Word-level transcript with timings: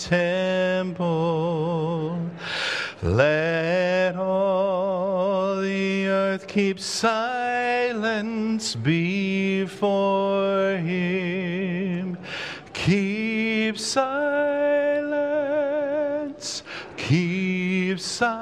temple. 0.00 1.00
Let 3.02 4.16
all 4.16 5.60
the 5.60 6.06
earth 6.08 6.46
keep 6.46 6.80
silence 6.80 8.74
before 8.74 10.78
him. 10.78 12.16
Keep 12.72 13.78
silence, 13.78 14.22
keep 16.96 18.00
silence, 18.00 18.34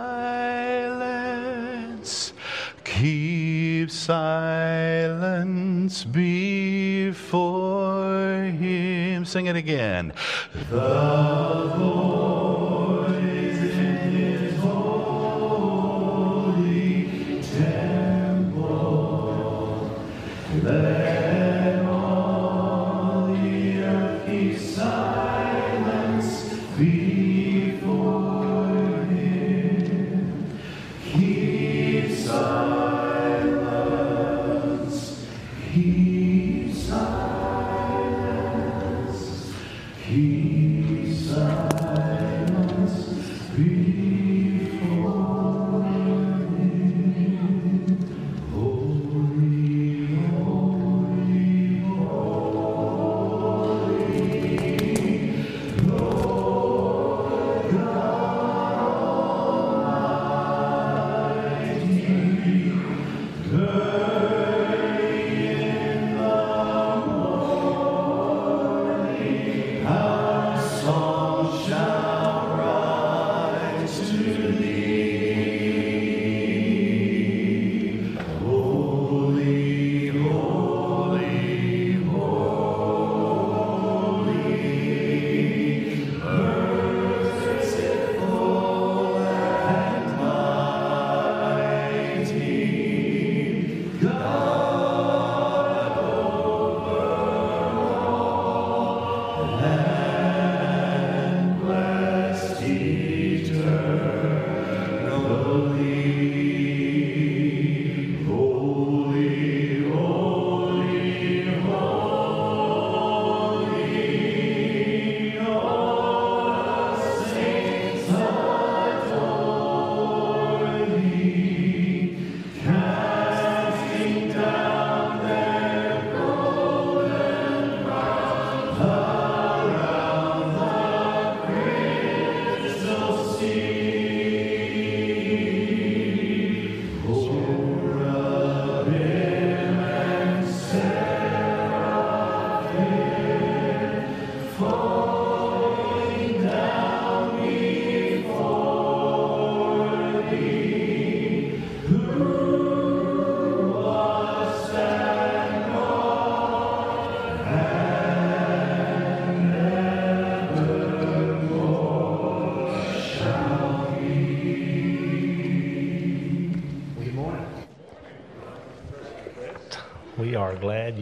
keep 2.85 3.91
silence 3.91 6.05
before 6.05 7.15
him. 8.45 9.25
Sing 9.25 9.47
it 9.47 9.57
again. 9.57 10.13
The 10.71 10.77
Lord. 10.77 12.38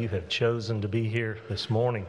you 0.07 0.11
have 0.11 0.29
chosen 0.29 0.81
to 0.81 0.87
be 0.87 1.09
here 1.09 1.37
this 1.49 1.69
morning. 1.69 2.07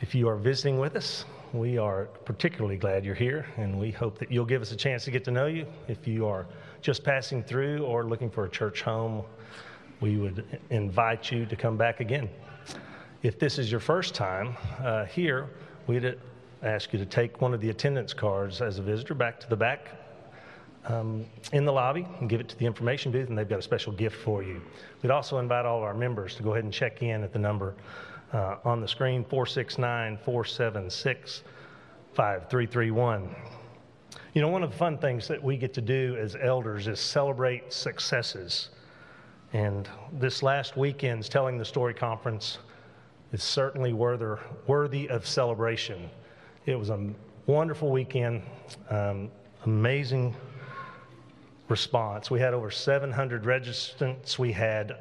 If 0.00 0.16
you 0.16 0.28
are 0.28 0.34
visiting 0.34 0.80
with 0.80 0.96
us, 0.96 1.24
we 1.52 1.78
are 1.78 2.06
particularly 2.24 2.76
glad 2.76 3.04
you're 3.04 3.14
here, 3.14 3.46
and 3.56 3.78
we 3.78 3.92
hope 3.92 4.18
that 4.18 4.32
you'll 4.32 4.46
give 4.46 4.62
us 4.62 4.72
a 4.72 4.76
chance 4.76 5.04
to 5.04 5.12
get 5.12 5.22
to 5.26 5.30
know 5.30 5.46
you. 5.46 5.64
If 5.86 6.08
you 6.08 6.26
are 6.26 6.44
just 6.82 7.04
passing 7.04 7.44
through 7.44 7.84
or 7.84 8.02
looking 8.02 8.28
for 8.28 8.46
a 8.46 8.50
church 8.50 8.82
home, 8.82 9.22
we 10.00 10.16
would 10.16 10.44
invite 10.70 11.30
you 11.30 11.46
to 11.46 11.54
come 11.54 11.76
back 11.76 12.00
again. 12.00 12.28
If 13.22 13.38
this 13.38 13.60
is 13.60 13.70
your 13.70 13.78
first 13.78 14.12
time 14.12 14.56
uh, 14.80 15.04
here, 15.04 15.48
we'd 15.86 16.18
ask 16.64 16.92
you 16.92 16.98
to 16.98 17.06
take 17.06 17.40
one 17.40 17.54
of 17.54 17.60
the 17.60 17.70
attendance 17.70 18.12
cards 18.12 18.60
as 18.60 18.80
a 18.80 18.82
visitor 18.82 19.14
back 19.14 19.38
to 19.38 19.48
the 19.48 19.56
back 19.56 19.92
um, 20.88 21.24
in 21.52 21.64
the 21.64 21.72
lobby 21.72 22.06
and 22.20 22.28
give 22.28 22.40
it 22.40 22.48
to 22.48 22.58
the 22.58 22.66
information 22.66 23.10
booth, 23.12 23.28
and 23.28 23.36
they've 23.36 23.48
got 23.48 23.58
a 23.58 23.62
special 23.62 23.92
gift 23.92 24.16
for 24.16 24.42
you. 24.42 24.60
We'd 25.02 25.10
also 25.10 25.38
invite 25.38 25.66
all 25.66 25.78
of 25.78 25.84
our 25.84 25.94
members 25.94 26.34
to 26.36 26.42
go 26.42 26.52
ahead 26.52 26.64
and 26.64 26.72
check 26.72 27.02
in 27.02 27.22
at 27.22 27.32
the 27.32 27.38
number 27.38 27.74
uh, 28.32 28.56
on 28.64 28.80
the 28.80 28.88
screen 28.88 29.24
469 29.24 30.18
476 30.18 31.42
5331. 32.14 33.34
You 34.34 34.42
know, 34.42 34.48
one 34.48 34.62
of 34.62 34.70
the 34.70 34.76
fun 34.76 34.98
things 34.98 35.28
that 35.28 35.42
we 35.42 35.56
get 35.56 35.74
to 35.74 35.80
do 35.80 36.16
as 36.20 36.36
elders 36.40 36.88
is 36.88 37.00
celebrate 37.00 37.72
successes. 37.72 38.70
And 39.52 39.88
this 40.12 40.42
last 40.42 40.76
weekend's 40.76 41.28
Telling 41.28 41.58
the 41.58 41.64
Story 41.64 41.94
conference 41.94 42.58
is 43.32 43.42
certainly 43.42 43.92
worthy, 43.92 44.40
worthy 44.66 45.08
of 45.08 45.26
celebration. 45.26 46.10
It 46.66 46.78
was 46.78 46.90
a 46.90 47.08
wonderful 47.46 47.90
weekend, 47.90 48.42
um, 48.90 49.30
amazing 49.64 50.34
response. 51.68 52.30
We 52.30 52.40
had 52.40 52.54
over 52.54 52.70
700 52.70 53.44
registrants. 53.44 54.38
We 54.38 54.52
had 54.52 54.96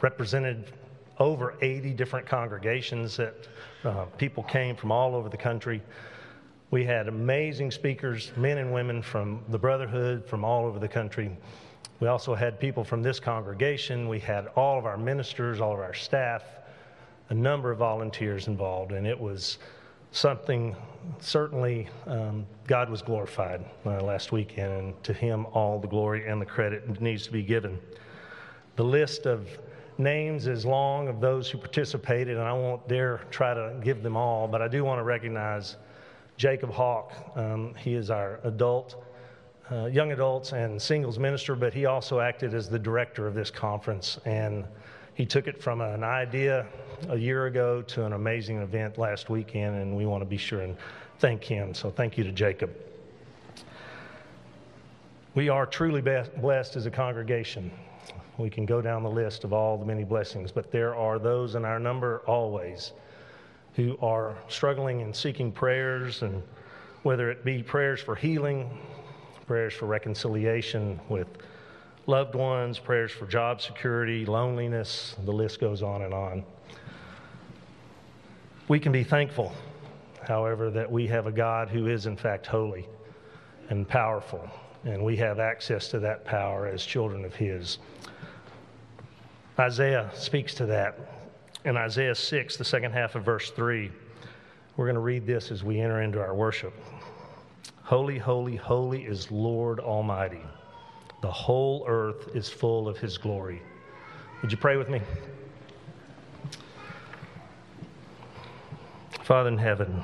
represented 0.00 0.72
over 1.18 1.54
80 1.60 1.92
different 1.92 2.26
congregations 2.26 3.16
that 3.16 3.34
uh, 3.84 4.06
people 4.18 4.42
came 4.42 4.74
from 4.74 4.90
all 4.90 5.14
over 5.14 5.28
the 5.28 5.36
country. 5.36 5.82
We 6.70 6.84
had 6.84 7.06
amazing 7.06 7.70
speakers, 7.70 8.32
men 8.36 8.58
and 8.58 8.72
women 8.72 9.02
from 9.02 9.44
the 9.48 9.58
Brotherhood 9.58 10.26
from 10.26 10.44
all 10.44 10.64
over 10.64 10.78
the 10.78 10.88
country. 10.88 11.36
We 12.00 12.08
also 12.08 12.34
had 12.34 12.58
people 12.58 12.82
from 12.82 13.02
this 13.02 13.20
congregation. 13.20 14.08
We 14.08 14.18
had 14.18 14.48
all 14.56 14.78
of 14.78 14.86
our 14.86 14.96
ministers, 14.96 15.60
all 15.60 15.74
of 15.74 15.80
our 15.80 15.94
staff, 15.94 16.42
a 17.28 17.34
number 17.34 17.70
of 17.70 17.78
volunteers 17.78 18.48
involved, 18.48 18.92
and 18.92 19.06
it 19.06 19.18
was 19.18 19.58
something 20.12 20.76
certainly 21.18 21.88
um, 22.06 22.46
God 22.66 22.88
was 22.88 23.02
glorified 23.02 23.64
uh, 23.84 24.00
last 24.00 24.30
weekend, 24.30 24.72
and 24.72 25.04
to 25.04 25.12
Him 25.12 25.46
all 25.46 25.78
the 25.78 25.88
glory 25.88 26.28
and 26.28 26.40
the 26.40 26.46
credit 26.46 27.00
needs 27.00 27.24
to 27.24 27.32
be 27.32 27.42
given. 27.42 27.78
The 28.76 28.84
list 28.84 29.26
of 29.26 29.48
names 29.98 30.46
is 30.46 30.64
long 30.64 31.08
of 31.08 31.20
those 31.20 31.50
who 31.50 31.58
participated, 31.58 32.36
and 32.36 32.46
I 32.46 32.52
won't 32.52 32.86
dare 32.88 33.18
try 33.30 33.54
to 33.54 33.74
give 33.82 34.02
them 34.02 34.16
all, 34.16 34.46
but 34.46 34.62
I 34.62 34.68
do 34.68 34.84
want 34.84 34.98
to 34.98 35.02
recognize 35.02 35.76
Jacob 36.36 36.70
Hawk. 36.70 37.12
Um, 37.36 37.74
he 37.74 37.94
is 37.94 38.10
our 38.10 38.40
adult, 38.44 39.02
uh, 39.70 39.86
young 39.86 40.12
adults, 40.12 40.52
and 40.52 40.80
singles 40.80 41.18
minister, 41.18 41.54
but 41.54 41.74
he 41.74 41.86
also 41.86 42.20
acted 42.20 42.54
as 42.54 42.68
the 42.68 42.78
director 42.78 43.26
of 43.26 43.34
this 43.34 43.50
conference. 43.50 44.18
And 44.24 44.64
he 45.14 45.26
took 45.26 45.46
it 45.46 45.62
from 45.62 45.80
an 45.80 46.04
idea 46.04 46.66
a 47.08 47.16
year 47.16 47.46
ago 47.46 47.82
to 47.82 48.04
an 48.04 48.12
amazing 48.12 48.58
event 48.58 48.98
last 48.98 49.28
weekend, 49.28 49.76
and 49.76 49.96
we 49.96 50.06
want 50.06 50.22
to 50.22 50.26
be 50.26 50.36
sure 50.36 50.60
and 50.60 50.76
thank 51.18 51.44
him. 51.44 51.74
So 51.74 51.90
thank 51.90 52.16
you 52.16 52.24
to 52.24 52.32
Jacob. 52.32 52.74
We 55.34 55.48
are 55.48 55.66
truly 55.66 56.02
blessed 56.02 56.76
as 56.76 56.86
a 56.86 56.90
congregation. 56.90 57.70
We 58.38 58.50
can 58.50 58.66
go 58.66 58.80
down 58.80 59.02
the 59.02 59.10
list 59.10 59.44
of 59.44 59.52
all 59.52 59.78
the 59.78 59.84
many 59.84 60.04
blessings, 60.04 60.52
but 60.52 60.70
there 60.70 60.94
are 60.94 61.18
those 61.18 61.54
in 61.54 61.64
our 61.64 61.78
number 61.78 62.22
always 62.26 62.92
who 63.74 63.96
are 64.02 64.36
struggling 64.48 65.00
and 65.02 65.14
seeking 65.14 65.50
prayers, 65.50 66.22
and 66.22 66.42
whether 67.02 67.30
it 67.30 67.44
be 67.44 67.62
prayers 67.62 68.00
for 68.00 68.14
healing, 68.14 68.78
prayers 69.46 69.72
for 69.72 69.86
reconciliation 69.86 71.00
with 71.08 71.26
loved 72.06 72.34
ones, 72.34 72.78
prayers 72.78 73.12
for 73.12 73.26
job 73.26 73.60
security, 73.60 74.26
loneliness, 74.26 75.16
the 75.24 75.32
list 75.32 75.60
goes 75.60 75.82
on 75.82 76.02
and 76.02 76.12
on. 76.12 76.44
We 78.68 78.80
can 78.80 78.92
be 78.92 79.04
thankful, 79.04 79.52
however, 80.26 80.70
that 80.70 80.90
we 80.90 81.06
have 81.08 81.26
a 81.26 81.32
God 81.32 81.68
who 81.68 81.86
is, 81.86 82.06
in 82.06 82.16
fact, 82.16 82.46
holy 82.46 82.86
and 83.68 83.88
powerful, 83.88 84.48
and 84.84 85.04
we 85.04 85.16
have 85.16 85.38
access 85.38 85.88
to 85.88 85.98
that 86.00 86.24
power 86.24 86.66
as 86.66 86.84
children 86.84 87.24
of 87.24 87.34
His. 87.34 87.78
Isaiah 89.58 90.10
speaks 90.14 90.54
to 90.54 90.66
that. 90.66 90.98
In 91.64 91.76
Isaiah 91.76 92.14
6, 92.14 92.56
the 92.56 92.64
second 92.64 92.92
half 92.92 93.14
of 93.14 93.24
verse 93.24 93.50
3, 93.50 93.90
we're 94.76 94.86
going 94.86 94.94
to 94.94 95.00
read 95.00 95.26
this 95.26 95.50
as 95.50 95.62
we 95.62 95.80
enter 95.80 96.02
into 96.02 96.20
our 96.20 96.34
worship. 96.34 96.72
Holy, 97.82 98.18
holy, 98.18 98.56
holy 98.56 99.04
is 99.04 99.30
Lord 99.30 99.78
Almighty. 99.78 100.40
The 101.22 101.30
whole 101.30 101.84
earth 101.86 102.34
is 102.34 102.48
full 102.48 102.88
of 102.88 102.98
his 102.98 103.16
glory. 103.16 103.62
Would 104.42 104.50
you 104.50 104.58
pray 104.58 104.76
with 104.76 104.88
me? 104.88 105.00
Father 109.22 109.48
in 109.48 109.58
heaven, 109.58 110.02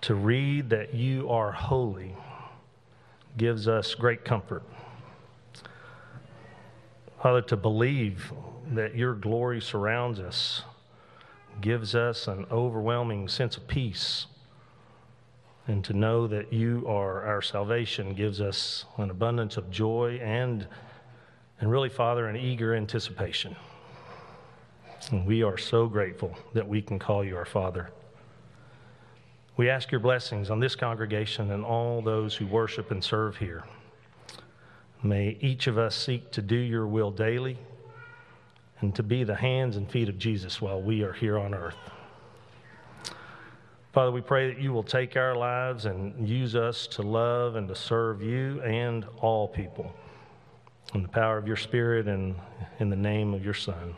to 0.00 0.14
read 0.14 0.70
that 0.70 0.94
you 0.94 1.28
are 1.28 1.52
holy 1.52 2.16
gives 3.36 3.68
us 3.68 3.94
great 3.94 4.24
comfort. 4.24 4.62
Father, 7.22 7.42
to 7.42 7.56
believe 7.56 8.32
that 8.72 8.96
your 8.96 9.14
glory 9.14 9.60
surrounds 9.60 10.18
us 10.20 10.62
gives 11.60 11.94
us 11.94 12.28
an 12.28 12.46
overwhelming 12.50 13.28
sense 13.28 13.56
of 13.56 13.68
peace. 13.68 14.26
And 15.68 15.84
to 15.84 15.92
know 15.92 16.26
that 16.26 16.52
you 16.52 16.84
are 16.88 17.24
our 17.24 17.42
salvation 17.42 18.14
gives 18.14 18.40
us 18.40 18.86
an 18.96 19.10
abundance 19.10 19.58
of 19.58 19.70
joy 19.70 20.18
and, 20.22 20.66
and 21.60 21.70
really, 21.70 21.90
Father, 21.90 22.26
an 22.26 22.36
eager 22.36 22.74
anticipation. 22.74 23.54
And 25.10 25.26
we 25.26 25.42
are 25.42 25.58
so 25.58 25.86
grateful 25.86 26.36
that 26.54 26.66
we 26.66 26.82
can 26.82 26.98
call 26.98 27.22
you 27.22 27.36
our 27.36 27.44
Father. 27.44 27.90
We 29.58 29.68
ask 29.68 29.92
your 29.92 30.00
blessings 30.00 30.50
on 30.50 30.58
this 30.58 30.74
congregation 30.74 31.50
and 31.50 31.64
all 31.64 32.00
those 32.00 32.34
who 32.34 32.46
worship 32.46 32.90
and 32.90 33.04
serve 33.04 33.36
here. 33.36 33.64
May 35.02 35.36
each 35.40 35.66
of 35.66 35.76
us 35.76 35.94
seek 35.94 36.30
to 36.32 36.42
do 36.42 36.56
your 36.56 36.86
will 36.86 37.10
daily 37.10 37.58
and 38.80 38.94
to 38.94 39.02
be 39.02 39.22
the 39.22 39.34
hands 39.34 39.76
and 39.76 39.90
feet 39.90 40.08
of 40.08 40.18
Jesus 40.18 40.62
while 40.62 40.80
we 40.80 41.02
are 41.02 41.12
here 41.12 41.38
on 41.38 41.54
earth. 41.54 41.76
Father, 43.98 44.12
we 44.12 44.20
pray 44.20 44.46
that 44.46 44.62
you 44.62 44.72
will 44.72 44.84
take 44.84 45.16
our 45.16 45.34
lives 45.34 45.84
and 45.84 46.28
use 46.28 46.54
us 46.54 46.86
to 46.86 47.02
love 47.02 47.56
and 47.56 47.66
to 47.66 47.74
serve 47.74 48.22
you 48.22 48.62
and 48.62 49.04
all 49.20 49.48
people. 49.48 49.92
In 50.94 51.02
the 51.02 51.08
power 51.08 51.36
of 51.36 51.48
your 51.48 51.56
Spirit 51.56 52.06
and 52.06 52.36
in 52.78 52.90
the 52.90 52.96
name 52.96 53.34
of 53.34 53.44
your 53.44 53.54
Son. 53.54 53.96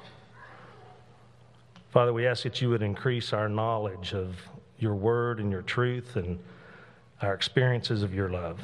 Father, 1.90 2.14
we 2.14 2.26
ask 2.26 2.44
that 2.44 2.62
you 2.62 2.70
would 2.70 2.80
increase 2.80 3.34
our 3.34 3.46
knowledge 3.46 4.14
of 4.14 4.36
your 4.78 4.94
word 4.94 5.38
and 5.38 5.52
your 5.52 5.60
truth 5.60 6.16
and 6.16 6.38
our 7.20 7.34
experiences 7.34 8.02
of 8.02 8.14
your 8.14 8.30
love. 8.30 8.58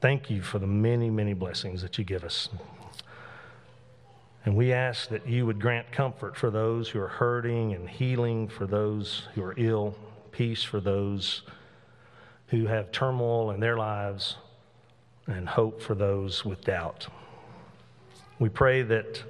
Thank 0.00 0.30
you 0.30 0.42
for 0.42 0.60
the 0.60 0.66
many, 0.68 1.10
many 1.10 1.34
blessings 1.34 1.82
that 1.82 1.98
you 1.98 2.04
give 2.04 2.22
us. 2.22 2.50
And 4.44 4.56
we 4.56 4.72
ask 4.72 5.08
that 5.10 5.28
you 5.28 5.46
would 5.46 5.60
grant 5.60 5.92
comfort 5.92 6.36
for 6.36 6.50
those 6.50 6.88
who 6.88 7.00
are 7.00 7.08
hurting 7.08 7.74
and 7.74 7.88
healing 7.88 8.48
for 8.48 8.66
those 8.66 9.28
who 9.34 9.42
are 9.42 9.54
ill, 9.56 9.96
peace 10.32 10.64
for 10.64 10.80
those 10.80 11.42
who 12.48 12.66
have 12.66 12.90
turmoil 12.90 13.52
in 13.52 13.60
their 13.60 13.76
lives, 13.76 14.36
and 15.26 15.48
hope 15.48 15.80
for 15.80 15.94
those 15.94 16.44
with 16.44 16.64
doubt. 16.64 17.06
We 18.40 18.48
pray 18.48 18.82
that 18.82 19.22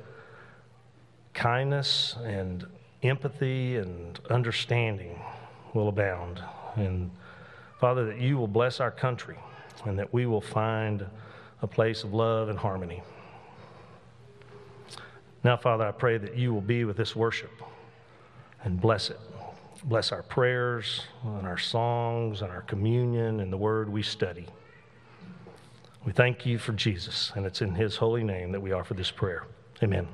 kindness 1.34 2.16
and 2.24 2.66
empathy 3.02 3.76
and 3.76 4.18
understanding 4.30 5.20
will 5.74 5.88
abound. 5.88 6.42
And 6.76 7.10
Father, 7.78 8.06
that 8.06 8.18
you 8.18 8.38
will 8.38 8.48
bless 8.48 8.80
our 8.80 8.90
country 8.90 9.36
and 9.84 9.98
that 9.98 10.12
we 10.12 10.24
will 10.24 10.40
find 10.40 11.04
a 11.60 11.66
place 11.66 12.04
of 12.04 12.14
love 12.14 12.48
and 12.48 12.58
harmony. 12.58 13.02
Now, 15.44 15.56
Father, 15.56 15.84
I 15.84 15.90
pray 15.90 16.18
that 16.18 16.36
you 16.36 16.54
will 16.54 16.60
be 16.60 16.84
with 16.84 16.96
this 16.96 17.16
worship 17.16 17.50
and 18.62 18.80
bless 18.80 19.10
it. 19.10 19.18
Bless 19.84 20.12
our 20.12 20.22
prayers 20.22 21.02
and 21.24 21.44
our 21.46 21.58
songs 21.58 22.42
and 22.42 22.52
our 22.52 22.62
communion 22.62 23.40
and 23.40 23.52
the 23.52 23.56
word 23.56 23.88
we 23.88 24.02
study. 24.02 24.46
We 26.04 26.12
thank 26.12 26.46
you 26.46 26.58
for 26.58 26.72
Jesus, 26.72 27.32
and 27.34 27.44
it's 27.44 27.62
in 27.62 27.74
his 27.74 27.96
holy 27.96 28.22
name 28.22 28.52
that 28.52 28.60
we 28.60 28.72
offer 28.72 28.94
this 28.94 29.10
prayer. 29.10 29.46
Amen. 29.82 30.06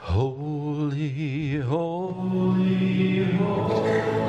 Holy, 0.00 1.58
holy, 1.58 3.24
holy. 3.24 4.19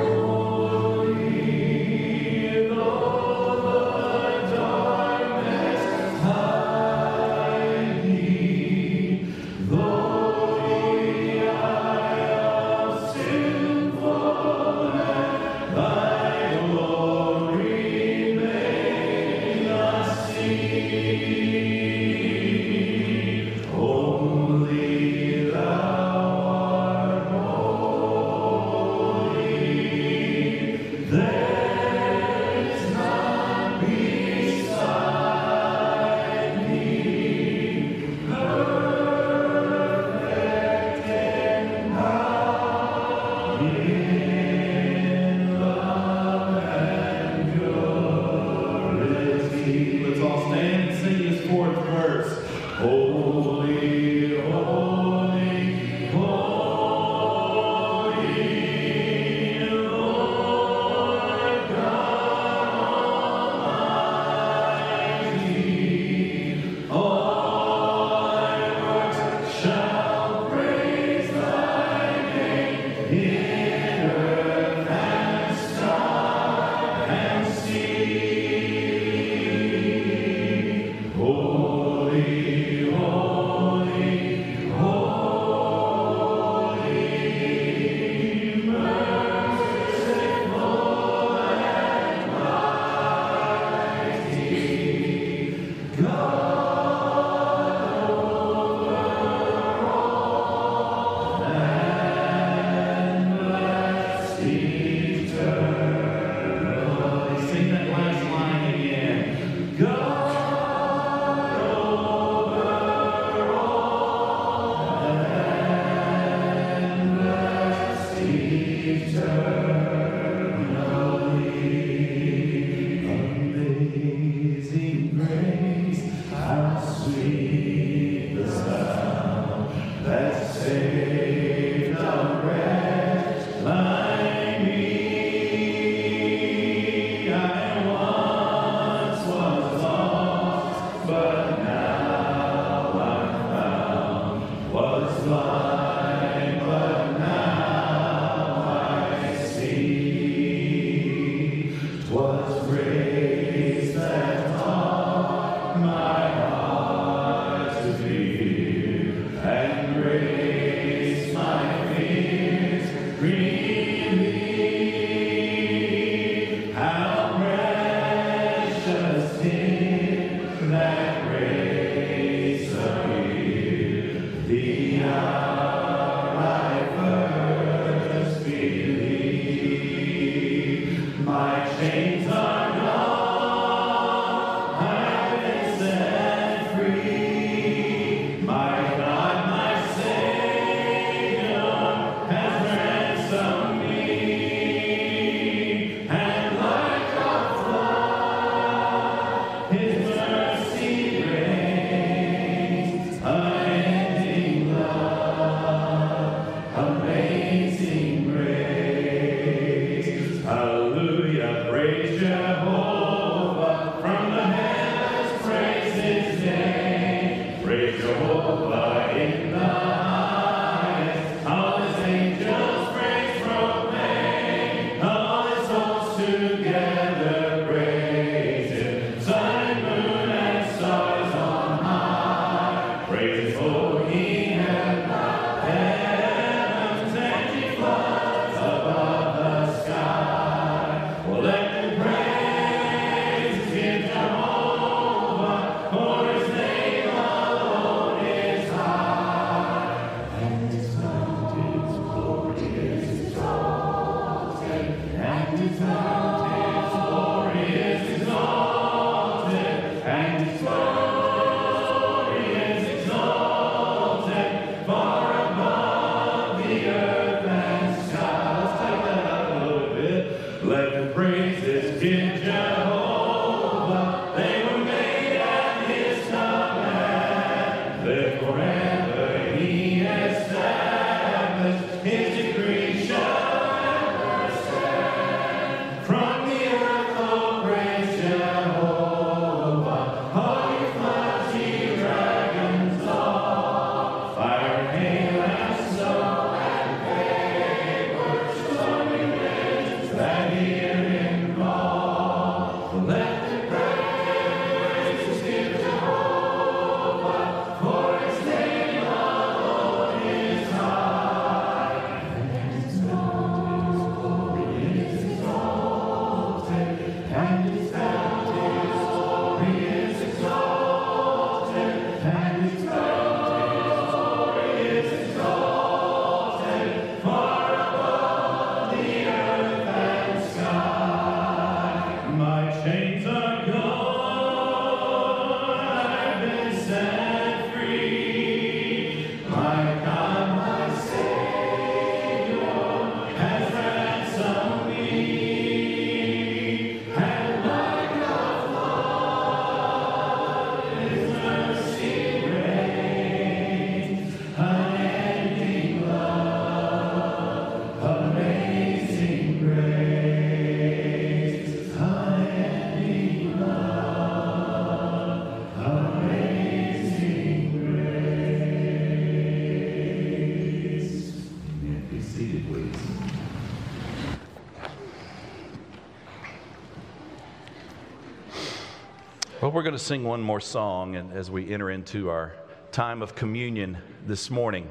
We're 379.82 379.86
going 379.90 379.98
to 379.98 380.04
sing 380.04 380.22
one 380.22 380.40
more 380.40 380.60
song 380.60 381.16
and 381.16 381.32
as 381.32 381.50
we 381.50 381.74
enter 381.74 381.90
into 381.90 382.30
our 382.30 382.54
time 382.92 383.20
of 383.20 383.34
communion 383.34 383.98
this 384.28 384.48
morning. 384.48 384.88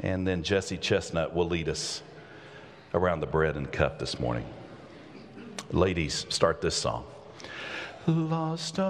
And 0.00 0.26
then 0.26 0.42
Jesse 0.42 0.78
Chestnut 0.78 1.32
will 1.32 1.46
lead 1.46 1.68
us 1.68 2.02
around 2.92 3.20
the 3.20 3.28
bread 3.28 3.54
and 3.54 3.70
cup 3.70 4.00
this 4.00 4.18
morning. 4.18 4.46
Ladies, 5.70 6.26
start 6.28 6.60
this 6.60 6.74
song. 6.74 7.04
Lost 8.08 8.80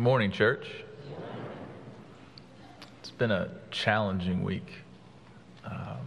Morning, 0.00 0.30
church. 0.30 0.66
It's 3.00 3.10
been 3.10 3.30
a 3.30 3.50
challenging 3.70 4.42
week, 4.42 4.72
um, 5.66 5.98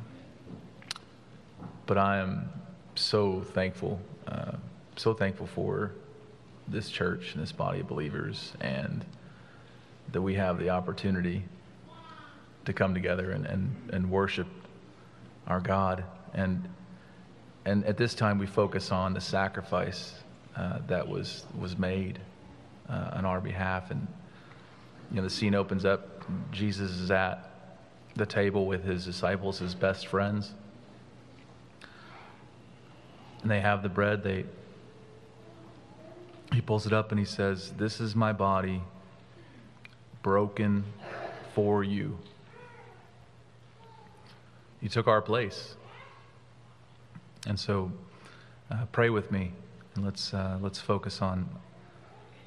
but 1.86 1.99
I 1.99 2.17
am 2.17 2.49
so 2.95 3.41
thankful, 3.41 3.99
uh, 4.27 4.53
so 4.95 5.13
thankful 5.13 5.45
for 5.45 5.91
this 6.67 6.89
church 6.89 7.36
and 7.36 7.43
this 7.43 7.51
body 7.51 7.82
of 7.82 7.88
believers, 7.88 8.53
and 8.62 9.06
that 10.12 10.23
we 10.23 10.34
have 10.34 10.58
the 10.58 10.71
opportunity 10.71 11.43
to 12.65 12.73
come 12.73 12.95
together 12.95 13.29
and, 13.29 13.45
and, 13.45 13.75
and 13.93 14.10
worship 14.10 14.47
our 15.45 15.60
God. 15.60 16.03
And, 16.34 16.67
and 17.63 17.86
at 17.86 17.97
this 17.97 18.15
time, 18.15 18.39
we 18.39 18.47
focus 18.47 18.91
on 18.91 19.13
the 19.13 19.21
sacrifice 19.21 20.15
uh, 20.56 20.79
that 20.88 21.08
was, 21.08 21.45
was 21.56 21.77
made 21.77 22.17
uh, 22.89 23.12
on 23.13 23.26
our 23.26 23.41
behalf. 23.41 23.91
And, 23.91 24.08
you 25.10 25.17
know, 25.17 25.24
the 25.24 25.30
scene 25.30 25.56
opens 25.56 25.86
up. 25.86 26.24
Jesus 26.52 26.91
is 26.91 27.12
at 27.12 27.50
the 28.15 28.26
table 28.26 28.65
with 28.65 28.84
his 28.84 29.06
disciples, 29.06 29.60
his 29.60 29.76
best 29.76 30.08
friends. 30.08 30.54
And 33.41 33.52
they 33.52 33.60
have 33.60 33.84
the 33.84 33.89
bread. 33.89 34.24
They, 34.24 34.46
he 36.54 36.62
pulls 36.62 36.86
it 36.86 36.93
up 36.93 37.12
and 37.12 37.19
he 37.19 37.26
says, 37.26 37.72
This 37.78 38.00
is 38.00 38.15
my 38.15 38.32
body 38.32 38.82
broken 40.22 40.86
for 41.54 41.84
you. 41.84 42.17
You 44.82 44.89
took 44.89 45.08
our 45.08 45.22
place. 45.22 45.76
And 47.48 47.60
so 47.60 47.91
uh, 48.72 48.86
pray 48.91 49.10
with 49.10 49.32
me 49.32 49.52
and 49.96 50.06
let's, 50.06 50.34
uh, 50.34 50.58
let's 50.62 50.80
focus 50.80 51.22
on, 51.22 51.50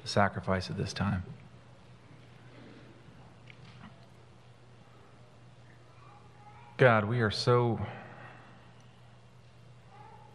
sacrifice 0.07 0.69
at 0.69 0.77
this 0.77 0.93
time. 0.93 1.23
God, 6.77 7.05
we 7.05 7.21
are 7.21 7.31
so 7.31 7.79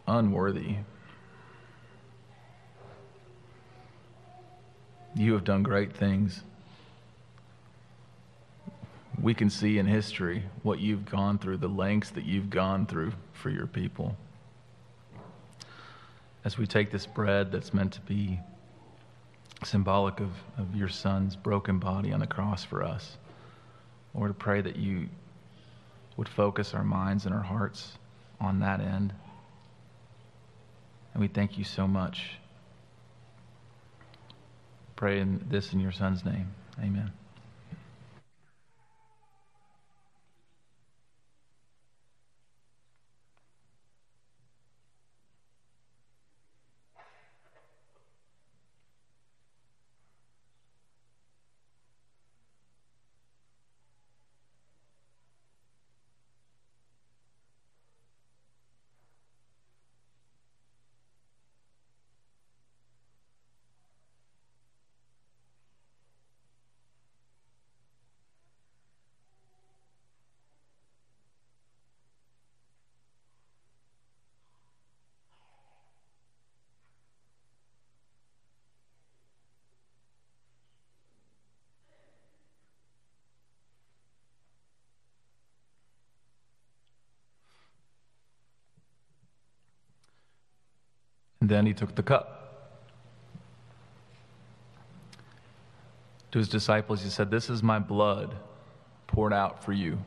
unworthy. 0.09 0.77
You 5.15 5.35
have 5.35 5.45
done 5.45 5.63
great 5.63 5.93
things. 5.97 6.43
We 9.21 9.35
can 9.35 9.51
see 9.51 9.79
in 9.79 9.87
history 9.87 10.43
what 10.65 10.81
you've 10.81 11.05
gone 11.05 11.39
through, 11.39 11.59
the 11.59 11.69
lengths 11.69 12.11
that 12.11 12.25
you've 12.25 12.51
gone 12.51 12.87
through 12.87 13.13
for 13.33 13.51
your 13.51 13.69
people. 13.69 14.17
As 16.45 16.59
we 16.59 16.67
take 16.67 16.91
this 16.91 17.07
bread 17.07 17.53
that's 17.53 17.73
meant 17.73 17.93
to 17.93 18.01
be 18.01 18.41
symbolic 19.64 20.20
of, 20.20 20.31
of 20.59 20.75
your 20.75 20.88
son's 20.88 21.37
broken 21.37 21.79
body 21.79 22.12
on 22.12 22.20
the 22.20 22.27
cross 22.27 22.64
for 22.64 22.83
us. 22.83 23.16
Lord, 24.14 24.31
to 24.31 24.35
pray 24.35 24.61
that 24.61 24.77
you 24.77 25.09
would 26.16 26.29
focus 26.29 26.75
our 26.75 26.85
minds 26.85 27.27
and 27.27 27.35
our 27.35 27.42
hearts 27.42 27.92
on 28.40 28.61
that 28.61 28.81
end. 28.81 29.12
And 31.14 31.20
we 31.20 31.29
thank 31.29 31.59
you 31.59 31.64
so 31.64 31.87
much. 31.87 32.38
Pray 34.96 35.20
in 35.20 35.44
this 35.48 35.72
in 35.72 35.81
your 35.81 35.92
son's 35.92 36.25
name. 36.25 36.48
Amen. 36.81 37.12
Then 91.53 91.67
he 91.67 91.75
took 91.75 91.95
the 91.95 92.03
cup. 92.03 92.38
To 96.31 96.38
his 96.38 96.49
disciples, 96.49 97.03
he 97.03 97.11
said, 97.11 97.31
This 97.31 97.51
is 97.51 97.62
my 97.62 97.79
blood 97.79 98.35
poured 99.07 99.35
out 99.35 99.62
for 99.62 99.73
you. 99.73 99.99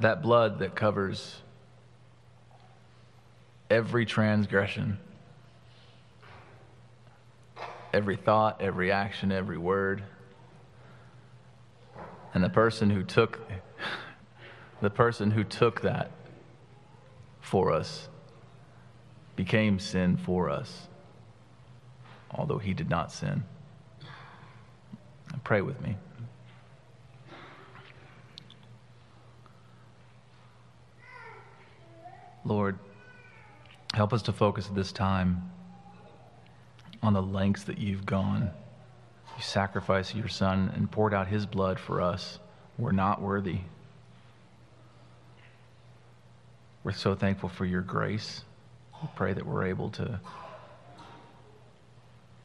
That 0.00 0.20
blood 0.20 0.58
that 0.58 0.74
covers 0.74 1.36
every 3.68 4.04
transgression, 4.04 4.98
every 7.92 8.16
thought, 8.16 8.60
every 8.60 8.90
action, 8.90 9.30
every 9.30 9.58
word. 9.58 10.02
And 12.34 12.42
the 12.42 12.48
person 12.48 12.90
who 12.90 13.04
took 13.04 13.38
the 14.80 14.90
person 14.90 15.30
who 15.30 15.44
took 15.44 15.82
that 15.82 16.10
for 17.50 17.72
us, 17.72 18.08
became 19.34 19.80
sin 19.80 20.16
for 20.16 20.48
us, 20.48 20.86
although 22.30 22.58
he 22.58 22.72
did 22.72 22.88
not 22.88 23.10
sin. 23.10 23.42
Pray 25.42 25.60
with 25.60 25.80
me. 25.80 25.96
Lord, 32.44 32.78
help 33.94 34.12
us 34.12 34.22
to 34.22 34.32
focus 34.32 34.68
at 34.68 34.76
this 34.76 34.92
time 34.92 35.50
on 37.02 37.14
the 37.14 37.22
lengths 37.22 37.64
that 37.64 37.78
you've 37.78 38.06
gone. 38.06 38.48
You 39.36 39.42
sacrificed 39.42 40.14
your 40.14 40.28
son 40.28 40.70
and 40.76 40.88
poured 40.88 41.12
out 41.12 41.26
his 41.26 41.46
blood 41.46 41.80
for 41.80 42.00
us. 42.00 42.38
We're 42.78 42.92
not 42.92 43.20
worthy. 43.20 43.58
We're 46.82 46.92
so 46.92 47.14
thankful 47.14 47.48
for 47.48 47.64
your 47.64 47.82
grace. 47.82 48.42
We 49.02 49.08
pray 49.14 49.32
that 49.32 49.44
we're 49.46 49.66
able 49.66 49.90
to, 49.90 50.20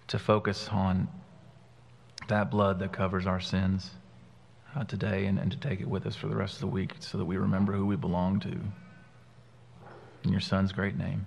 to 0.08 0.19
focus 0.19 0.67
on 0.71 1.08
that 2.28 2.52
blood 2.52 2.80
that 2.80 2.91
covers 2.91 3.28
our 3.28 3.39
sins 3.39 3.91
uh, 4.76 4.84
today 4.84 5.26
and, 5.26 5.39
and 5.39 5.52
to 5.52 5.58
take 5.58 5.80
it 5.80 5.88
with 5.88 6.06
us 6.06 6.15
for 6.15 6.28
the 6.28 6.36
rest 6.36 6.56
of 6.56 6.62
the 6.62 6.67
week 6.67 6.91
so 7.00 7.17
that 7.17 7.26
we 7.26 7.38
remember 7.38 7.74
who 7.74 7.86
we 7.86 7.95
belong 7.95 8.39
to. 8.41 8.60
In 10.24 10.32
your 10.32 10.41
Son's 10.41 10.71
great 10.71 10.98
name, 10.98 11.26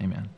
amen. 0.00 0.28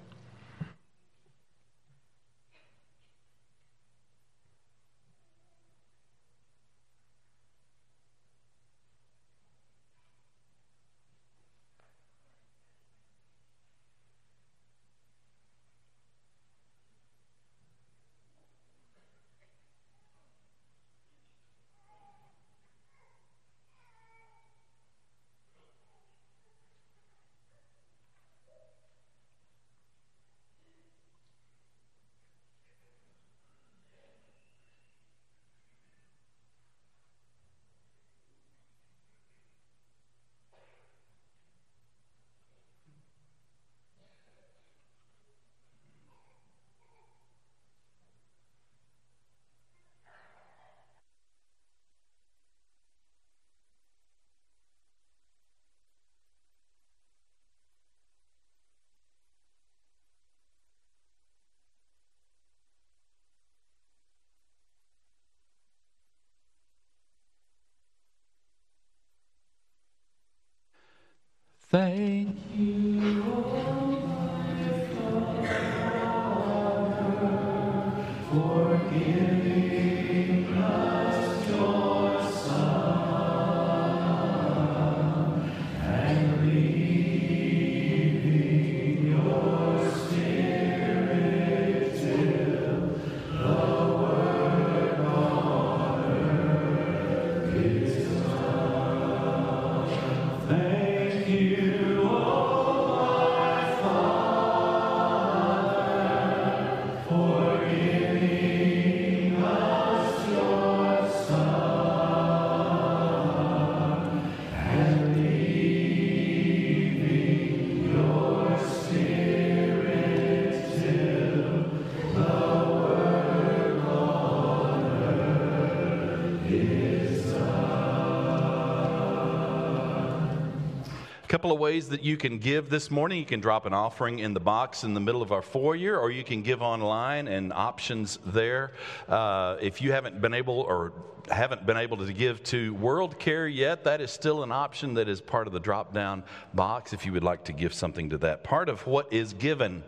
Couple 131.41 131.53
of 131.53 131.59
ways 131.59 131.89
that 131.89 132.05
you 132.05 132.19
can 132.19 132.37
give 132.37 132.69
this 132.69 132.91
morning. 132.91 133.17
You 133.19 133.25
can 133.25 133.41
drop 133.41 133.65
an 133.65 133.73
offering 133.73 134.19
in 134.19 134.35
the 134.35 134.41
box 134.41 134.85
in 134.85 134.93
the 134.93 135.01
middle 135.01 135.23
of 135.23 135.33
our 135.33 135.41
foyer, 135.41 135.99
or 135.99 136.11
you 136.11 136.23
can 136.23 136.43
give 136.43 136.61
online 136.61 137.29
and 137.29 137.51
options 137.51 138.19
there. 138.27 138.75
Uh, 139.09 139.57
if 139.59 139.81
you 139.81 139.91
haven't 139.91 140.21
been 140.21 140.35
able 140.35 140.61
or 140.61 140.93
haven't 141.31 141.65
been 141.65 141.79
able 141.79 141.97
to 141.97 142.13
give 142.13 142.43
to 142.43 142.75
World 142.75 143.19
Care 143.19 143.49
yet, 143.49 143.85
that 143.85 144.03
is 144.03 144.11
still 144.11 144.43
an 144.43 144.53
option 144.53 144.93
that 144.93 145.09
is 145.09 145.23
part 145.23 145.47
of 145.47 145.55
the 145.55 145.61
drop 145.61 145.95
down 145.95 146.25
box 146.53 146.93
if 146.93 147.07
you 147.07 147.13
would 147.15 147.25
like 147.25 147.45
to 147.45 147.55
give 147.55 147.73
something 147.73 148.11
to 148.11 148.19
that. 148.19 148.45
Part 148.45 148.69
of 148.69 148.87
what 148.87 149.11
is 149.11 149.33
given 149.33 149.83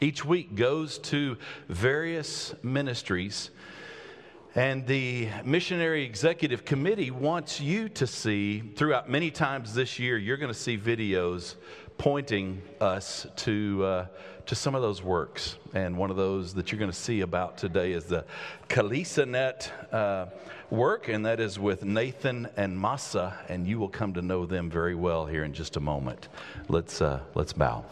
each 0.00 0.24
week 0.24 0.56
goes 0.56 0.98
to 0.98 1.36
various 1.68 2.52
ministries 2.64 3.50
and 4.54 4.86
the 4.86 5.28
Missionary 5.44 6.04
Executive 6.04 6.64
Committee 6.64 7.10
wants 7.10 7.60
you 7.60 7.88
to 7.90 8.06
see, 8.06 8.60
throughout 8.60 9.08
many 9.08 9.30
times 9.30 9.74
this 9.74 9.98
year, 9.98 10.18
you're 10.18 10.36
going 10.36 10.52
to 10.52 10.58
see 10.58 10.76
videos 10.76 11.54
pointing 11.98 12.60
us 12.80 13.26
to, 13.36 13.84
uh, 13.84 14.06
to 14.46 14.54
some 14.54 14.74
of 14.74 14.82
those 14.82 15.02
works. 15.02 15.56
And 15.72 15.96
one 15.96 16.10
of 16.10 16.16
those 16.16 16.54
that 16.54 16.72
you're 16.72 16.78
going 16.78 16.90
to 16.90 16.96
see 16.96 17.20
about 17.20 17.58
today 17.58 17.92
is 17.92 18.04
the 18.04 18.24
KalisaNet 18.68 19.70
uh, 19.92 20.26
work, 20.70 21.08
and 21.08 21.24
that 21.26 21.38
is 21.38 21.58
with 21.58 21.84
Nathan 21.84 22.48
and 22.56 22.76
Masa, 22.76 23.34
and 23.48 23.68
you 23.68 23.78
will 23.78 23.88
come 23.88 24.14
to 24.14 24.22
know 24.22 24.46
them 24.46 24.68
very 24.68 24.96
well 24.96 25.26
here 25.26 25.44
in 25.44 25.52
just 25.52 25.76
a 25.76 25.80
moment. 25.80 26.28
Let's, 26.68 27.00
uh, 27.00 27.20
let's 27.34 27.52
bow. 27.52 27.84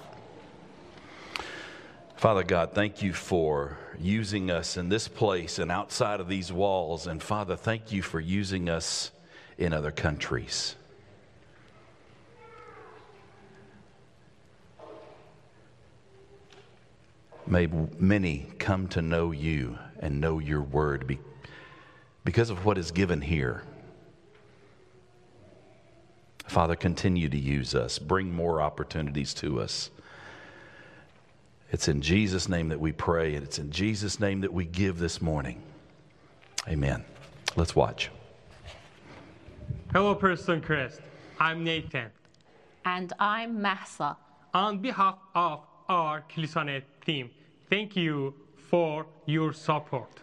Father 2.18 2.42
God, 2.42 2.72
thank 2.72 3.00
you 3.00 3.12
for 3.12 3.78
using 3.96 4.50
us 4.50 4.76
in 4.76 4.88
this 4.88 5.06
place 5.06 5.60
and 5.60 5.70
outside 5.70 6.18
of 6.18 6.26
these 6.26 6.52
walls. 6.52 7.06
And 7.06 7.22
Father, 7.22 7.54
thank 7.54 7.92
you 7.92 8.02
for 8.02 8.18
using 8.18 8.68
us 8.68 9.12
in 9.56 9.72
other 9.72 9.92
countries. 9.92 10.74
May 17.46 17.68
many 18.00 18.48
come 18.58 18.88
to 18.88 19.00
know 19.00 19.30
you 19.30 19.78
and 20.00 20.20
know 20.20 20.40
your 20.40 20.62
word 20.62 21.06
be, 21.06 21.20
because 22.24 22.50
of 22.50 22.64
what 22.64 22.78
is 22.78 22.90
given 22.90 23.20
here. 23.20 23.62
Father, 26.48 26.74
continue 26.74 27.28
to 27.28 27.38
use 27.38 27.76
us, 27.76 28.00
bring 28.00 28.32
more 28.32 28.60
opportunities 28.60 29.32
to 29.34 29.60
us. 29.60 29.90
It's 31.70 31.86
in 31.86 32.00
Jesus' 32.00 32.48
name 32.48 32.68
that 32.70 32.80
we 32.80 32.92
pray, 32.92 33.34
and 33.34 33.44
it's 33.44 33.58
in 33.58 33.70
Jesus' 33.70 34.18
name 34.18 34.40
that 34.40 34.52
we 34.52 34.64
give 34.64 34.98
this 34.98 35.20
morning. 35.20 35.60
Amen. 36.66 37.04
Let's 37.56 37.76
watch. 37.76 38.10
Hello, 39.92 40.14
Person 40.14 40.62
Crest. 40.62 41.00
I'm 41.38 41.62
Nathan. 41.62 42.10
And 42.86 43.12
I'm 43.18 43.60
Massa. 43.60 44.16
On 44.54 44.78
behalf 44.78 45.18
of 45.34 45.60
our 45.90 46.22
Kelisanet 46.22 46.84
team, 47.04 47.30
thank 47.68 47.96
you 47.96 48.34
for 48.56 49.04
your 49.26 49.52
support. 49.52 50.22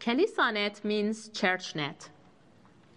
Kelisanet 0.00 0.82
means 0.82 1.28
ChurchNet. 1.28 2.08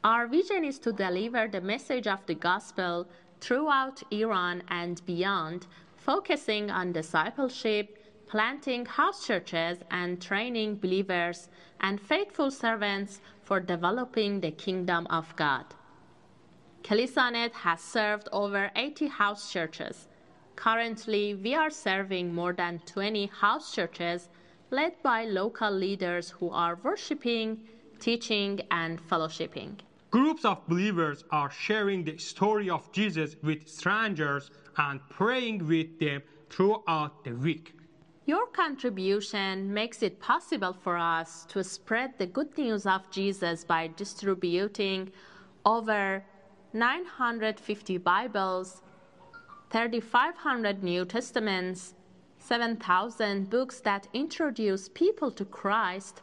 Our 0.05 0.27
vision 0.27 0.63
is 0.63 0.79
to 0.79 0.93
deliver 0.93 1.49
the 1.49 1.59
message 1.59 2.07
of 2.07 2.25
the 2.27 2.35
gospel 2.35 3.07
throughout 3.41 4.01
Iran 4.09 4.63
and 4.69 5.05
beyond 5.05 5.67
focusing 6.05 6.69
on 6.69 6.91
discipleship, 6.91 7.97
planting 8.27 8.85
house 8.85 9.25
churches, 9.25 9.77
and 9.89 10.21
training 10.21 10.75
believers 10.75 11.49
and 11.79 11.99
faithful 12.01 12.51
servants 12.51 13.21
for 13.43 13.59
developing 13.59 14.41
the 14.41 14.51
kingdom 14.51 15.07
of 15.09 15.33
God. 15.35 15.65
Kelisanet 16.83 17.53
has 17.53 17.81
served 17.81 18.27
over 18.33 18.69
80 18.75 19.07
house 19.07 19.51
churches. 19.51 20.09
Currently, 20.57 21.35
we 21.35 21.55
are 21.55 21.69
serving 21.69 22.33
more 22.33 22.53
than 22.53 22.81
20 22.85 23.27
house 23.27 23.73
churches 23.73 24.29
led 24.71 25.01
by 25.01 25.23
local 25.23 25.71
leaders 25.71 26.31
who 26.31 26.49
are 26.49 26.79
worshiping, 26.83 27.63
teaching, 27.99 28.59
and 28.71 28.99
fellowshipping. 29.09 29.79
Groups 30.13 30.45
of 30.45 30.67
believers 30.67 31.23
are 31.31 31.49
sharing 31.49 32.03
the 32.03 32.19
story 32.19 32.69
of 32.69 32.91
Jesus 32.91 33.35
with 33.41 33.67
strangers 33.67 34.51
and 34.77 34.99
praying 35.09 35.67
with 35.67 35.97
them 35.97 36.21
throughout 36.51 37.23
the 37.23 37.31
week. 37.31 37.73
Your 38.27 38.45
contribution 38.45 39.73
makes 39.73 40.03
it 40.03 40.19
possible 40.19 40.71
for 40.71 40.97
us 40.97 41.45
to 41.45 41.63
spread 41.63 42.11
the 42.19 42.27
good 42.27 42.55
news 42.59 42.85
of 42.85 43.09
Jesus 43.09 43.63
by 43.63 43.89
distributing 43.97 45.11
over 45.65 46.23
950 46.73 47.97
Bibles, 47.97 48.83
3,500 49.71 50.83
New 50.83 51.05
Testaments, 51.05 51.95
7,000 52.37 53.49
books 53.49 53.79
that 53.79 54.07
introduce 54.13 54.89
people 54.89 55.31
to 55.31 55.43
Christ, 55.43 56.21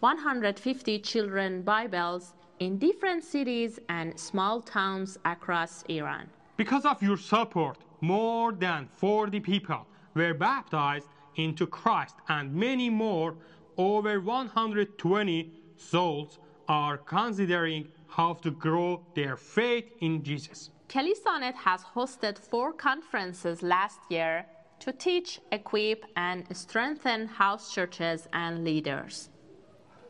150 0.00 0.98
children 1.00 1.60
Bibles 1.60 2.32
in 2.60 2.78
different 2.78 3.24
cities 3.24 3.78
and 3.88 4.18
small 4.18 4.60
towns 4.60 5.18
across 5.24 5.82
Iran. 5.88 6.28
Because 6.56 6.84
of 6.84 7.02
your 7.02 7.16
support, 7.16 7.78
more 8.00 8.52
than 8.52 8.88
40 8.96 9.40
people 9.40 9.86
were 10.14 10.34
baptized 10.34 11.08
into 11.36 11.66
Christ, 11.66 12.16
and 12.28 12.52
many 12.52 12.90
more, 12.90 13.34
over 13.76 14.20
120 14.20 15.52
souls, 15.76 16.38
are 16.68 16.98
considering 16.98 17.88
how 18.08 18.34
to 18.34 18.50
grow 18.50 19.04
their 19.14 19.36
faith 19.36 19.92
in 20.00 20.22
Jesus. 20.22 20.70
Kelisanet 20.88 21.54
has 21.54 21.82
hosted 21.82 22.38
four 22.38 22.72
conferences 22.72 23.62
last 23.62 24.00
year 24.10 24.46
to 24.80 24.92
teach, 24.92 25.40
equip, 25.52 26.04
and 26.16 26.44
strengthen 26.56 27.26
house 27.26 27.72
churches 27.72 28.28
and 28.32 28.64
leaders. 28.64 29.28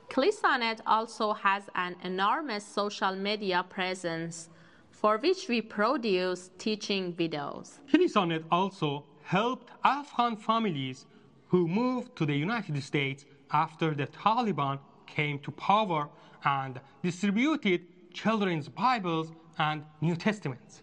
Kelisanet 0.08 0.80
also 0.86 1.34
has 1.34 1.64
an 1.74 1.94
enormous 2.02 2.64
social 2.64 3.14
media 3.14 3.64
presence 3.68 4.48
for 4.90 5.18
which 5.18 5.48
we 5.48 5.60
produce 5.60 6.50
teaching 6.58 7.12
videos. 7.12 7.78
Kelisanet 7.92 8.42
also 8.50 9.04
helped 9.22 9.70
Afghan 9.84 10.36
families 10.36 11.06
who 11.48 11.68
moved 11.68 12.16
to 12.16 12.24
the 12.24 12.34
United 12.34 12.82
States 12.82 13.26
after 13.52 13.94
the 13.94 14.06
Taliban 14.06 14.78
came 15.06 15.38
to 15.40 15.50
power 15.52 16.08
and 16.44 16.80
distributed 17.02 17.82
children's 18.12 18.68
Bibles 18.68 19.32
and 19.58 19.84
New 20.00 20.16
Testaments. 20.16 20.82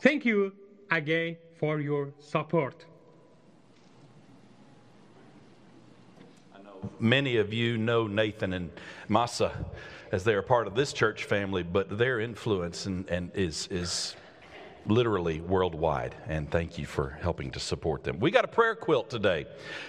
Thank 0.00 0.24
you 0.24 0.52
again 0.90 1.36
for 1.58 1.80
your 1.80 2.12
support. 2.18 2.86
Many 6.98 7.36
of 7.36 7.52
you 7.52 7.78
know 7.78 8.06
Nathan 8.06 8.52
and 8.52 8.70
Masa 9.08 9.52
as 10.12 10.24
they 10.24 10.34
are 10.34 10.42
part 10.42 10.66
of 10.66 10.74
this 10.74 10.92
church 10.92 11.24
family, 11.24 11.62
but 11.62 11.98
their 11.98 12.20
influence 12.20 12.86
and, 12.86 13.08
and 13.08 13.30
is, 13.34 13.68
is 13.70 14.16
literally 14.86 15.40
worldwide. 15.40 16.14
And 16.26 16.50
thank 16.50 16.78
you 16.78 16.86
for 16.86 17.18
helping 17.20 17.50
to 17.52 17.60
support 17.60 18.04
them. 18.04 18.18
We 18.20 18.30
got 18.30 18.44
a 18.44 18.48
prayer 18.48 18.74
quilt 18.74 19.10
today, 19.10 19.46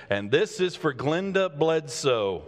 and 0.10 0.30
this 0.30 0.60
is 0.60 0.75
for 0.75 0.93
Glenda 0.93 1.58
Bledsoe. 1.58 2.43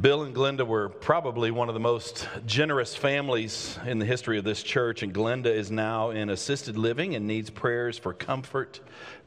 Bill 0.00 0.22
and 0.22 0.34
Glenda 0.34 0.66
were 0.66 0.88
probably 0.88 1.50
one 1.50 1.68
of 1.68 1.74
the 1.74 1.80
most 1.80 2.28
generous 2.46 2.94
families 2.94 3.78
in 3.84 3.98
the 3.98 4.06
history 4.06 4.38
of 4.38 4.44
this 4.44 4.62
church, 4.62 5.02
and 5.02 5.12
Glenda 5.12 5.46
is 5.46 5.70
now 5.70 6.10
in 6.10 6.30
assisted 6.30 6.78
living 6.78 7.14
and 7.14 7.26
needs 7.26 7.50
prayers 7.50 7.98
for 7.98 8.14
comfort, 8.14 8.80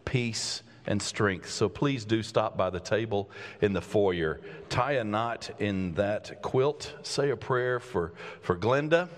peace, 0.06 0.63
and 0.88 1.02
strength. 1.02 1.50
So 1.50 1.69
please 1.69 2.06
do 2.06 2.24
stop 2.24 2.58
by 2.58 2.69
the 2.69 2.80
table 2.80 3.30
in 3.62 3.74
the 3.74 3.82
foyer. 3.82 4.39
Tie 4.69 4.93
a 4.93 5.04
knot 5.04 5.50
in 5.60 5.93
that 5.93 6.41
quilt. 6.41 6.93
Say 7.04 7.30
a 7.30 7.38
prayer 7.38 7.80
for, 7.80 8.13
for 8.41 8.56
Glenda, 8.56 9.10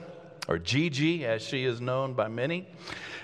or 0.47 0.58
Gigi, 0.58 1.25
as 1.25 1.41
she 1.41 1.65
is 1.65 1.82
known 1.82 2.13
by 2.13 2.27
many. 2.27 2.67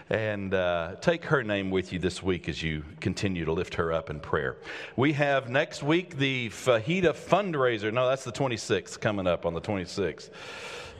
And 0.09 0.53
uh, 0.53 0.95
take 0.99 1.25
her 1.25 1.43
name 1.43 1.71
with 1.71 1.93
you 1.93 1.99
this 1.99 2.21
week 2.21 2.49
as 2.49 2.61
you 2.61 2.83
continue 2.99 3.45
to 3.45 3.53
lift 3.53 3.75
her 3.75 3.93
up 3.93 4.09
in 4.09 4.19
prayer. 4.19 4.57
We 4.95 5.13
have 5.13 5.49
next 5.49 5.81
week 5.81 6.17
the 6.17 6.49
Fajita 6.49 7.13
fundraiser. 7.13 7.91
No, 7.93 8.07
that's 8.07 8.25
the 8.25 8.31
26th 8.31 8.99
coming 8.99 9.27
up 9.27 9.45
on 9.45 9.53
the 9.53 9.61
26th 9.61 10.29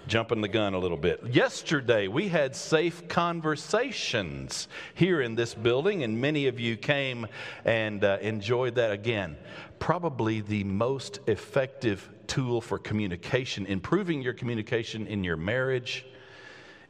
jumping 0.07 0.41
the 0.41 0.47
gun 0.47 0.73
a 0.73 0.79
little 0.79 0.97
bit. 0.97 1.21
Yesterday, 1.27 2.07
we 2.07 2.27
had 2.27 2.55
safe 2.55 3.07
conversations 3.07 4.67
here 4.93 5.21
in 5.21 5.35
this 5.35 5.53
building, 5.53 6.03
and 6.03 6.19
many 6.19 6.47
of 6.47 6.59
you 6.59 6.75
came 6.77 7.27
and 7.65 8.03
uh, 8.03 8.17
enjoyed 8.21 8.75
that 8.75 8.91
again. 8.91 9.37
Probably 9.79 10.41
the 10.41 10.63
most 10.63 11.19
effective 11.27 12.09
tool 12.27 12.61
for 12.61 12.79
communication, 12.79 13.65
improving 13.65 14.21
your 14.21 14.33
communication 14.33 15.07
in 15.07 15.23
your 15.23 15.37
marriage 15.37 16.05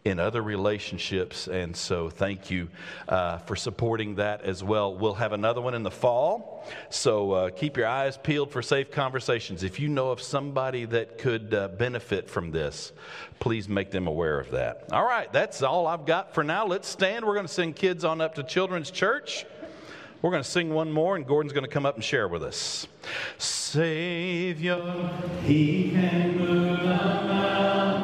in 0.05 0.19
other 0.19 0.41
relationships. 0.41 1.47
And 1.47 1.75
so, 1.75 2.09
thank 2.09 2.51
you 2.51 2.67
uh, 3.07 3.37
for 3.39 3.55
supporting 3.55 4.15
that 4.15 4.41
as 4.41 4.63
well. 4.63 4.95
We'll 4.95 5.13
have 5.13 5.33
another 5.33 5.61
one 5.61 5.73
in 5.73 5.83
the 5.83 5.91
fall. 5.91 6.65
So, 6.89 7.31
uh, 7.31 7.49
keep 7.49 7.77
your 7.77 7.87
eyes 7.87 8.17
peeled 8.17 8.51
for 8.51 8.61
safe 8.61 8.91
conversations. 8.91 9.63
If 9.63 9.79
you 9.79 9.87
know 9.87 10.11
of 10.11 10.21
somebody 10.21 10.85
that 10.85 11.17
could 11.17 11.53
uh, 11.53 11.69
benefit 11.69 12.29
from 12.29 12.51
this, 12.51 12.91
please 13.39 13.69
make 13.69 13.91
them 13.91 14.07
aware 14.07 14.39
of 14.39 14.51
that. 14.51 14.85
All 14.91 15.05
right, 15.05 15.31
that's 15.31 15.61
all 15.61 15.87
I've 15.87 16.05
got 16.05 16.33
for 16.33 16.43
now. 16.43 16.65
Let's 16.65 16.87
stand. 16.87 17.25
We're 17.25 17.35
going 17.35 17.47
to 17.47 17.53
send 17.53 17.75
kids 17.75 18.03
on 18.03 18.21
up 18.21 18.35
to 18.35 18.43
Children's 18.43 18.91
Church. 18.91 19.45
We're 20.21 20.31
going 20.31 20.43
to 20.43 20.49
sing 20.49 20.73
one 20.73 20.89
more, 20.89 21.17
and 21.17 21.27
Gordon's 21.27 21.51
going 21.51 21.65
to 21.65 21.69
come 21.69 21.85
up 21.85 21.95
and 21.95 22.03
share 22.03 22.29
with 22.29 22.43
us. 22.43 22.87
Savior, 23.37 24.79
He 25.43 25.91
can 25.91 26.37
move 26.37 26.79
the 26.79 26.85
mountains. 26.85 28.02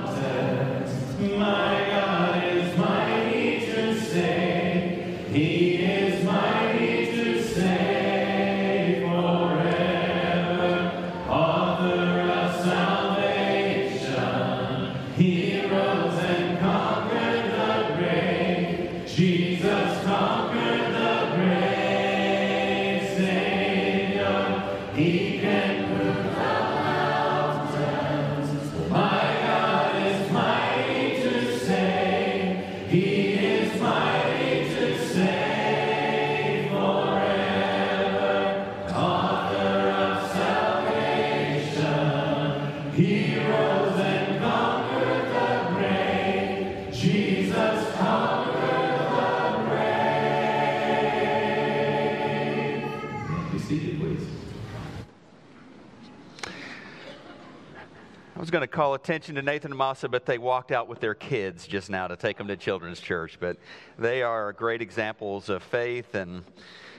Call 58.80 58.94
attention 58.94 59.36
to 59.36 59.42
Nathan 59.42 59.74
and 59.74 59.82
Masa, 59.82 60.10
but 60.10 60.26
they 60.26 60.38
walked 60.38 60.72
out 60.72 60.88
with 60.88 61.02
their 61.02 61.14
kids 61.14 61.68
just 61.68 61.90
now 61.90 62.08
to 62.08 62.16
take 62.16 62.38
them 62.38 62.48
to 62.48 62.56
children's 62.56 63.02
church. 63.02 63.38
But 63.38 63.58
they 63.98 64.24
are 64.24 64.54
great 64.54 64.82
examples 64.82 65.50
of 65.50 65.64
faith, 65.64 66.16
and 66.16 66.46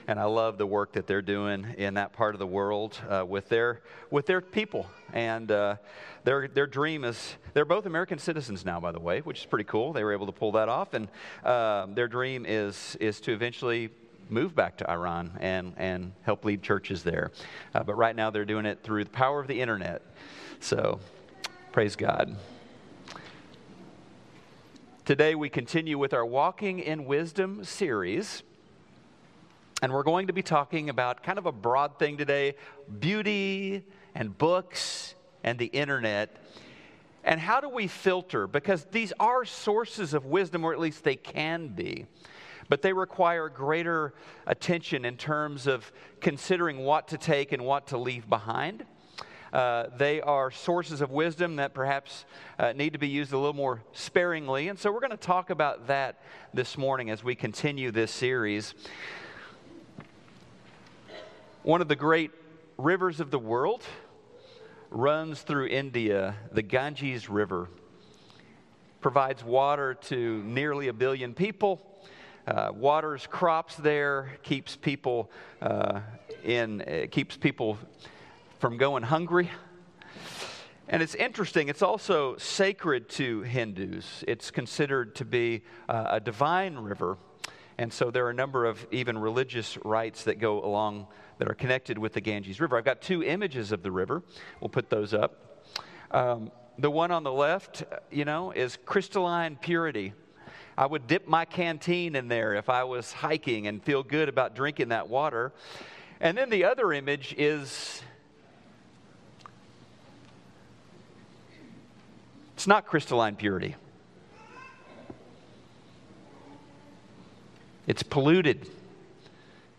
and 0.07 0.19
I 0.19 0.25
love 0.25 0.59
the 0.59 0.67
work 0.67 0.91
that 0.91 1.07
they're 1.07 1.23
doing 1.23 1.65
in 1.79 1.95
that 1.95 2.13
part 2.13 2.35
of 2.35 2.39
the 2.39 2.45
world 2.45 2.99
uh, 3.09 3.25
with 3.27 3.49
their 3.49 3.81
with 4.11 4.27
their 4.27 4.41
people. 4.41 4.85
And 5.11 5.51
uh, 5.51 5.77
their 6.23 6.47
their 6.47 6.67
dream 6.67 7.03
is 7.03 7.35
they're 7.55 7.65
both 7.65 7.87
American 7.87 8.19
citizens 8.19 8.63
now, 8.63 8.79
by 8.79 8.91
the 8.91 8.99
way, 8.99 9.21
which 9.21 9.39
is 9.39 9.45
pretty 9.47 9.65
cool. 9.65 9.91
They 9.91 10.03
were 10.03 10.13
able 10.13 10.27
to 10.27 10.31
pull 10.31 10.51
that 10.51 10.69
off, 10.69 10.93
and 10.93 11.07
uh, 11.43 11.87
their 11.87 12.07
dream 12.07 12.45
is 12.47 12.95
is 12.99 13.19
to 13.21 13.33
eventually 13.33 13.89
move 14.29 14.53
back 14.53 14.77
to 14.77 14.87
Iran 14.87 15.31
and, 15.41 15.73
and 15.77 16.13
help 16.21 16.45
lead 16.45 16.61
churches 16.61 17.01
there. 17.01 17.31
Uh, 17.73 17.81
but 17.81 17.95
right 17.95 18.15
now 18.15 18.29
they're 18.29 18.45
doing 18.45 18.67
it 18.67 18.83
through 18.83 19.03
the 19.03 19.09
power 19.09 19.39
of 19.39 19.47
the 19.47 19.59
internet. 19.59 20.03
So 20.59 20.99
Praise 21.71 21.95
God. 21.95 22.35
Today 25.05 25.35
we 25.35 25.47
continue 25.47 25.97
with 25.97 26.13
our 26.13 26.25
Walking 26.25 26.79
in 26.79 27.05
Wisdom 27.05 27.63
series. 27.63 28.43
And 29.81 29.93
we're 29.93 30.03
going 30.03 30.27
to 30.27 30.33
be 30.33 30.43
talking 30.43 30.89
about 30.89 31.23
kind 31.23 31.37
of 31.39 31.45
a 31.45 31.51
broad 31.53 31.97
thing 31.97 32.17
today 32.17 32.55
beauty 32.99 33.85
and 34.13 34.37
books 34.37 35.15
and 35.45 35.57
the 35.57 35.67
internet. 35.67 36.35
And 37.23 37.39
how 37.39 37.61
do 37.61 37.69
we 37.69 37.87
filter? 37.87 38.47
Because 38.47 38.83
these 38.91 39.13
are 39.17 39.45
sources 39.45 40.13
of 40.13 40.25
wisdom, 40.25 40.65
or 40.65 40.73
at 40.73 40.79
least 40.79 41.05
they 41.05 41.15
can 41.15 41.69
be. 41.69 42.05
But 42.67 42.81
they 42.81 42.91
require 42.91 43.47
greater 43.47 44.13
attention 44.45 45.05
in 45.05 45.15
terms 45.15 45.67
of 45.67 45.89
considering 46.19 46.79
what 46.79 47.07
to 47.07 47.17
take 47.17 47.53
and 47.53 47.63
what 47.63 47.87
to 47.87 47.97
leave 47.97 48.27
behind. 48.27 48.83
Uh, 49.53 49.87
they 49.97 50.21
are 50.21 50.49
sources 50.49 51.01
of 51.01 51.11
wisdom 51.11 51.57
that 51.57 51.73
perhaps 51.73 52.23
uh, 52.57 52.71
need 52.71 52.93
to 52.93 52.99
be 52.99 53.09
used 53.09 53.33
a 53.33 53.37
little 53.37 53.53
more 53.53 53.81
sparingly. 53.91 54.69
And 54.69 54.79
so 54.79 54.91
we're 54.91 55.01
going 55.01 55.11
to 55.11 55.17
talk 55.17 55.49
about 55.49 55.87
that 55.87 56.21
this 56.53 56.77
morning 56.77 57.09
as 57.09 57.21
we 57.21 57.35
continue 57.35 57.91
this 57.91 58.11
series. 58.11 58.73
One 61.63 61.81
of 61.81 61.89
the 61.89 61.97
great 61.97 62.31
rivers 62.77 63.19
of 63.19 63.29
the 63.29 63.39
world 63.39 63.83
runs 64.89 65.41
through 65.41 65.67
India, 65.67 66.35
the 66.53 66.61
Ganges 66.61 67.29
River. 67.29 67.67
Provides 69.01 69.43
water 69.43 69.95
to 69.95 70.43
nearly 70.43 70.87
a 70.87 70.93
billion 70.93 71.33
people. 71.33 71.81
Uh, 72.47 72.71
waters 72.73 73.27
crops 73.27 73.75
there, 73.75 74.37
keeps 74.43 74.75
people 74.75 75.29
uh, 75.61 75.99
in, 76.43 77.07
keeps 77.11 77.35
people 77.35 77.77
from 78.61 78.77
going 78.77 79.01
hungry. 79.01 79.49
And 80.87 81.01
it's 81.01 81.15
interesting, 81.15 81.67
it's 81.67 81.81
also 81.81 82.37
sacred 82.37 83.09
to 83.09 83.41
Hindus. 83.41 84.23
It's 84.27 84.51
considered 84.51 85.15
to 85.15 85.25
be 85.25 85.63
uh, 85.89 86.09
a 86.11 86.19
divine 86.19 86.75
river. 86.75 87.17
And 87.79 87.91
so 87.91 88.11
there 88.11 88.23
are 88.27 88.29
a 88.29 88.35
number 88.35 88.65
of 88.65 88.85
even 88.91 89.17
religious 89.17 89.79
rites 89.83 90.25
that 90.25 90.37
go 90.37 90.63
along 90.63 91.07
that 91.39 91.49
are 91.49 91.55
connected 91.55 91.97
with 91.97 92.13
the 92.13 92.21
Ganges 92.21 92.61
River. 92.61 92.77
I've 92.77 92.85
got 92.85 93.01
two 93.01 93.23
images 93.23 93.71
of 93.71 93.81
the 93.81 93.89
river. 93.89 94.21
We'll 94.59 94.69
put 94.69 94.91
those 94.91 95.15
up. 95.15 95.65
Um, 96.11 96.51
the 96.77 96.91
one 96.91 97.09
on 97.09 97.23
the 97.23 97.33
left, 97.33 97.83
you 98.11 98.25
know, 98.25 98.51
is 98.51 98.77
crystalline 98.85 99.57
purity. 99.59 100.13
I 100.77 100.85
would 100.85 101.07
dip 101.07 101.27
my 101.27 101.45
canteen 101.45 102.15
in 102.15 102.27
there 102.27 102.53
if 102.53 102.69
I 102.69 102.83
was 102.83 103.11
hiking 103.11 103.65
and 103.65 103.83
feel 103.83 104.03
good 104.03 104.29
about 104.29 104.53
drinking 104.53 104.89
that 104.89 105.09
water. 105.09 105.51
And 106.19 106.37
then 106.37 106.51
the 106.51 106.65
other 106.65 106.93
image 106.93 107.33
is 107.35 108.03
it's 112.61 112.67
not 112.67 112.85
crystalline 112.85 113.37
purity. 113.37 113.75
It's 117.87 118.03
polluted. 118.03 118.69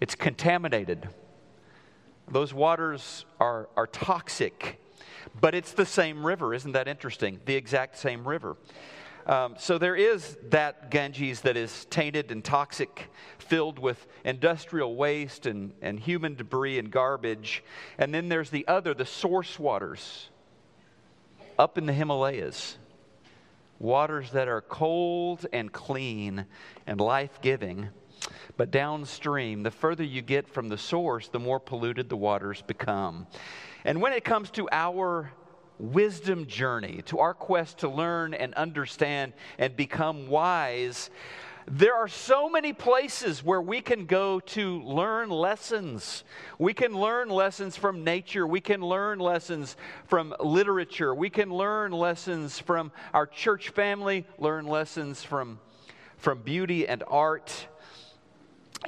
It's 0.00 0.16
contaminated. 0.16 1.08
Those 2.28 2.52
waters 2.52 3.24
are, 3.38 3.68
are 3.76 3.86
toxic, 3.86 4.80
but 5.40 5.54
it's 5.54 5.70
the 5.70 5.86
same 5.86 6.26
river. 6.26 6.54
Isn't 6.54 6.72
that 6.72 6.88
interesting? 6.88 7.38
The 7.44 7.54
exact 7.54 7.98
same 7.98 8.26
river. 8.26 8.56
Um, 9.26 9.54
so 9.60 9.78
there 9.78 9.94
is 9.94 10.36
that 10.48 10.90
Ganges 10.90 11.42
that 11.42 11.56
is 11.56 11.84
tainted 11.84 12.32
and 12.32 12.42
toxic, 12.42 13.12
filled 13.38 13.78
with 13.78 14.08
industrial 14.24 14.96
waste 14.96 15.46
and, 15.46 15.72
and 15.82 16.00
human 16.00 16.34
debris 16.34 16.80
and 16.80 16.90
garbage. 16.90 17.62
And 17.96 18.12
then 18.12 18.28
there's 18.28 18.50
the 18.50 18.66
other, 18.66 18.92
the 18.92 19.06
source 19.06 19.56
waters 19.56 20.30
up 21.62 21.78
in 21.78 21.86
the 21.86 21.92
Himalayas. 21.92 22.76
Waters 23.78 24.32
that 24.32 24.48
are 24.48 24.62
cold 24.62 25.46
and 25.52 25.72
clean 25.72 26.44
and 26.88 27.00
life 27.00 27.40
giving. 27.40 27.88
But 28.56 28.72
downstream, 28.72 29.62
the 29.62 29.70
further 29.70 30.02
you 30.02 30.22
get 30.22 30.48
from 30.48 30.68
the 30.68 30.76
source, 30.76 31.28
the 31.28 31.38
more 31.38 31.60
polluted 31.60 32.08
the 32.08 32.16
waters 32.16 32.62
become. 32.62 33.28
And 33.84 34.02
when 34.02 34.12
it 34.12 34.24
comes 34.24 34.50
to 34.52 34.68
our 34.72 35.30
wisdom 35.78 36.46
journey, 36.46 37.02
to 37.06 37.20
our 37.20 37.32
quest 37.32 37.78
to 37.78 37.88
learn 37.88 38.34
and 38.34 38.54
understand 38.54 39.32
and 39.56 39.76
become 39.76 40.26
wise, 40.26 41.10
there 41.66 41.94
are 41.94 42.08
so 42.08 42.48
many 42.48 42.72
places 42.72 43.44
where 43.44 43.60
we 43.60 43.80
can 43.80 44.06
go 44.06 44.40
to 44.40 44.82
learn 44.82 45.30
lessons. 45.30 46.24
We 46.58 46.74
can 46.74 46.92
learn 46.92 47.28
lessons 47.28 47.76
from 47.76 48.04
nature. 48.04 48.46
We 48.46 48.60
can 48.60 48.80
learn 48.80 49.18
lessons 49.18 49.76
from 50.06 50.34
literature. 50.40 51.14
We 51.14 51.30
can 51.30 51.50
learn 51.50 51.92
lessons 51.92 52.58
from 52.58 52.90
our 53.14 53.26
church 53.26 53.70
family, 53.70 54.26
learn 54.38 54.66
lessons 54.66 55.22
from, 55.22 55.60
from 56.16 56.42
beauty 56.42 56.88
and 56.88 57.04
art, 57.06 57.68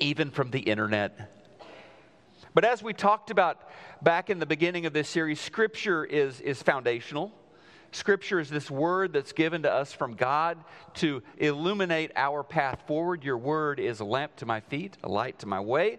even 0.01 0.31
from 0.31 0.51
the 0.51 0.61
internet. 0.61 1.31
But 2.55 2.65
as 2.65 2.83
we 2.83 2.93
talked 2.93 3.31
about 3.31 3.69
back 4.03 4.31
in 4.31 4.39
the 4.39 4.47
beginning 4.47 4.87
of 4.87 4.93
this 4.93 5.09
series, 5.09 5.41
Scripture 5.41 6.05
is, 6.05 6.41
is 6.41 6.63
foundational. 6.63 7.33
Scripture 7.95 8.41
is 8.41 8.51
this 8.51 8.71
word 8.71 9.13
that's 9.13 9.33
given 9.33 9.63
to 9.63 9.73
us 9.73 9.93
from 9.93 10.15
God 10.15 10.59
to 10.95 11.23
illuminate 11.39 12.11
our 12.17 12.43
path 12.43 12.83
forward. 12.87 13.23
Your 13.25 13.39
word 13.39 13.79
is 13.79 14.01
a 14.01 14.05
lamp 14.05 14.37
to 14.37 14.47
my 14.47 14.61
feet, 14.61 14.97
a 15.05 15.09
light 15.09 15.39
to 15.41 15.47
my 15.47 15.61
way. 15.61 15.99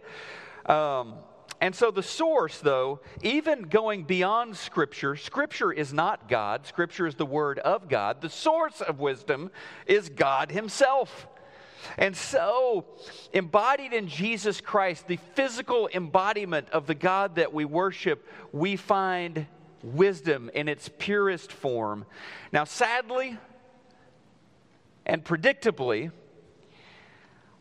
Um, 0.66 1.16
and 1.62 1.74
so, 1.74 1.90
the 1.90 2.04
source, 2.04 2.60
though, 2.60 3.00
even 3.24 3.64
going 3.64 4.04
beyond 4.04 4.58
Scripture, 4.58 5.16
Scripture 5.16 5.72
is 5.72 5.94
not 5.94 6.28
God. 6.28 6.66
Scripture 6.66 7.08
is 7.08 7.16
the 7.16 7.26
Word 7.26 7.60
of 7.60 7.88
God. 7.88 8.22
The 8.22 8.30
source 8.30 8.82
of 8.82 9.00
wisdom 9.00 9.50
is 9.88 10.10
God 10.10 10.52
Himself. 10.52 11.28
And 11.98 12.16
so, 12.16 12.86
embodied 13.32 13.94
in 13.94 14.08
Jesus 14.08 14.60
Christ, 14.60 15.08
the 15.08 15.20
physical 15.34 15.90
embodiment 15.94 16.70
of 16.72 16.88
the 16.88 16.96
God 16.96 17.36
that 17.36 17.54
we 17.54 17.64
worship, 17.64 18.28
we 18.52 18.76
find 18.76 19.48
wisdom 19.86 20.50
in 20.54 20.68
its 20.68 20.90
purest 20.98 21.52
form. 21.52 22.06
Now, 22.52 22.64
sadly 22.64 23.38
and 25.06 25.24
predictably, 25.24 26.12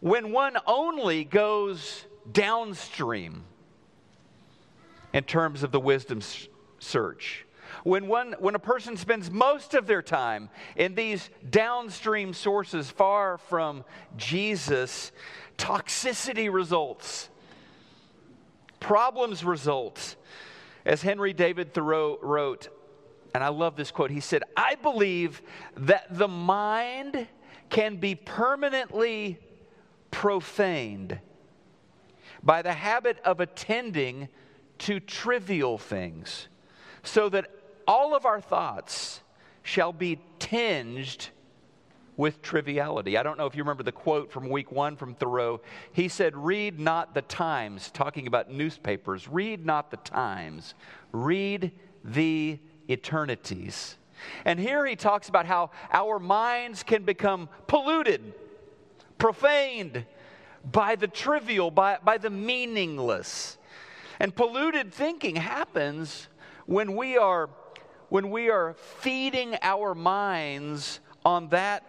when 0.00 0.32
one 0.32 0.56
only 0.66 1.24
goes 1.24 2.04
downstream 2.30 3.44
in 5.12 5.24
terms 5.24 5.62
of 5.62 5.70
the 5.70 5.80
wisdom 5.80 6.20
search, 6.78 7.44
when, 7.82 8.06
one, 8.06 8.34
when 8.38 8.54
a 8.54 8.58
person 8.58 8.96
spends 8.96 9.30
most 9.30 9.74
of 9.74 9.86
their 9.86 10.02
time 10.02 10.48
in 10.76 10.94
these 10.94 11.28
downstream 11.50 12.32
sources 12.32 12.90
far 12.90 13.38
from 13.38 13.84
Jesus, 14.16 15.12
toxicity 15.58 16.52
results, 16.52 17.28
problems 18.80 19.44
result. 19.44 20.16
As 20.84 21.02
Henry 21.02 21.32
David 21.32 21.72
Thoreau 21.72 22.18
wrote, 22.20 22.68
and 23.34 23.42
I 23.42 23.48
love 23.48 23.76
this 23.76 23.90
quote, 23.90 24.10
he 24.10 24.20
said, 24.20 24.42
I 24.56 24.74
believe 24.76 25.42
that 25.76 26.06
the 26.10 26.28
mind 26.28 27.26
can 27.70 27.96
be 27.96 28.14
permanently 28.14 29.38
profaned 30.10 31.18
by 32.42 32.62
the 32.62 32.72
habit 32.72 33.18
of 33.24 33.40
attending 33.40 34.28
to 34.78 35.00
trivial 35.00 35.78
things, 35.78 36.48
so 37.02 37.28
that 37.30 37.50
all 37.88 38.14
of 38.14 38.26
our 38.26 38.40
thoughts 38.40 39.20
shall 39.62 39.92
be 39.92 40.20
tinged 40.38 41.28
with 42.16 42.42
triviality. 42.42 43.18
I 43.18 43.22
don't 43.22 43.38
know 43.38 43.46
if 43.46 43.54
you 43.54 43.62
remember 43.62 43.82
the 43.82 43.92
quote 43.92 44.30
from 44.30 44.48
week 44.48 44.70
one 44.70 44.96
from 44.96 45.14
Thoreau. 45.14 45.60
He 45.92 46.08
said, 46.08 46.36
Read 46.36 46.78
not 46.78 47.14
the 47.14 47.22
Times, 47.22 47.90
talking 47.90 48.26
about 48.26 48.50
newspapers. 48.50 49.28
Read 49.28 49.66
not 49.66 49.90
the 49.90 49.96
Times, 49.98 50.74
read 51.12 51.72
the 52.04 52.58
eternities. 52.88 53.96
And 54.44 54.58
here 54.58 54.86
he 54.86 54.96
talks 54.96 55.28
about 55.28 55.46
how 55.46 55.70
our 55.92 56.18
minds 56.18 56.82
can 56.82 57.04
become 57.04 57.48
polluted, 57.66 58.32
profaned 59.18 60.06
by 60.70 60.96
the 60.96 61.08
trivial, 61.08 61.70
by, 61.70 61.98
by 62.02 62.18
the 62.18 62.30
meaningless. 62.30 63.58
And 64.20 64.34
polluted 64.34 64.94
thinking 64.94 65.36
happens 65.36 66.28
when 66.66 66.96
we 66.96 67.16
are 67.16 67.50
when 68.10 68.30
we 68.30 68.48
are 68.48 68.74
feeding 68.74 69.56
our 69.60 69.92
minds 69.92 71.00
on 71.24 71.48
that 71.48 71.84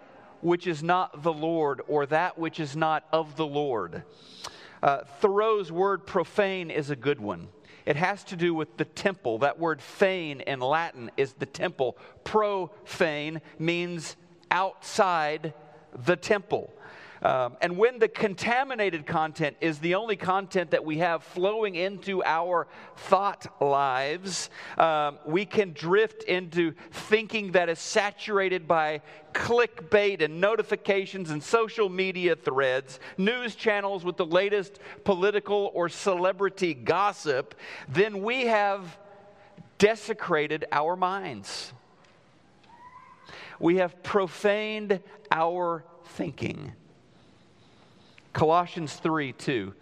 which 0.46 0.68
is 0.68 0.84
not 0.84 1.24
the 1.24 1.34
Lord 1.34 1.82
or 1.88 2.06
that 2.06 2.38
which 2.38 2.60
is 2.60 2.76
not 2.76 3.04
of 3.12 3.36
the 3.36 3.48
Lord. 3.48 4.04
Uh, 4.84 5.00
Thoreau's 5.20 5.72
word 5.72 6.06
profane 6.06 6.70
is 6.70 6.92
a 6.92 6.96
good 6.96 7.20
one. 7.20 7.48
It 7.88 7.96
has 7.96 8.24
to 8.26 8.36
do 8.36 8.54
with 8.54 8.78
the 8.78 8.86
temple. 8.86 9.40
That 9.40 9.58
word 9.58 9.82
fane 9.82 10.42
in 10.42 10.60
Latin 10.60 11.10
is 11.18 11.34
the 11.34 11.48
temple. 11.48 11.98
Profane 12.24 13.42
means 13.58 14.18
outside 14.52 15.56
the 16.06 16.16
temple. 16.16 16.72
Um, 17.22 17.58
and 17.62 17.78
when 17.78 18.00
the 18.00 18.08
contaminated 18.08 19.06
content 19.06 19.58
is 19.62 19.80
the 19.80 19.96
only 19.96 20.16
content 20.16 20.72
that 20.72 20.84
we 20.84 20.98
have 21.00 21.24
flowing 21.24 21.76
into 21.76 22.24
our 22.24 22.68
thought 22.96 23.62
lives, 23.62 24.50
um, 24.78 25.18
we 25.26 25.46
can 25.46 25.74
drift 25.74 26.24
into 26.24 26.74
thinking 26.92 27.54
that 27.54 27.70
is 27.70 27.80
saturated 27.80 28.68
by 28.68 29.02
clickbait 29.34 30.22
and 30.22 30.40
notifications 30.40 31.30
and 31.30 31.44
social 31.44 31.90
media 31.90 32.36
threads, 32.36 33.00
news 33.18 33.56
channels 33.56 34.06
with 34.06 34.18
the 34.18 34.26
latest 34.26 34.80
political 35.04 35.72
or 35.74 35.90
celebrity 35.90 36.74
gossip, 36.74 37.56
then 37.90 38.24
we 38.24 38.46
have 38.46 38.98
desecrated 39.78 40.66
our 40.72 40.96
minds. 40.96 41.74
We 43.60 43.78
have 43.78 44.04
profaned 44.04 45.02
our 45.32 45.84
thinking. 46.06 46.74
Colossians 48.36 48.94
3 48.94 49.32
2. 49.32 49.74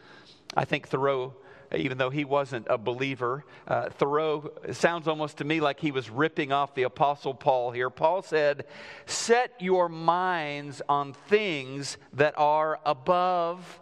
I 0.56 0.64
think 0.64 0.88
Thoreau, 0.88 1.34
even 1.76 1.98
though 1.98 2.12
he 2.12 2.24
wasn't 2.24 2.68
a 2.70 2.78
believer, 2.78 3.44
uh, 3.68 3.90
Thoreau 3.90 4.52
sounds 4.72 5.08
almost 5.08 5.40
to 5.40 5.44
me 5.44 5.60
like 5.60 5.80
he 5.80 5.92
was 5.92 6.12
ripping 6.12 6.52
off 6.52 6.76
the 6.76 6.84
Apostle 6.84 7.34
Paul 7.34 7.72
here. 7.72 7.90
Paul 7.90 8.22
said, 8.22 8.66
Set 9.08 9.54
your 9.60 9.90
minds 9.90 10.84
on 10.88 11.14
things 11.14 11.98
that 12.14 12.36
are 12.38 12.80
above, 12.86 13.80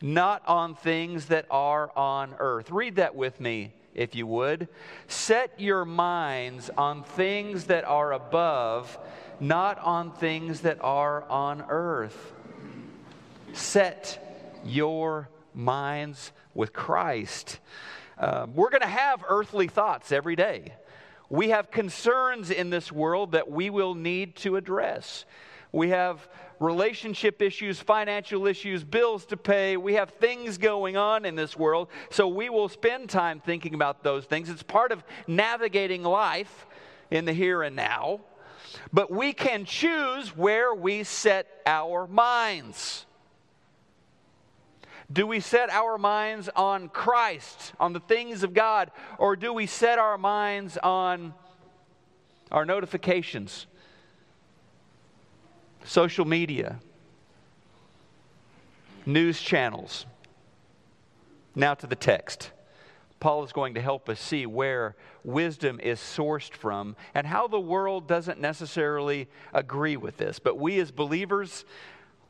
not 0.00 0.46
on 0.46 0.76
things 0.76 1.26
that 1.26 1.46
are 1.50 1.90
on 1.98 2.36
earth. 2.38 2.70
Read 2.70 2.96
that 2.96 3.16
with 3.16 3.40
me 3.40 3.72
if 3.94 4.14
you 4.14 4.28
would. 4.28 4.68
Set 5.08 5.58
your 5.58 5.84
minds 5.84 6.70
on 6.78 7.02
things 7.02 7.64
that 7.64 7.84
are 7.84 8.12
above, 8.12 8.96
not 9.40 9.80
on 9.80 10.12
things 10.12 10.60
that 10.60 10.78
are 10.82 11.24
on 11.24 11.64
earth. 11.68 12.32
Set 13.52 14.60
your 14.64 15.28
minds 15.54 16.32
with 16.54 16.72
Christ. 16.72 17.58
Uh, 18.18 18.46
we're 18.54 18.70
going 18.70 18.82
to 18.82 18.86
have 18.86 19.24
earthly 19.28 19.68
thoughts 19.68 20.12
every 20.12 20.36
day. 20.36 20.74
We 21.28 21.48
have 21.48 21.70
concerns 21.70 22.50
in 22.50 22.70
this 22.70 22.92
world 22.92 23.32
that 23.32 23.50
we 23.50 23.70
will 23.70 23.94
need 23.94 24.36
to 24.36 24.56
address. 24.56 25.24
We 25.72 25.88
have 25.88 26.28
relationship 26.60 27.42
issues, 27.42 27.80
financial 27.80 28.46
issues, 28.46 28.84
bills 28.84 29.24
to 29.26 29.36
pay. 29.36 29.76
We 29.76 29.94
have 29.94 30.10
things 30.10 30.58
going 30.58 30.96
on 30.96 31.24
in 31.24 31.34
this 31.34 31.56
world. 31.56 31.88
So 32.10 32.28
we 32.28 32.50
will 32.50 32.68
spend 32.68 33.08
time 33.08 33.40
thinking 33.40 33.74
about 33.74 34.02
those 34.02 34.24
things. 34.24 34.48
It's 34.48 34.62
part 34.62 34.92
of 34.92 35.02
navigating 35.26 36.02
life 36.02 36.66
in 37.10 37.24
the 37.24 37.32
here 37.32 37.62
and 37.62 37.74
now. 37.74 38.20
But 38.92 39.10
we 39.10 39.32
can 39.32 39.64
choose 39.64 40.36
where 40.36 40.74
we 40.74 41.04
set 41.04 41.46
our 41.66 42.06
minds. 42.06 43.06
Do 45.12 45.26
we 45.26 45.40
set 45.40 45.68
our 45.68 45.98
minds 45.98 46.48
on 46.56 46.88
Christ, 46.88 47.72
on 47.78 47.92
the 47.92 48.00
things 48.00 48.42
of 48.42 48.54
God, 48.54 48.90
or 49.18 49.36
do 49.36 49.52
we 49.52 49.66
set 49.66 49.98
our 49.98 50.16
minds 50.16 50.78
on 50.78 51.34
our 52.50 52.64
notifications, 52.64 53.66
social 55.84 56.24
media, 56.24 56.78
news 59.04 59.40
channels? 59.40 60.06
Now 61.54 61.74
to 61.74 61.86
the 61.86 61.96
text. 61.96 62.50
Paul 63.20 63.44
is 63.44 63.52
going 63.52 63.74
to 63.74 63.80
help 63.80 64.08
us 64.08 64.18
see 64.18 64.46
where 64.46 64.96
wisdom 65.22 65.78
is 65.80 66.00
sourced 66.00 66.52
from 66.52 66.96
and 67.14 67.26
how 67.26 67.46
the 67.46 67.60
world 67.60 68.08
doesn't 68.08 68.40
necessarily 68.40 69.28
agree 69.52 69.96
with 69.96 70.16
this. 70.16 70.38
But 70.38 70.58
we 70.58 70.80
as 70.80 70.90
believers, 70.90 71.64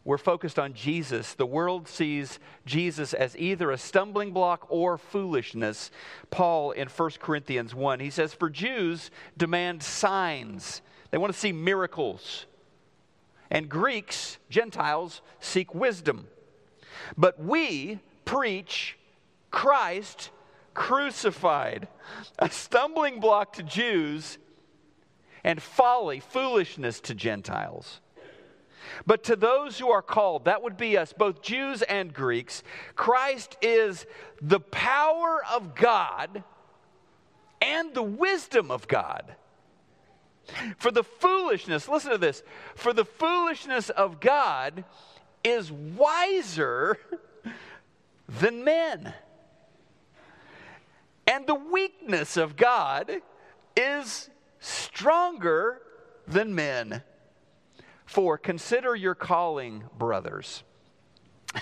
we're 0.04 0.18
focused 0.18 0.58
on 0.58 0.74
Jesus. 0.74 1.34
The 1.34 1.46
world 1.46 1.86
sees 1.86 2.40
Jesus 2.66 3.14
as 3.14 3.36
either 3.36 3.70
a 3.70 3.78
stumbling 3.78 4.32
block 4.32 4.66
or 4.68 4.98
foolishness. 4.98 5.90
Paul 6.30 6.72
in 6.72 6.88
1 6.88 7.10
Corinthians 7.20 7.74
1, 7.74 8.00
he 8.00 8.10
says, 8.10 8.34
For 8.34 8.50
Jews 8.50 9.10
demand 9.36 9.82
signs, 9.82 10.82
they 11.10 11.18
want 11.18 11.32
to 11.32 11.38
see 11.38 11.52
miracles. 11.52 12.46
And 13.50 13.68
Greeks, 13.68 14.38
Gentiles, 14.50 15.20
seek 15.38 15.74
wisdom. 15.74 16.26
But 17.16 17.38
we 17.40 18.00
preach 18.24 18.98
Christ 19.50 20.30
crucified, 20.74 21.86
a 22.38 22.50
stumbling 22.50 23.20
block 23.20 23.52
to 23.54 23.62
Jews 23.62 24.38
and 25.44 25.62
folly, 25.62 26.20
foolishness 26.20 27.00
to 27.00 27.14
Gentiles. 27.14 28.00
But 29.06 29.24
to 29.24 29.36
those 29.36 29.78
who 29.78 29.90
are 29.90 30.02
called, 30.02 30.44
that 30.44 30.62
would 30.62 30.76
be 30.76 30.96
us, 30.96 31.12
both 31.12 31.42
Jews 31.42 31.82
and 31.82 32.12
Greeks, 32.12 32.62
Christ 32.94 33.56
is 33.62 34.06
the 34.40 34.60
power 34.60 35.42
of 35.52 35.74
God 35.74 36.42
and 37.60 37.94
the 37.94 38.02
wisdom 38.02 38.70
of 38.70 38.88
God. 38.88 39.36
For 40.76 40.90
the 40.90 41.04
foolishness, 41.04 41.88
listen 41.88 42.10
to 42.10 42.18
this, 42.18 42.42
for 42.74 42.92
the 42.92 43.04
foolishness 43.04 43.90
of 43.90 44.20
God 44.20 44.84
is 45.44 45.70
wiser 45.70 46.98
than 48.28 48.64
men. 48.64 49.14
And 51.26 51.46
the 51.46 51.54
weakness 51.54 52.36
of 52.36 52.56
God 52.56 53.10
is 53.76 54.28
stronger 54.58 55.80
than 56.26 56.54
men. 56.54 57.02
For 58.12 58.36
consider 58.36 58.94
your 58.94 59.14
calling, 59.14 59.84
brothers. 59.96 60.64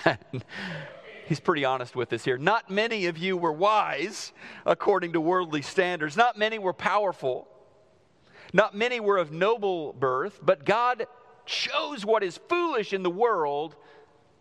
He's 1.25 1.39
pretty 1.39 1.63
honest 1.63 1.95
with 1.95 2.11
us 2.11 2.25
here. 2.25 2.37
Not 2.37 2.69
many 2.69 3.05
of 3.05 3.17
you 3.17 3.37
were 3.37 3.53
wise 3.53 4.33
according 4.65 5.13
to 5.13 5.21
worldly 5.21 5.61
standards, 5.61 6.17
not 6.17 6.37
many 6.37 6.59
were 6.59 6.73
powerful, 6.73 7.47
not 8.51 8.75
many 8.75 8.99
were 8.99 9.17
of 9.17 9.31
noble 9.31 9.93
birth, 9.93 10.41
but 10.43 10.65
God 10.65 11.07
chose 11.45 12.05
what 12.05 12.21
is 12.21 12.37
foolish 12.49 12.91
in 12.91 13.01
the 13.01 13.09
world 13.09 13.77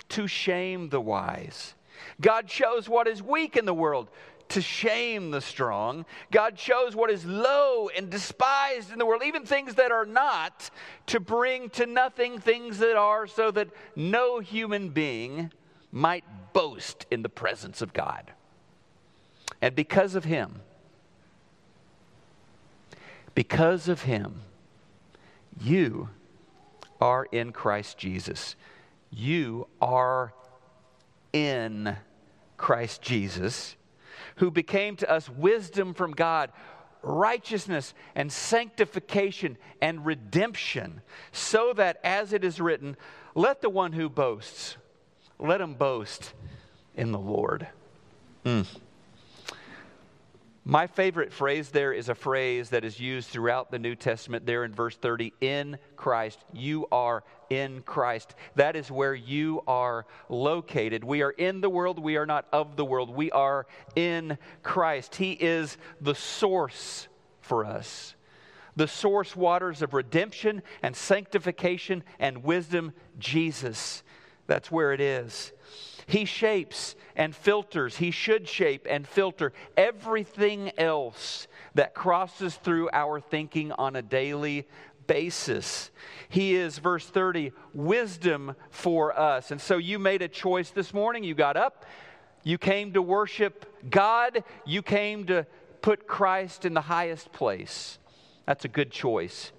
to 0.08 0.26
shame 0.26 0.88
the 0.88 1.00
wise. 1.00 1.74
God 2.20 2.48
chose 2.48 2.88
what 2.88 3.06
is 3.06 3.22
weak 3.22 3.56
in 3.56 3.66
the 3.66 3.74
world 3.74 4.10
to 4.50 4.60
shame 4.60 5.30
the 5.30 5.40
strong. 5.40 6.04
God 6.30 6.56
chose 6.56 6.94
what 6.94 7.10
is 7.10 7.24
low 7.24 7.88
and 7.88 8.10
despised 8.10 8.92
in 8.92 8.98
the 8.98 9.06
world, 9.06 9.22
even 9.24 9.44
things 9.44 9.74
that 9.76 9.90
are 9.90 10.04
not, 10.04 10.70
to 11.06 11.20
bring 11.20 11.70
to 11.70 11.86
nothing 11.86 12.38
things 12.38 12.78
that 12.78 12.96
are, 12.96 13.26
so 13.26 13.50
that 13.50 13.68
no 13.96 14.40
human 14.40 14.90
being 14.90 15.52
might 15.92 16.24
boast 16.52 17.06
in 17.10 17.22
the 17.22 17.28
presence 17.28 17.82
of 17.82 17.92
God. 17.92 18.32
And 19.62 19.74
because 19.74 20.14
of 20.14 20.24
him, 20.24 20.60
because 23.34 23.88
of 23.88 24.02
him, 24.02 24.42
you 25.60 26.08
are 27.00 27.26
in 27.32 27.52
Christ 27.52 27.98
Jesus. 27.98 28.56
You 29.10 29.66
are 29.80 30.32
in 31.32 31.96
Christ 32.56 33.02
Jesus 33.02 33.76
who 34.36 34.50
became 34.50 34.96
to 34.96 35.10
us 35.10 35.28
wisdom 35.28 35.94
from 35.94 36.12
God, 36.12 36.50
righteousness 37.02 37.94
and 38.14 38.30
sanctification 38.30 39.56
and 39.80 40.04
redemption, 40.04 41.00
so 41.32 41.72
that, 41.74 41.98
as 42.04 42.32
it 42.32 42.44
is 42.44 42.60
written, 42.60 42.96
let 43.34 43.60
the 43.62 43.70
one 43.70 43.92
who 43.92 44.08
boasts, 44.08 44.76
let 45.38 45.60
him 45.60 45.74
boast 45.74 46.32
in 46.94 47.12
the 47.12 47.18
Lord. 47.18 47.66
Mm. 48.44 48.66
My 50.64 50.86
favorite 50.86 51.32
phrase 51.32 51.70
there 51.70 51.92
is 51.92 52.08
a 52.08 52.14
phrase 52.14 52.70
that 52.70 52.84
is 52.84 53.00
used 53.00 53.28
throughout 53.30 53.70
the 53.70 53.78
New 53.78 53.94
Testament, 53.94 54.46
there 54.46 54.64
in 54.64 54.74
verse 54.74 54.96
30 54.96 55.32
in 55.40 55.78
Christ. 55.96 56.38
You 56.52 56.86
are 56.92 57.24
in 57.50 57.82
Christ. 57.82 58.34
That 58.54 58.76
is 58.76 58.90
where 58.90 59.14
you 59.14 59.62
are 59.66 60.06
located. 60.28 61.04
We 61.04 61.22
are 61.22 61.32
in 61.32 61.60
the 61.60 61.68
world, 61.68 61.98
we 61.98 62.16
are 62.16 62.26
not 62.26 62.46
of 62.52 62.76
the 62.76 62.84
world. 62.84 63.14
We 63.14 63.30
are 63.32 63.66
in 63.96 64.38
Christ. 64.62 65.16
He 65.16 65.32
is 65.32 65.76
the 66.00 66.14
source 66.14 67.08
for 67.40 67.64
us. 67.64 68.14
The 68.76 68.88
source 68.88 69.34
waters 69.34 69.82
of 69.82 69.92
redemption 69.92 70.62
and 70.82 70.96
sanctification 70.96 72.04
and 72.18 72.44
wisdom, 72.44 72.92
Jesus. 73.18 74.02
That's 74.46 74.70
where 74.70 74.92
it 74.92 75.00
is. 75.00 75.52
He 76.06 76.24
shapes 76.24 76.96
and 77.14 77.34
filters, 77.34 77.96
He 77.96 78.10
should 78.10 78.48
shape 78.48 78.86
and 78.88 79.06
filter 79.06 79.52
everything 79.76 80.72
else 80.78 81.46
that 81.74 81.94
crosses 81.94 82.56
through 82.56 82.90
our 82.92 83.20
thinking 83.20 83.70
on 83.72 83.94
a 83.94 84.02
daily 84.02 84.66
basis. 85.10 85.90
He 86.28 86.54
is, 86.54 86.78
verse 86.78 87.04
30, 87.04 87.50
wisdom 87.74 88.54
for 88.70 89.18
us. 89.18 89.50
And 89.50 89.60
so 89.60 89.76
you 89.76 89.98
made 89.98 90.22
a 90.22 90.28
choice 90.28 90.70
this 90.70 90.94
morning. 90.94 91.24
You 91.24 91.34
got 91.34 91.56
up, 91.56 91.84
you 92.44 92.58
came 92.58 92.92
to 92.92 93.02
worship 93.02 93.90
God, 93.90 94.44
you 94.64 94.82
came 94.82 95.26
to 95.26 95.46
put 95.82 96.06
Christ 96.06 96.64
in 96.64 96.74
the 96.74 96.82
highest 96.82 97.32
place. 97.32 97.98
That's 98.46 98.64
a 98.64 98.68
good 98.68 98.92
choice. 98.92 99.50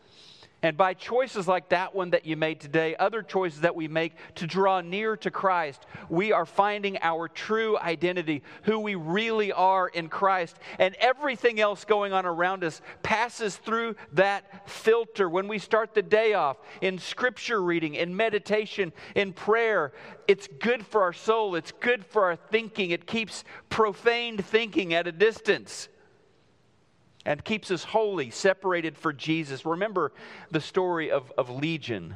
And 0.64 0.78
by 0.78 0.94
choices 0.94 1.48
like 1.48 1.70
that 1.70 1.96
one 1.96 2.12
that 2.12 2.26
you 2.26 2.38
made 2.38 2.60
today, 2.60 2.96
other 2.96 3.24
choices 3.24 3.62
that 3.62 3.76
we 3.76 3.88
make 3.88 4.14
to 4.36 4.46
draw 4.46 4.82
near 4.82 5.18
to 5.18 5.32
Christ, 5.32 5.88
we 6.08 6.32
are 6.32 6.46
finding 6.46 7.00
our 7.02 7.28
true 7.28 7.80
identity, 7.80 8.44
who 8.64 8.80
we 8.80 8.94
really 8.94 9.52
are 9.52 9.88
in 9.88 10.08
Christ. 10.08 10.58
And 10.78 10.96
everything 11.00 11.60
else 11.60 11.84
going 11.84 12.14
on 12.14 12.28
around 12.28 12.64
us 12.64 12.82
passes 13.02 13.58
through 13.58 13.96
that 14.14 14.70
filter. 14.70 15.28
When 15.28 15.48
we 15.48 15.58
start 15.58 15.96
the 15.96 16.04
day 16.04 16.34
off 16.34 16.58
in 16.82 17.00
scripture 17.00 17.64
reading, 17.64 17.96
in 17.96 18.16
meditation, 18.16 18.94
in 19.16 19.34
prayer, 19.34 19.94
it's 20.28 20.48
good 20.60 20.86
for 20.86 21.02
our 21.02 21.14
soul, 21.14 21.56
it's 21.56 21.72
good 21.72 22.06
for 22.06 22.26
our 22.26 22.36
thinking, 22.36 22.92
it 22.92 23.08
keeps 23.08 23.44
profaned 23.70 24.46
thinking 24.46 24.94
at 24.94 25.08
a 25.08 25.12
distance 25.12 25.90
and 27.26 27.44
keeps 27.44 27.70
us 27.72 27.84
holy, 27.84 28.30
separated 28.30 28.98
for 28.98 29.14
Jesus. 29.14 29.66
Remember 29.66 30.12
the 30.50 30.62
story 30.62 31.12
of, 31.12 31.32
of 31.38 31.50
Legion. 31.50 32.16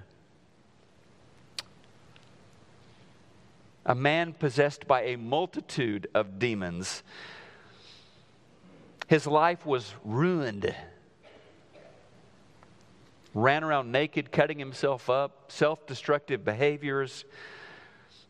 A 3.86 3.94
man 3.94 4.34
possessed 4.34 4.88
by 4.88 5.04
a 5.04 5.16
multitude 5.16 6.08
of 6.16 6.40
demons. 6.40 7.04
His 9.08 9.28
life 9.28 9.66
was 9.66 9.94
ruined. 10.04 10.74
Ran 13.36 13.64
around 13.64 13.92
naked, 13.92 14.32
cutting 14.32 14.58
himself 14.58 15.10
up, 15.10 15.52
self 15.52 15.86
destructive 15.86 16.44
behaviors. 16.44 17.26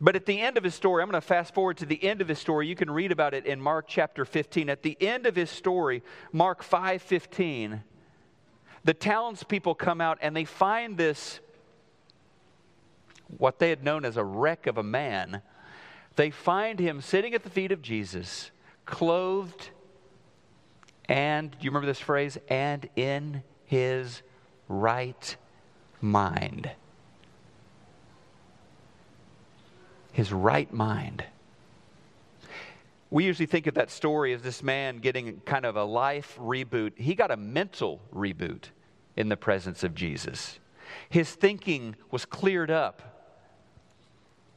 But 0.00 0.14
at 0.14 0.26
the 0.26 0.40
end 0.40 0.58
of 0.58 0.64
his 0.64 0.74
story, 0.74 1.02
I'm 1.02 1.10
going 1.10 1.20
to 1.20 1.26
fast 1.26 1.54
forward 1.54 1.78
to 1.78 1.86
the 1.86 2.02
end 2.04 2.20
of 2.20 2.28
his 2.28 2.38
story. 2.38 2.66
You 2.66 2.76
can 2.76 2.90
read 2.90 3.12
about 3.12 3.32
it 3.32 3.46
in 3.46 3.60
Mark 3.60 3.86
chapter 3.88 4.24
15. 4.24 4.68
At 4.68 4.82
the 4.82 4.96
end 5.00 5.26
of 5.26 5.34
his 5.34 5.50
story, 5.50 6.02
Mark 6.32 6.62
5:15, 6.62 7.82
the 8.84 8.94
townspeople 8.94 9.74
come 9.74 10.00
out 10.00 10.18
and 10.20 10.36
they 10.36 10.44
find 10.44 10.98
this 10.98 11.40
what 13.38 13.58
they 13.58 13.70
had 13.70 13.82
known 13.82 14.04
as 14.04 14.16
a 14.16 14.24
wreck 14.24 14.66
of 14.66 14.78
a 14.78 14.82
man. 14.82 15.42
They 16.16 16.30
find 16.30 16.78
him 16.78 17.00
sitting 17.00 17.34
at 17.34 17.42
the 17.42 17.50
feet 17.50 17.72
of 17.72 17.82
Jesus, 17.82 18.50
clothed 18.84 19.70
And 21.08 21.52
do 21.52 21.58
you 21.60 21.70
remember 21.70 21.86
this 21.86 22.00
phrase? 22.00 22.36
And 22.48 22.88
in 22.96 23.42
his 23.64 24.22
right 24.68 25.36
mind. 26.00 26.70
His 30.16 30.32
right 30.32 30.72
mind. 30.72 31.24
We 33.10 33.26
usually 33.26 33.44
think 33.44 33.66
of 33.66 33.74
that 33.74 33.90
story 33.90 34.32
as 34.32 34.40
this 34.40 34.62
man 34.62 35.00
getting 35.00 35.42
kind 35.44 35.66
of 35.66 35.76
a 35.76 35.84
life 35.84 36.38
reboot. 36.40 36.92
He 36.96 37.14
got 37.14 37.30
a 37.30 37.36
mental 37.36 38.00
reboot 38.14 38.70
in 39.14 39.28
the 39.28 39.36
presence 39.36 39.84
of 39.84 39.94
Jesus. 39.94 40.58
His 41.10 41.30
thinking 41.32 41.96
was 42.10 42.24
cleared 42.24 42.70
up 42.70 43.28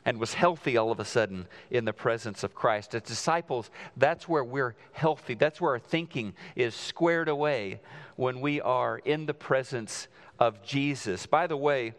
and 0.06 0.18
was 0.18 0.34
healthy 0.34 0.78
all 0.78 0.94
of 0.94 1.00
a 1.02 1.04
sudden 1.04 1.46
in 1.70 1.84
the 1.84 1.92
presence 1.92 2.46
of 2.46 2.56
Christ. 2.56 2.96
As 2.96 3.02
disciples, 3.02 3.70
that's 3.98 4.30
where 4.30 4.46
we're 4.46 4.76
healthy. 4.94 5.34
That's 5.34 5.60
where 5.60 5.72
our 5.72 5.80
thinking 5.80 6.36
is 6.56 6.74
squared 6.74 7.28
away 7.28 7.82
when 8.16 8.40
we 8.40 8.62
are 8.62 9.00
in 9.00 9.26
the 9.26 9.34
presence 9.34 10.08
of 10.40 10.64
Jesus. 10.64 11.26
By 11.26 11.48
the 11.48 11.58
way, 11.58 11.96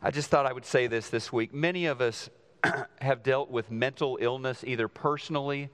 I 0.00 0.12
just 0.12 0.30
thought 0.30 0.46
I 0.46 0.52
would 0.52 0.66
say 0.66 0.86
this 0.86 1.08
this 1.08 1.32
week. 1.32 1.52
Many 1.52 1.86
of 1.86 2.00
us 2.00 2.30
have 3.00 3.22
dealt 3.22 3.50
with 3.50 3.70
mental 3.70 4.18
illness 4.20 4.64
either 4.66 4.88
personally 4.88 5.70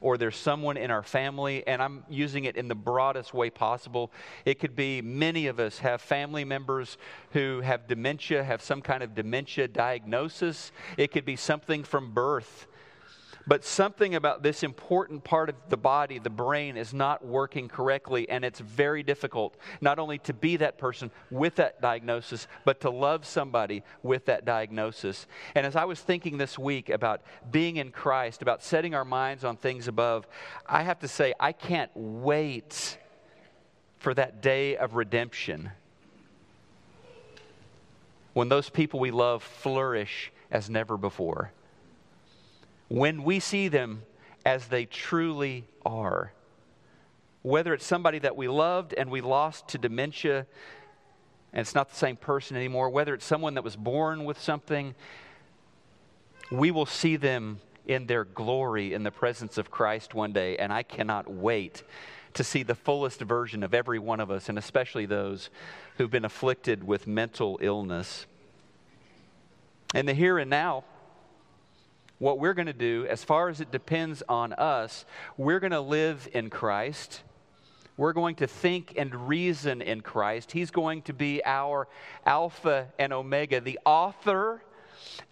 or 0.00 0.16
there's 0.16 0.36
someone 0.36 0.76
in 0.76 0.90
our 0.90 1.02
family, 1.02 1.66
and 1.66 1.82
I'm 1.82 2.04
using 2.08 2.44
it 2.44 2.56
in 2.56 2.68
the 2.68 2.74
broadest 2.74 3.34
way 3.34 3.50
possible. 3.50 4.12
It 4.44 4.60
could 4.60 4.76
be 4.76 5.02
many 5.02 5.48
of 5.48 5.58
us 5.58 5.78
have 5.78 6.00
family 6.00 6.44
members 6.44 6.98
who 7.32 7.60
have 7.62 7.88
dementia, 7.88 8.44
have 8.44 8.62
some 8.62 8.80
kind 8.80 9.02
of 9.02 9.14
dementia 9.14 9.66
diagnosis. 9.66 10.70
It 10.96 11.10
could 11.10 11.24
be 11.24 11.36
something 11.36 11.82
from 11.82 12.12
birth 12.12 12.68
but 13.48 13.64
something 13.64 14.14
about 14.14 14.42
this 14.42 14.62
important 14.62 15.24
part 15.24 15.48
of 15.48 15.54
the 15.70 15.76
body, 15.78 16.18
the 16.18 16.28
brain, 16.28 16.76
is 16.76 16.92
not 16.92 17.24
working 17.24 17.66
correctly, 17.66 18.28
and 18.28 18.44
it's 18.44 18.60
very 18.60 19.02
difficult 19.02 19.56
not 19.80 19.98
only 19.98 20.18
to 20.18 20.34
be 20.34 20.58
that 20.58 20.76
person 20.76 21.10
with 21.30 21.54
that 21.54 21.80
diagnosis, 21.80 22.46
but 22.66 22.80
to 22.82 22.90
love 22.90 23.24
somebody 23.24 23.82
with 24.02 24.26
that 24.26 24.44
diagnosis. 24.44 25.26
And 25.54 25.64
as 25.64 25.76
I 25.76 25.86
was 25.86 25.98
thinking 25.98 26.36
this 26.36 26.58
week 26.58 26.90
about 26.90 27.22
being 27.50 27.78
in 27.78 27.90
Christ, 27.90 28.42
about 28.42 28.62
setting 28.62 28.94
our 28.94 29.06
minds 29.06 29.44
on 29.44 29.56
things 29.56 29.88
above, 29.88 30.28
I 30.66 30.82
have 30.82 30.98
to 30.98 31.08
say, 31.08 31.32
I 31.40 31.52
can't 31.52 31.90
wait 31.94 32.98
for 33.96 34.12
that 34.12 34.42
day 34.42 34.76
of 34.76 34.94
redemption 34.94 35.70
when 38.34 38.50
those 38.50 38.68
people 38.68 39.00
we 39.00 39.10
love 39.10 39.42
flourish 39.42 40.30
as 40.50 40.68
never 40.68 40.98
before 40.98 41.50
when 42.88 43.22
we 43.22 43.40
see 43.40 43.68
them 43.68 44.02
as 44.44 44.66
they 44.68 44.86
truly 44.86 45.64
are. 45.84 46.32
Whether 47.42 47.72
it's 47.74 47.86
somebody 47.86 48.18
that 48.20 48.36
we 48.36 48.48
loved 48.48 48.94
and 48.94 49.10
we 49.10 49.20
lost 49.20 49.68
to 49.68 49.78
dementia 49.78 50.46
and 51.52 51.60
it's 51.60 51.74
not 51.74 51.88
the 51.88 51.96
same 51.96 52.16
person 52.16 52.56
anymore, 52.56 52.90
whether 52.90 53.14
it's 53.14 53.24
someone 53.24 53.54
that 53.54 53.64
was 53.64 53.76
born 53.76 54.24
with 54.24 54.38
something, 54.38 54.94
we 56.50 56.70
will 56.70 56.86
see 56.86 57.16
them 57.16 57.60
in 57.86 58.06
their 58.06 58.24
glory 58.24 58.92
in 58.92 59.02
the 59.02 59.10
presence 59.10 59.56
of 59.56 59.70
Christ 59.70 60.14
one 60.14 60.32
day. 60.32 60.56
And 60.58 60.72
I 60.72 60.82
cannot 60.82 61.30
wait 61.30 61.82
to 62.34 62.44
see 62.44 62.62
the 62.62 62.74
fullest 62.74 63.20
version 63.22 63.62
of 63.62 63.72
every 63.72 63.98
one 63.98 64.20
of 64.20 64.30
us, 64.30 64.50
and 64.50 64.58
especially 64.58 65.06
those 65.06 65.48
who've 65.96 66.10
been 66.10 66.26
afflicted 66.26 66.86
with 66.86 67.06
mental 67.06 67.58
illness. 67.62 68.26
In 69.94 70.04
the 70.04 70.12
here 70.12 70.38
and 70.38 70.50
now, 70.50 70.84
what 72.18 72.38
we're 72.38 72.54
going 72.54 72.66
to 72.66 72.72
do, 72.72 73.06
as 73.08 73.24
far 73.24 73.48
as 73.48 73.60
it 73.60 73.70
depends 73.70 74.22
on 74.28 74.52
us, 74.54 75.04
we're 75.36 75.60
going 75.60 75.72
to 75.72 75.80
live 75.80 76.28
in 76.32 76.50
Christ. 76.50 77.22
We're 77.96 78.12
going 78.12 78.36
to 78.36 78.46
think 78.46 78.94
and 78.96 79.28
reason 79.28 79.82
in 79.82 80.00
Christ. 80.00 80.52
He's 80.52 80.70
going 80.70 81.02
to 81.02 81.12
be 81.12 81.42
our 81.44 81.88
Alpha 82.24 82.88
and 82.98 83.12
Omega, 83.12 83.60
the 83.60 83.78
author 83.84 84.62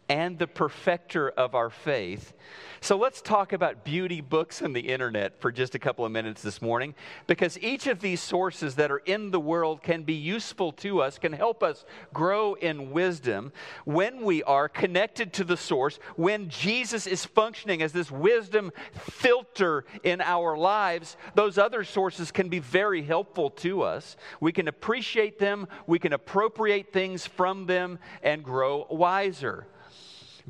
and 0.09 0.39
the 0.39 0.47
perfecter 0.47 1.29
of 1.31 1.55
our 1.55 1.71
faith. 1.71 2.33
So 2.81 2.97
let's 2.97 3.21
talk 3.21 3.53
about 3.53 3.85
beauty 3.85 4.21
books 4.21 4.61
and 4.61 4.77
the 4.77 4.93
internet 4.93 5.41
for 5.41 5.51
just 5.51 5.75
a 5.75 5.79
couple 5.79 6.05
of 6.05 6.13
minutes 6.13 6.43
this 6.43 6.63
morning, 6.63 6.95
because 7.27 7.59
each 7.59 7.89
of 7.89 8.01
these 8.01 8.21
sources 8.21 8.77
that 8.77 8.93
are 8.93 8.99
in 8.99 9.31
the 9.31 9.41
world 9.41 9.83
can 9.83 10.05
be 10.05 10.15
useful 10.15 10.71
to 10.73 11.01
us, 11.03 11.19
can 11.19 11.33
help 11.33 11.63
us 11.63 11.85
grow 12.15 12.55
in 12.55 12.93
wisdom 12.93 13.53
when 13.85 14.23
we 14.23 14.43
are 14.45 14.69
connected 14.69 15.33
to 15.33 15.43
the 15.43 15.57
source, 15.57 15.99
when 16.15 16.49
Jesus 16.49 17.07
is 17.07 17.25
functioning 17.25 17.83
as 17.83 17.93
this 17.93 18.11
wisdom 18.11 18.71
filter 18.93 19.85
in 20.05 20.21
our 20.21 20.57
lives. 20.57 21.17
Those 21.35 21.59
other 21.59 21.83
sources 21.83 22.31
can 22.31 22.49
be 22.49 22.61
very 22.61 23.03
helpful 23.03 23.51
to 23.51 23.83
us. 23.83 24.17
We 24.39 24.53
can 24.53 24.69
appreciate 24.69 25.41
them, 25.41 25.67
we 25.89 25.99
can 25.99 26.13
appropriate 26.13 26.93
things 26.93 27.27
from 27.27 27.67
them, 27.67 27.99
and 28.23 28.45
grow 28.45 28.87
wiser. 28.91 29.67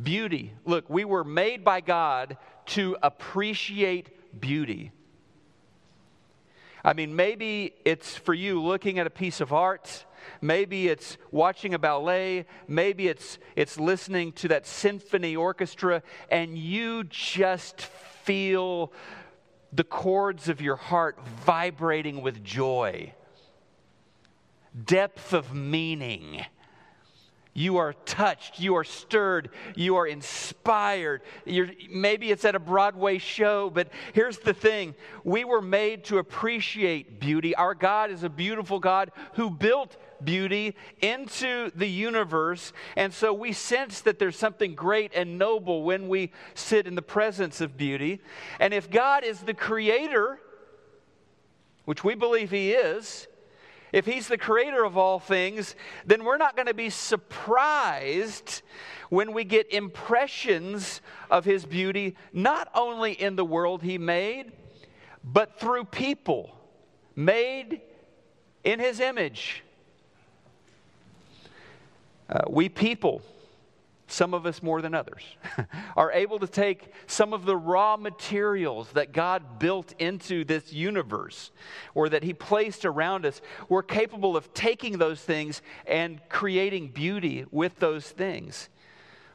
Beauty. 0.00 0.52
Look, 0.64 0.88
we 0.90 1.04
were 1.04 1.24
made 1.24 1.64
by 1.64 1.80
God 1.80 2.36
to 2.66 2.96
appreciate 3.02 4.40
beauty. 4.40 4.92
I 6.84 6.92
mean, 6.92 7.16
maybe 7.16 7.74
it's 7.84 8.16
for 8.16 8.34
you 8.34 8.62
looking 8.62 8.98
at 8.98 9.06
a 9.06 9.10
piece 9.10 9.40
of 9.40 9.52
art. 9.52 10.04
Maybe 10.40 10.88
it's 10.88 11.18
watching 11.30 11.74
a 11.74 11.78
ballet. 11.78 12.46
Maybe 12.68 13.08
it's, 13.08 13.38
it's 13.56 13.78
listening 13.78 14.32
to 14.32 14.48
that 14.48 14.66
symphony 14.66 15.34
orchestra, 15.34 16.02
and 16.30 16.56
you 16.56 17.04
just 17.04 17.80
feel 17.80 18.92
the 19.72 19.84
chords 19.84 20.48
of 20.48 20.60
your 20.60 20.76
heart 20.76 21.18
vibrating 21.44 22.22
with 22.22 22.44
joy, 22.44 23.12
depth 24.84 25.32
of 25.32 25.54
meaning. 25.54 26.44
You 27.56 27.78
are 27.78 27.94
touched, 28.04 28.60
you 28.60 28.76
are 28.76 28.84
stirred, 28.84 29.48
you 29.74 29.96
are 29.96 30.06
inspired. 30.06 31.22
You're, 31.46 31.70
maybe 31.90 32.30
it's 32.30 32.44
at 32.44 32.54
a 32.54 32.58
Broadway 32.58 33.16
show, 33.16 33.70
but 33.70 33.88
here's 34.12 34.36
the 34.36 34.52
thing 34.52 34.94
we 35.24 35.42
were 35.42 35.62
made 35.62 36.04
to 36.04 36.18
appreciate 36.18 37.18
beauty. 37.18 37.54
Our 37.54 37.74
God 37.74 38.10
is 38.10 38.24
a 38.24 38.28
beautiful 38.28 38.78
God 38.78 39.10
who 39.36 39.48
built 39.48 39.96
beauty 40.22 40.76
into 41.00 41.70
the 41.74 41.86
universe. 41.86 42.74
And 42.94 43.10
so 43.10 43.32
we 43.32 43.54
sense 43.54 44.02
that 44.02 44.18
there's 44.18 44.36
something 44.36 44.74
great 44.74 45.12
and 45.14 45.38
noble 45.38 45.82
when 45.82 46.08
we 46.08 46.32
sit 46.52 46.86
in 46.86 46.94
the 46.94 47.00
presence 47.00 47.62
of 47.62 47.78
beauty. 47.78 48.20
And 48.60 48.74
if 48.74 48.90
God 48.90 49.24
is 49.24 49.40
the 49.40 49.54
creator, 49.54 50.40
which 51.86 52.04
we 52.04 52.14
believe 52.14 52.50
He 52.50 52.72
is, 52.72 53.28
if 53.96 54.04
he's 54.04 54.28
the 54.28 54.36
creator 54.36 54.84
of 54.84 54.98
all 54.98 55.18
things, 55.18 55.74
then 56.04 56.22
we're 56.22 56.36
not 56.36 56.54
going 56.54 56.66
to 56.66 56.74
be 56.74 56.90
surprised 56.90 58.60
when 59.08 59.32
we 59.32 59.42
get 59.42 59.72
impressions 59.72 61.00
of 61.30 61.46
his 61.46 61.64
beauty, 61.64 62.14
not 62.30 62.68
only 62.74 63.12
in 63.12 63.36
the 63.36 63.44
world 63.44 63.82
he 63.82 63.96
made, 63.96 64.52
but 65.24 65.58
through 65.58 65.84
people 65.84 66.54
made 67.14 67.80
in 68.64 68.80
his 68.80 69.00
image. 69.00 69.62
Uh, 72.28 72.42
we 72.50 72.68
people 72.68 73.22
some 74.08 74.34
of 74.34 74.46
us 74.46 74.62
more 74.62 74.80
than 74.80 74.94
others, 74.94 75.22
are 75.96 76.12
able 76.12 76.38
to 76.38 76.46
take 76.46 76.92
some 77.06 77.32
of 77.32 77.44
the 77.44 77.56
raw 77.56 77.96
materials 77.96 78.88
that 78.92 79.12
God 79.12 79.58
built 79.58 79.94
into 79.98 80.44
this 80.44 80.72
universe 80.72 81.50
or 81.94 82.08
that 82.08 82.22
He 82.22 82.32
placed 82.32 82.84
around 82.84 83.26
us. 83.26 83.40
We're 83.68 83.82
capable 83.82 84.36
of 84.36 84.54
taking 84.54 84.98
those 84.98 85.20
things 85.20 85.60
and 85.86 86.20
creating 86.28 86.88
beauty 86.88 87.46
with 87.50 87.78
those 87.78 88.08
things. 88.08 88.68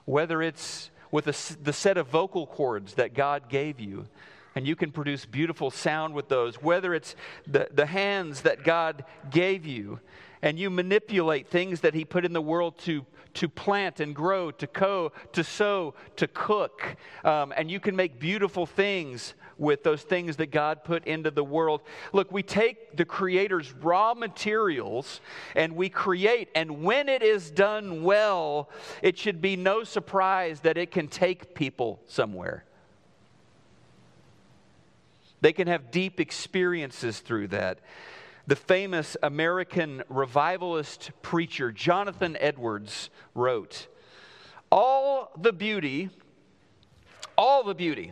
Whether 0.06 0.42
it's 0.42 0.90
with 1.12 1.28
a, 1.28 1.58
the 1.62 1.74
set 1.74 1.98
of 1.98 2.08
vocal 2.08 2.48
cords 2.48 2.94
that 2.94 3.14
God 3.14 3.50
gave 3.50 3.80
you, 3.80 4.08
and 4.56 4.66
you 4.66 4.76
can 4.76 4.92
produce 4.92 5.26
beautiful 5.26 5.72
sound 5.72 6.14
with 6.14 6.30
those, 6.30 6.56
whether 6.62 6.94
it's 6.94 7.16
the, 7.48 7.68
the 7.72 7.86
hands 7.86 8.42
that 8.42 8.64
God 8.64 9.06
gave 9.30 9.66
you, 9.66 10.00
and 10.42 10.58
you 10.58 10.70
manipulate 10.70 11.48
things 11.48 11.82
that 11.82 11.94
He 11.94 12.06
put 12.06 12.26
in 12.26 12.34
the 12.34 12.42
world 12.42 12.78
to 12.80 13.06
to 13.36 13.48
plant 13.48 14.00
and 14.00 14.16
grow, 14.16 14.52
to 14.52 14.68
co, 14.68 15.12
to 15.34 15.44
sow, 15.44 15.94
to 16.16 16.28
cook. 16.28 16.96
Um, 17.24 17.54
and 17.56 17.70
you 17.70 17.80
can 17.80 17.96
make 17.96 18.20
beautiful 18.20 18.66
things 18.66 19.34
with 19.58 19.84
those 19.84 20.02
things 20.02 20.38
that 20.38 20.48
God 20.48 20.84
put 20.84 21.06
into 21.06 21.30
the 21.30 21.44
world. 21.44 21.82
Look, 22.14 22.32
we 22.32 22.42
take 22.42 22.98
the 22.98 23.06
Creator's 23.06 23.72
raw 23.74 24.14
materials 24.16 25.22
and 25.56 25.76
we 25.76 25.88
create, 25.88 26.50
and 26.56 26.84
when 26.84 27.08
it 27.08 27.22
is 27.22 27.52
done 27.52 28.04
well, 28.04 28.70
it 29.04 29.18
should 29.18 29.40
be 29.40 29.56
no 29.56 29.84
surprise 29.84 30.62
that 30.62 30.78
it 30.78 30.90
can 30.90 31.08
take 31.08 31.54
people 31.54 32.00
somewhere. 32.08 32.66
They 35.42 35.54
can 35.54 35.68
have 35.68 35.92
deep 35.92 36.20
experiences 36.20 37.20
through 37.20 37.50
that 37.50 37.80
the 38.52 38.56
famous 38.58 39.16
American 39.24 40.04
revivalist 40.10 41.12
preacher 41.22 41.72
Jonathan 41.72 42.36
Edwards 42.38 43.10
wrote 43.34 43.88
All 44.70 45.32
the 45.40 45.54
beauty, 45.54 46.10
all 47.38 47.64
the 47.64 47.74
beauty 47.74 48.12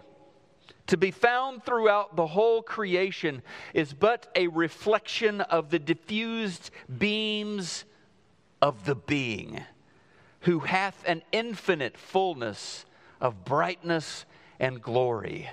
to 0.88 0.96
be 0.96 1.12
found 1.12 1.66
throughout 1.66 2.16
the 2.16 2.28
whole 2.28 2.62
creation, 2.62 3.42
is 3.74 3.94
but 3.94 4.32
a 4.34 4.48
reflection 4.48 5.42
of 5.42 5.72
the 5.72 5.80
diffused 5.80 6.72
beams 6.98 7.84
of 8.62 8.86
the 8.86 8.96
being, 8.96 9.62
who 10.44 10.60
hath 10.60 11.04
an 11.06 11.22
infinite 11.34 11.98
fullness 11.98 12.86
of 13.20 13.44
brightness 13.44 14.24
and 14.58 14.82
glory. 14.82 15.50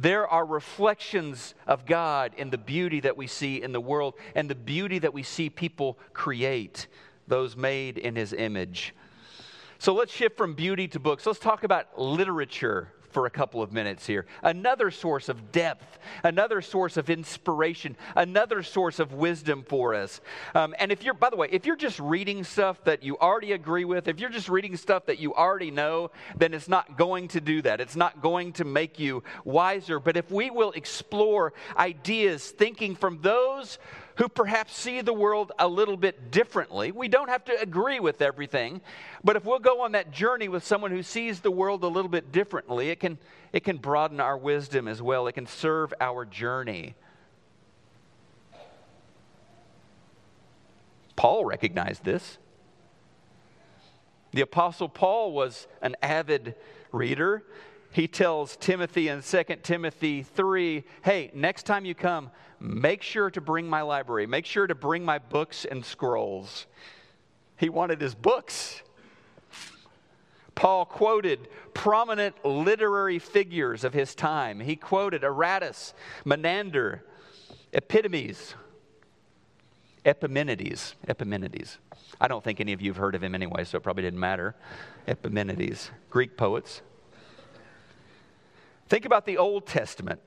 There 0.00 0.28
are 0.28 0.46
reflections 0.46 1.56
of 1.66 1.84
God 1.84 2.32
in 2.36 2.50
the 2.50 2.58
beauty 2.58 3.00
that 3.00 3.16
we 3.16 3.26
see 3.26 3.60
in 3.60 3.72
the 3.72 3.80
world 3.80 4.14
and 4.36 4.48
the 4.48 4.54
beauty 4.54 5.00
that 5.00 5.12
we 5.12 5.24
see 5.24 5.50
people 5.50 5.98
create, 6.12 6.86
those 7.26 7.56
made 7.56 7.98
in 7.98 8.14
His 8.14 8.32
image. 8.32 8.94
So 9.80 9.92
let's 9.92 10.12
shift 10.12 10.36
from 10.36 10.54
beauty 10.54 10.86
to 10.86 11.00
books. 11.00 11.26
Let's 11.26 11.40
talk 11.40 11.64
about 11.64 11.98
literature 11.98 12.92
for 13.10 13.26
a 13.26 13.30
couple 13.30 13.62
of 13.62 13.72
minutes 13.72 14.06
here. 14.06 14.26
Another 14.42 14.90
source 14.90 15.28
of 15.28 15.52
depth, 15.52 15.98
another 16.22 16.60
source 16.60 16.96
of 16.96 17.10
inspiration, 17.10 17.96
another 18.16 18.62
source 18.62 18.98
of 18.98 19.12
wisdom 19.12 19.64
for 19.68 19.94
us. 19.94 20.20
Um, 20.54 20.74
and 20.78 20.92
if 20.92 21.02
you're, 21.02 21.14
by 21.14 21.30
the 21.30 21.36
way, 21.36 21.48
if 21.50 21.66
you're 21.66 21.76
just 21.76 21.98
reading 21.98 22.44
stuff 22.44 22.82
that 22.84 23.02
you 23.02 23.18
already 23.18 23.52
agree 23.52 23.84
with, 23.84 24.08
if 24.08 24.20
you're 24.20 24.30
just 24.30 24.48
reading 24.48 24.76
stuff 24.76 25.06
that 25.06 25.18
you 25.18 25.34
already 25.34 25.70
know, 25.70 26.10
then 26.36 26.54
it's 26.54 26.68
not 26.68 26.96
going 26.96 27.28
to 27.28 27.40
do 27.40 27.62
that. 27.62 27.80
It's 27.80 27.96
not 27.96 28.20
going 28.20 28.52
to 28.54 28.64
make 28.64 28.98
you 28.98 29.22
wiser. 29.44 29.98
But 30.00 30.16
if 30.16 30.30
we 30.30 30.50
will 30.50 30.72
explore 30.72 31.52
ideas, 31.76 32.50
thinking 32.50 32.94
from 32.94 33.20
those 33.22 33.78
who 34.18 34.28
perhaps 34.28 34.76
see 34.76 35.00
the 35.00 35.12
world 35.12 35.52
a 35.60 35.68
little 35.68 35.96
bit 35.96 36.32
differently. 36.32 36.90
We 36.90 37.06
don't 37.06 37.28
have 37.28 37.44
to 37.44 37.60
agree 37.60 38.00
with 38.00 38.20
everything, 38.20 38.80
but 39.22 39.36
if 39.36 39.44
we'll 39.44 39.60
go 39.60 39.82
on 39.82 39.92
that 39.92 40.10
journey 40.10 40.48
with 40.48 40.64
someone 40.64 40.90
who 40.90 41.04
sees 41.04 41.40
the 41.40 41.52
world 41.52 41.84
a 41.84 41.88
little 41.88 42.10
bit 42.10 42.32
differently, 42.32 42.90
it 42.90 42.98
can, 42.98 43.18
it 43.52 43.62
can 43.62 43.76
broaden 43.76 44.18
our 44.18 44.36
wisdom 44.36 44.88
as 44.88 45.00
well. 45.00 45.28
It 45.28 45.32
can 45.32 45.46
serve 45.46 45.94
our 46.00 46.24
journey. 46.24 46.96
Paul 51.14 51.44
recognized 51.44 52.04
this. 52.04 52.38
The 54.32 54.40
Apostle 54.40 54.88
Paul 54.88 55.32
was 55.32 55.68
an 55.80 55.94
avid 56.02 56.56
reader. 56.90 57.44
He 57.92 58.08
tells 58.08 58.56
Timothy 58.56 59.08
in 59.08 59.22
2 59.22 59.42
Timothy 59.62 60.22
3 60.22 60.84
hey, 61.02 61.30
next 61.34 61.66
time 61.66 61.84
you 61.84 61.94
come, 61.94 62.30
make 62.60 63.02
sure 63.02 63.30
to 63.30 63.40
bring 63.40 63.68
my 63.68 63.82
library, 63.82 64.26
make 64.26 64.46
sure 64.46 64.66
to 64.66 64.74
bring 64.74 65.04
my 65.04 65.18
books 65.18 65.64
and 65.64 65.84
scrolls. 65.84 66.66
He 67.56 67.68
wanted 67.68 68.00
his 68.00 68.14
books. 68.14 68.82
Paul 70.54 70.84
quoted 70.84 71.48
prominent 71.72 72.44
literary 72.44 73.18
figures 73.18 73.84
of 73.84 73.92
his 73.92 74.14
time. 74.14 74.58
He 74.58 74.74
quoted 74.74 75.22
Aratus, 75.22 75.92
Menander, 76.24 77.04
Epitomes, 77.72 78.54
Epimenides. 80.04 80.94
Epimenides. 81.06 81.78
I 82.20 82.28
don't 82.28 82.42
think 82.42 82.60
any 82.60 82.72
of 82.72 82.80
you 82.80 82.90
have 82.90 82.96
heard 82.96 83.14
of 83.14 83.22
him 83.22 83.34
anyway, 83.34 83.64
so 83.64 83.76
it 83.76 83.82
probably 83.82 84.02
didn't 84.02 84.20
matter. 84.20 84.54
Epimenides, 85.06 85.90
Greek 86.10 86.36
poets. 86.36 86.82
Think 88.88 89.04
about 89.04 89.26
the 89.26 89.36
Old 89.36 89.66
Testament. 89.66 90.20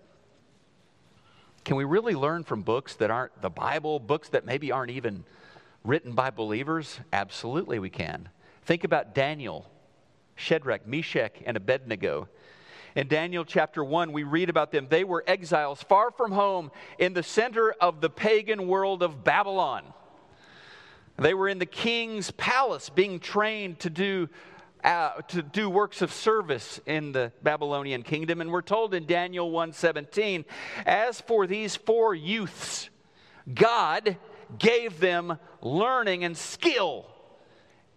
Can 1.63 1.75
we 1.75 1.83
really 1.83 2.15
learn 2.15 2.43
from 2.43 2.63
books 2.63 2.95
that 2.95 3.11
aren't 3.11 3.39
the 3.41 3.49
Bible, 3.49 3.99
books 3.99 4.29
that 4.29 4.45
maybe 4.45 4.71
aren't 4.71 4.91
even 4.91 5.23
written 5.83 6.13
by 6.13 6.31
believers? 6.31 6.99
Absolutely, 7.13 7.77
we 7.77 7.89
can. 7.89 8.29
Think 8.63 8.83
about 8.83 9.13
Daniel, 9.13 9.69
Shadrach, 10.35 10.87
Meshach, 10.87 11.35
and 11.45 11.55
Abednego. 11.55 12.27
In 12.95 13.07
Daniel 13.07 13.45
chapter 13.45 13.83
1, 13.83 14.11
we 14.11 14.23
read 14.23 14.49
about 14.49 14.71
them. 14.71 14.87
They 14.89 15.03
were 15.03 15.23
exiles 15.27 15.83
far 15.83 16.11
from 16.11 16.31
home 16.31 16.71
in 16.97 17.13
the 17.13 17.23
center 17.23 17.71
of 17.79 18.01
the 18.01 18.09
pagan 18.09 18.67
world 18.67 19.03
of 19.03 19.23
Babylon. 19.23 19.83
They 21.17 21.33
were 21.35 21.47
in 21.47 21.59
the 21.59 21.67
king's 21.67 22.31
palace 22.31 22.89
being 22.89 23.19
trained 23.19 23.79
to 23.81 23.89
do 23.91 24.29
uh, 24.83 25.21
to 25.27 25.41
do 25.41 25.69
works 25.69 26.01
of 26.01 26.11
service 26.11 26.79
in 26.85 27.11
the 27.11 27.31
Babylonian 27.43 28.03
kingdom. 28.03 28.41
And 28.41 28.51
we're 28.51 28.61
told 28.61 28.93
in 28.93 29.05
Daniel 29.05 29.51
1:17, 29.51 30.45
as 30.85 31.21
for 31.21 31.47
these 31.47 31.75
four 31.75 32.15
youths, 32.15 32.89
God 33.53 34.17
gave 34.57 34.99
them 34.99 35.37
learning 35.61 36.23
and 36.23 36.35
skill 36.35 37.05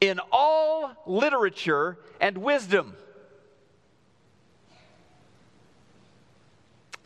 in 0.01 0.21
all 0.31 0.93
literature 1.07 1.99
and 2.21 2.39
wisdom. 2.39 2.97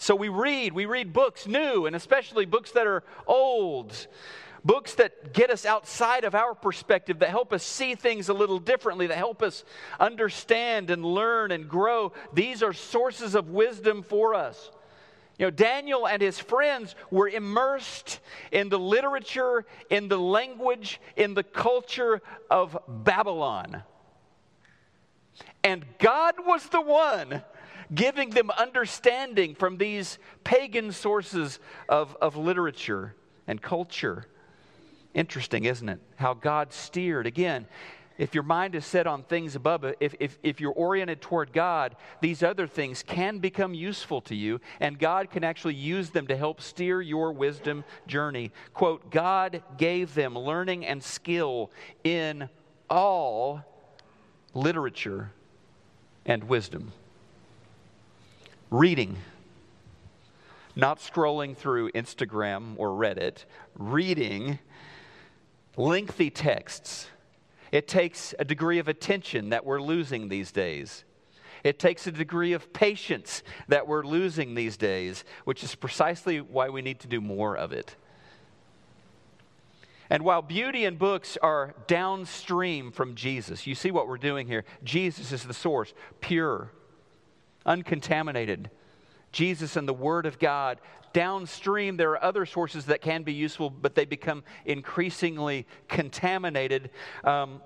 So 0.01 0.15
we 0.15 0.29
read, 0.29 0.73
we 0.73 0.87
read 0.87 1.13
books 1.13 1.47
new, 1.47 1.87
and 1.87 1.95
especially 1.97 2.47
books 2.47 2.71
that 2.73 2.87
are 2.87 3.03
old 3.27 4.07
books 4.69 4.97
that 4.97 5.33
get 5.33 5.49
us 5.49 5.65
outside 5.65 6.25
of 6.25 6.35
our 6.35 6.55
perspective, 6.55 7.21
that 7.21 7.31
help 7.31 7.55
us 7.55 7.65
see 7.65 7.95
things 7.95 8.29
a 8.29 8.35
little 8.35 8.59
differently, 8.59 9.07
that 9.07 9.17
help 9.17 9.43
us 9.43 9.65
understand 9.99 10.91
and 10.91 11.03
learn 11.03 11.51
and 11.51 11.71
grow. 11.71 12.13
These 12.35 12.63
are 12.63 12.75
sources 12.75 13.35
of 13.35 13.49
wisdom 13.49 14.03
for 14.03 14.35
us. 14.35 14.71
You 15.39 15.47
know, 15.47 15.51
Daniel 15.51 16.07
and 16.07 16.21
his 16.21 16.39
friends 16.39 16.95
were 17.11 17.29
immersed 17.29 18.21
in 18.53 18.69
the 18.69 18.79
literature, 18.79 19.65
in 19.89 20.09
the 20.09 20.19
language, 20.19 21.01
in 21.17 21.33
the 21.33 21.45
culture 21.45 22.21
of 22.51 22.77
Babylon. 22.87 23.83
And 25.65 25.87
God 25.99 26.35
was 26.45 26.69
the 26.69 26.83
one 26.83 27.43
giving 27.95 28.31
them 28.31 28.51
understanding 28.51 29.55
from 29.55 29.79
these 29.79 30.19
pagan 30.45 30.93
sources 30.93 31.59
of, 31.89 32.15
of 32.21 32.37
literature 32.37 33.15
and 33.47 33.63
culture. 33.63 34.27
Interesting, 35.19 35.65
isn't 35.65 35.89
it? 35.89 35.99
How 36.15 36.33
God 36.33 36.73
steered. 36.73 37.27
Again, 37.27 37.67
if 38.19 38.35
your 38.35 38.45
mind 38.45 38.77
is 38.77 38.87
set 38.87 39.09
on 39.09 39.25
things 39.25 39.57
above 39.57 39.85
if, 39.99 40.15
if, 40.21 40.39
if 40.45 40.61
you're 40.61 40.71
oriented 40.71 41.21
toward 41.21 41.53
God, 41.53 41.97
these 42.21 42.45
other 42.45 42.69
things 42.69 43.03
can 43.03 43.41
become 43.41 43.75
useful 43.75 44.21
to 44.21 44.37
you, 44.37 44.61
and 44.79 44.97
God 44.97 45.29
can 45.33 45.43
actually 45.43 45.75
use 45.75 46.11
them 46.11 46.29
to 46.29 46.37
help 46.37 46.61
steer 46.61 47.03
your 47.03 47.33
wisdom 47.33 47.83
journey. 48.07 48.53
Quote, 48.75 49.11
God 49.11 49.61
gave 49.77 50.15
them 50.15 50.39
learning 50.39 50.87
and 50.87 51.03
skill 51.03 51.73
in 52.05 52.49
all 52.89 53.65
literature 54.55 55.33
and 56.27 56.45
wisdom. 56.45 56.93
Reading, 58.71 59.17
not 60.77 61.01
scrolling 61.01 61.57
through 61.57 61.91
Instagram 61.91 62.75
or 62.77 62.91
Reddit, 62.91 63.47
reading 63.77 64.61
lengthy 65.79 66.29
texts. 66.29 67.07
It 67.73 67.89
takes 67.89 68.35
a 68.39 68.45
degree 68.45 68.79
of 68.79 68.89
attention 68.89 69.51
that 69.51 69.65
we're 69.65 69.81
losing 69.81 70.29
these 70.29 70.53
days. 70.53 71.05
It 71.65 71.79
takes 71.79 72.07
a 72.07 72.13
degree 72.13 72.53
of 72.53 72.73
patience 72.73 73.43
that 73.69 73.87
we're 73.87 74.05
losing 74.05 74.55
these 74.55 74.77
days, 74.77 75.25
which 75.45 75.65
is 75.65 75.75
precisely 75.75 76.41
why 76.41 76.69
we 76.69 76.83
need 76.83 77.01
to 77.01 77.09
do 77.09 77.21
more 77.21 77.57
of 77.57 77.73
it. 77.73 77.97
And 80.11 80.25
while 80.25 80.41
beauty 80.41 80.85
and 80.85 80.99
books 80.99 81.37
are 81.43 81.75
downstream 81.87 82.91
from 82.91 83.15
Jesus, 83.15 83.67
you 83.67 83.75
see 83.75 83.91
what 83.91 84.09
we're 84.09 84.17
doing 84.17 84.47
here. 84.47 84.65
Jesus 84.83 85.33
is 85.33 85.45
the 85.45 85.53
source, 85.53 85.93
pure, 86.21 86.71
uncontaminated. 87.67 88.71
Jesus 89.33 89.77
and 89.77 89.89
the 89.89 89.95
Word 89.95 90.27
of 90.27 90.39
God 90.39 90.81
downstream, 91.13 91.97
there 91.97 92.11
are 92.13 92.23
other 92.23 92.47
sources 92.47 92.87
that 92.87 93.01
can 93.01 93.23
be 93.23 93.33
useful, 93.33 93.71
but 93.71 93.95
they 93.95 94.05
become 94.05 94.45
increasingly 94.65 95.67
contaminated. 95.89 96.91
Um, 97.25 97.61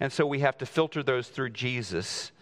and 0.00 0.12
so 0.12 0.26
we 0.26 0.40
have 0.40 0.58
to 0.58 0.66
filter 0.66 1.02
those 1.02 1.28
through 1.28 1.50
Jesus. 1.50 2.32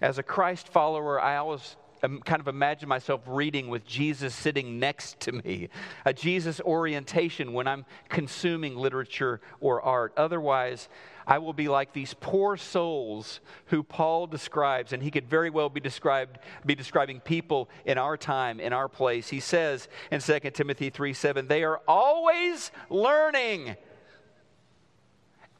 As 0.00 0.18
a 0.18 0.22
Christ 0.22 0.68
follower, 0.68 1.20
I 1.20 1.36
always 1.36 1.76
kind 2.00 2.40
of 2.40 2.48
imagine 2.48 2.88
myself 2.88 3.20
reading 3.26 3.68
with 3.68 3.86
Jesus 3.86 4.34
sitting 4.34 4.78
next 4.78 5.20
to 5.20 5.32
me, 5.32 5.68
a 6.04 6.12
Jesus 6.12 6.60
orientation 6.60 7.52
when 7.52 7.66
I'm 7.66 7.84
consuming 8.08 8.76
literature 8.76 9.40
or 9.60 9.82
art. 9.82 10.12
Otherwise, 10.16 10.88
I 11.26 11.38
will 11.38 11.52
be 11.52 11.68
like 11.68 11.92
these 11.92 12.14
poor 12.14 12.56
souls 12.56 13.40
who 13.66 13.82
Paul 13.82 14.26
describes, 14.26 14.92
and 14.92 15.02
he 15.02 15.10
could 15.10 15.28
very 15.28 15.50
well 15.50 15.68
be 15.68 15.80
described 15.80 16.38
be 16.64 16.74
describing 16.74 17.20
people 17.20 17.68
in 17.84 17.98
our 17.98 18.16
time, 18.16 18.60
in 18.60 18.72
our 18.72 18.88
place. 18.88 19.28
He 19.28 19.40
says 19.40 19.88
in 20.10 20.20
2 20.20 20.38
Timothy 20.50 20.90
3 20.90 21.12
7, 21.12 21.46
they 21.46 21.64
are 21.64 21.80
always 21.86 22.70
learning 22.88 23.76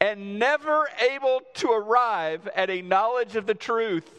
and 0.00 0.38
never 0.38 0.88
able 1.10 1.42
to 1.54 1.70
arrive 1.70 2.48
at 2.56 2.70
a 2.70 2.80
knowledge 2.80 3.36
of 3.36 3.46
the 3.46 3.54
truth. 3.54 4.10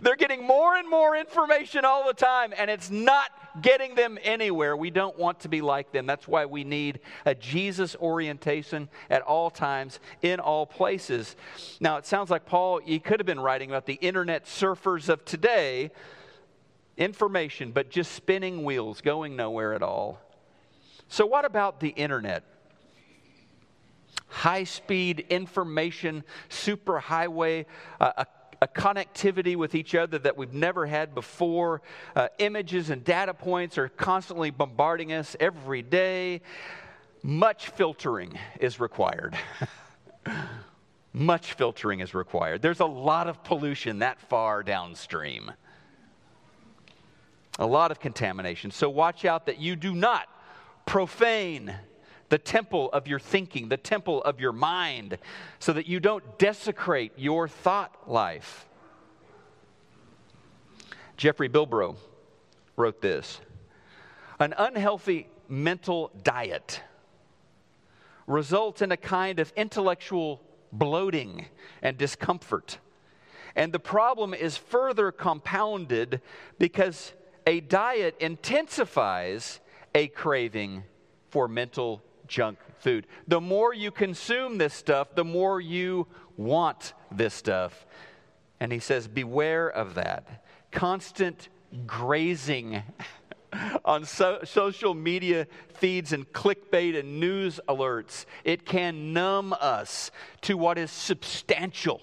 They're 0.00 0.16
getting 0.16 0.46
more 0.46 0.76
and 0.76 0.88
more 0.88 1.16
information 1.16 1.84
all 1.84 2.06
the 2.06 2.14
time, 2.14 2.52
and 2.56 2.70
it's 2.70 2.90
not 2.90 3.30
getting 3.62 3.94
them 3.94 4.18
anywhere. 4.22 4.76
We 4.76 4.90
don't 4.90 5.18
want 5.18 5.40
to 5.40 5.48
be 5.48 5.60
like 5.60 5.92
them. 5.92 6.06
That's 6.06 6.26
why 6.26 6.46
we 6.46 6.64
need 6.64 7.00
a 7.24 7.34
Jesus 7.34 7.94
orientation 7.96 8.88
at 9.08 9.22
all 9.22 9.50
times, 9.50 10.00
in 10.22 10.40
all 10.40 10.66
places. 10.66 11.36
Now, 11.80 11.96
it 11.96 12.06
sounds 12.06 12.30
like 12.30 12.46
Paul, 12.46 12.80
he 12.84 12.98
could 12.98 13.20
have 13.20 13.26
been 13.26 13.40
writing 13.40 13.70
about 13.70 13.86
the 13.86 13.94
internet 13.94 14.46
surfers 14.46 15.08
of 15.08 15.24
today, 15.24 15.90
information, 16.96 17.72
but 17.72 17.90
just 17.90 18.12
spinning 18.12 18.64
wheels, 18.64 19.00
going 19.00 19.36
nowhere 19.36 19.74
at 19.74 19.82
all. 19.82 20.20
So, 21.08 21.26
what 21.26 21.44
about 21.44 21.80
the 21.80 21.90
internet? 21.90 22.44
High 24.26 24.64
speed 24.64 25.26
information, 25.28 26.24
superhighway, 26.50 27.66
uh, 28.00 28.12
a 28.16 28.26
a 28.64 28.66
connectivity 28.66 29.56
with 29.56 29.74
each 29.74 29.94
other 29.94 30.18
that 30.18 30.38
we've 30.38 30.54
never 30.54 30.86
had 30.86 31.14
before. 31.14 31.82
Uh, 32.16 32.28
images 32.38 32.88
and 32.88 33.04
data 33.04 33.34
points 33.34 33.76
are 33.76 33.90
constantly 33.90 34.50
bombarding 34.50 35.12
us 35.12 35.36
every 35.38 35.82
day. 35.82 36.40
Much 37.22 37.68
filtering 37.68 38.38
is 38.60 38.80
required. 38.80 39.36
Much 41.12 41.52
filtering 41.52 42.00
is 42.00 42.14
required. 42.14 42.62
There's 42.62 42.80
a 42.80 42.86
lot 42.86 43.28
of 43.28 43.44
pollution 43.44 43.98
that 43.98 44.18
far 44.18 44.62
downstream, 44.62 45.52
a 47.58 47.66
lot 47.66 47.90
of 47.90 48.00
contamination. 48.00 48.70
So 48.70 48.88
watch 48.88 49.26
out 49.26 49.44
that 49.44 49.58
you 49.58 49.76
do 49.76 49.94
not 49.94 50.26
profane 50.86 51.74
the 52.34 52.38
temple 52.38 52.90
of 52.92 53.06
your 53.06 53.20
thinking, 53.20 53.68
the 53.68 53.76
temple 53.76 54.20
of 54.24 54.40
your 54.40 54.50
mind, 54.50 55.18
so 55.60 55.72
that 55.72 55.86
you 55.86 56.00
don't 56.00 56.36
desecrate 56.36 57.12
your 57.16 57.46
thought 57.46 58.10
life. 58.10 58.66
Jeffrey 61.16 61.48
Bilbro 61.48 61.94
wrote 62.74 63.00
this 63.00 63.40
An 64.40 64.52
unhealthy 64.58 65.28
mental 65.48 66.10
diet 66.24 66.80
results 68.26 68.82
in 68.82 68.90
a 68.90 68.96
kind 68.96 69.38
of 69.38 69.52
intellectual 69.54 70.42
bloating 70.72 71.46
and 71.82 71.96
discomfort. 71.96 72.78
And 73.54 73.72
the 73.72 73.78
problem 73.78 74.34
is 74.34 74.56
further 74.56 75.12
compounded 75.12 76.20
because 76.58 77.12
a 77.46 77.60
diet 77.60 78.16
intensifies 78.18 79.60
a 79.94 80.08
craving 80.08 80.82
for 81.30 81.46
mental 81.46 82.02
junk 82.26 82.58
food. 82.78 83.06
The 83.26 83.40
more 83.40 83.72
you 83.72 83.90
consume 83.90 84.58
this 84.58 84.74
stuff, 84.74 85.14
the 85.14 85.24
more 85.24 85.60
you 85.60 86.06
want 86.36 86.92
this 87.10 87.34
stuff. 87.34 87.86
And 88.60 88.72
he 88.72 88.78
says, 88.78 89.08
Beware 89.08 89.68
of 89.68 89.94
that. 89.94 90.44
Constant 90.70 91.48
grazing 91.86 92.82
on 93.84 94.04
so- 94.04 94.40
social 94.44 94.94
media 94.94 95.46
feeds 95.74 96.12
and 96.12 96.30
clickbait 96.32 96.98
and 96.98 97.20
news 97.20 97.60
alerts, 97.68 98.26
it 98.44 98.64
can 98.64 99.12
numb 99.12 99.54
us 99.60 100.10
to 100.42 100.56
what 100.56 100.78
is 100.78 100.90
substantial, 100.90 102.00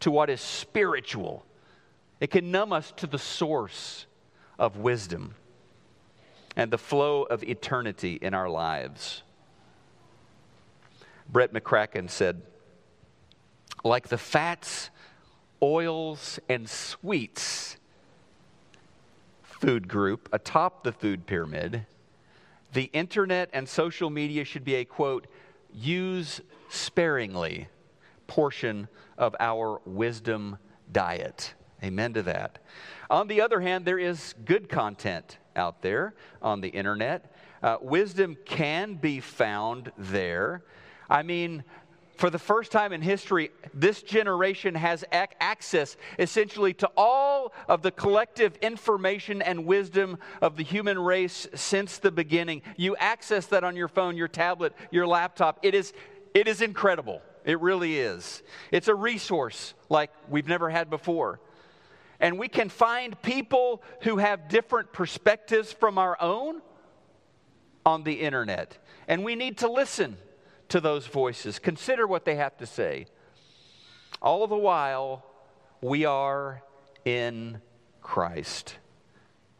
to 0.00 0.10
what 0.10 0.30
is 0.30 0.40
spiritual. 0.40 1.44
It 2.20 2.30
can 2.30 2.50
numb 2.50 2.72
us 2.72 2.92
to 2.96 3.06
the 3.06 3.18
source 3.18 4.06
of 4.58 4.76
wisdom 4.76 5.34
and 6.56 6.70
the 6.70 6.78
flow 6.78 7.22
of 7.22 7.42
eternity 7.42 8.18
in 8.20 8.34
our 8.34 8.48
lives. 8.48 9.22
Brett 11.28 11.52
McCracken 11.52 12.10
said, 12.10 12.42
like 13.82 14.08
the 14.08 14.18
fats, 14.18 14.90
oils, 15.62 16.38
and 16.48 16.68
sweets 16.68 17.76
food 19.42 19.88
group 19.88 20.28
atop 20.32 20.84
the 20.84 20.92
food 20.92 21.26
pyramid, 21.26 21.86
the 22.72 22.90
internet 22.92 23.48
and 23.52 23.68
social 23.68 24.10
media 24.10 24.44
should 24.44 24.64
be 24.64 24.74
a 24.74 24.84
quote, 24.84 25.26
use 25.72 26.40
sparingly 26.68 27.68
portion 28.26 28.88
of 29.16 29.34
our 29.40 29.80
wisdom 29.86 30.58
diet. 30.92 31.54
Amen 31.82 32.12
to 32.14 32.22
that. 32.22 32.58
On 33.08 33.26
the 33.26 33.40
other 33.40 33.60
hand, 33.60 33.84
there 33.84 33.98
is 33.98 34.34
good 34.44 34.68
content 34.68 35.38
out 35.56 35.82
there 35.82 36.14
on 36.42 36.60
the 36.60 36.68
internet. 36.68 37.34
Uh, 37.62 37.78
wisdom 37.80 38.36
can 38.44 38.94
be 38.94 39.20
found 39.20 39.90
there. 39.96 40.62
I 41.08 41.22
mean, 41.22 41.64
for 42.16 42.30
the 42.30 42.38
first 42.38 42.70
time 42.70 42.92
in 42.92 43.02
history, 43.02 43.50
this 43.72 44.02
generation 44.02 44.74
has 44.74 45.04
ac- 45.12 45.32
access 45.40 45.96
essentially 46.18 46.72
to 46.74 46.90
all 46.96 47.52
of 47.68 47.82
the 47.82 47.90
collective 47.90 48.56
information 48.56 49.42
and 49.42 49.66
wisdom 49.66 50.18
of 50.40 50.56
the 50.56 50.62
human 50.62 50.98
race 50.98 51.48
since 51.54 51.98
the 51.98 52.12
beginning. 52.12 52.62
You 52.76 52.96
access 52.96 53.46
that 53.46 53.64
on 53.64 53.76
your 53.76 53.88
phone, 53.88 54.16
your 54.16 54.28
tablet, 54.28 54.74
your 54.90 55.06
laptop. 55.06 55.58
It 55.62 55.74
is, 55.74 55.92
it 56.34 56.46
is 56.46 56.62
incredible. 56.62 57.20
It 57.44 57.60
really 57.60 57.98
is. 57.98 58.42
It's 58.70 58.88
a 58.88 58.94
resource 58.94 59.74
like 59.88 60.10
we've 60.28 60.48
never 60.48 60.70
had 60.70 60.90
before 60.90 61.40
and 62.20 62.38
we 62.38 62.48
can 62.48 62.68
find 62.68 63.20
people 63.22 63.82
who 64.02 64.18
have 64.18 64.48
different 64.48 64.92
perspectives 64.92 65.72
from 65.72 65.98
our 65.98 66.16
own 66.20 66.62
on 67.84 68.04
the 68.04 68.20
internet. 68.20 68.78
And 69.08 69.24
we 69.24 69.34
need 69.34 69.58
to 69.58 69.70
listen 69.70 70.16
to 70.68 70.80
those 70.80 71.06
voices, 71.06 71.58
consider 71.58 72.06
what 72.06 72.24
they 72.24 72.36
have 72.36 72.56
to 72.58 72.66
say. 72.66 73.06
All 74.22 74.46
the 74.46 74.56
while, 74.56 75.24
we 75.80 76.04
are 76.04 76.62
in 77.04 77.60
Christ. 78.00 78.76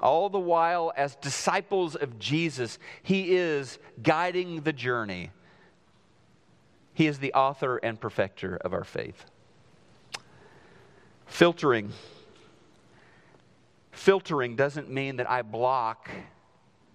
All 0.00 0.28
the 0.28 0.38
while, 0.38 0.92
as 0.96 1.16
disciples 1.16 1.94
of 1.96 2.18
Jesus, 2.18 2.78
He 3.02 3.36
is 3.36 3.78
guiding 4.02 4.62
the 4.62 4.72
journey. 4.72 5.30
He 6.94 7.06
is 7.06 7.18
the 7.18 7.34
author 7.34 7.76
and 7.78 8.00
perfecter 8.00 8.56
of 8.56 8.72
our 8.72 8.84
faith. 8.84 9.24
Filtering 11.26 11.92
Filtering 13.94 14.56
doesn't 14.56 14.90
mean 14.90 15.16
that 15.16 15.30
I 15.30 15.42
block 15.42 16.10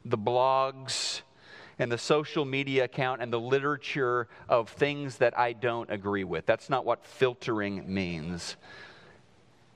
the 0.06 0.18
blogs 0.18 1.22
and 1.80 1.90
the 1.90 1.98
social 1.98 2.44
media 2.44 2.84
account 2.84 3.22
and 3.22 3.32
the 3.32 3.40
literature 3.40 4.28
of 4.50 4.70
things 4.70 5.18
that 5.18 5.38
I 5.40 5.54
don't 5.54 5.90
agree 5.90 6.26
with. 6.26 6.46
That's 6.46 6.70
not 6.70 6.86
what 6.86 7.06
filtering 7.06 7.92
means. 7.92 8.58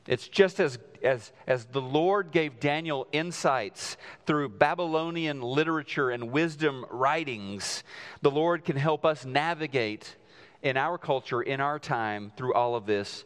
It's 0.06 0.28
just 0.28 0.60
as, 0.60 0.78
as, 1.02 1.32
as 1.48 1.64
the 1.66 1.82
Lord 1.82 2.32
gave 2.32 2.60
Daniel 2.60 3.08
insights 3.14 3.96
through 4.26 4.50
Babylonian 4.50 5.42
literature 5.42 6.10
and 6.10 6.30
wisdom 6.30 6.86
writings, 6.90 7.86
the 8.22 8.32
Lord 8.32 8.66
can 8.66 8.76
help 8.76 9.06
us 9.06 9.24
navigate 9.24 10.18
in 10.62 10.76
our 10.76 10.98
culture, 10.98 11.42
in 11.42 11.62
our 11.62 11.80
time, 11.80 12.34
through 12.36 12.54
all 12.54 12.76
of 12.76 12.86
this 12.86 13.24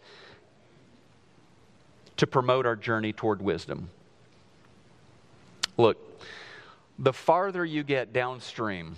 to 2.18 2.28
promote 2.28 2.66
our 2.66 2.76
journey 2.76 3.14
toward 3.14 3.42
wisdom. 3.42 3.90
Look, 5.78 5.98
the 7.00 7.14
farther 7.14 7.64
you 7.64 7.84
get 7.84 8.12
downstream 8.12 8.96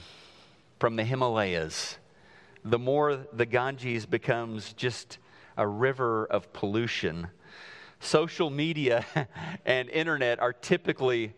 from 0.80 0.96
the 0.96 1.04
Himalayas, 1.04 1.98
the 2.64 2.80
more 2.80 3.18
the 3.34 3.46
Ganges 3.46 4.06
becomes 4.06 4.74
just 4.74 5.18
a 5.58 5.68
river 5.68 6.26
of 6.26 6.52
pollution. 6.54 7.28
Social 8.00 8.50
media 8.50 9.06
and 9.66 9.90
internet 9.90 10.40
are 10.40 10.54
typically 10.54 11.34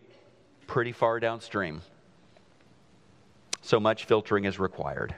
pretty 0.68 0.92
far 0.92 1.18
downstream. 1.18 1.82
So 3.62 3.80
much 3.80 4.04
filtering 4.04 4.44
is 4.44 4.58
required. 4.58 5.14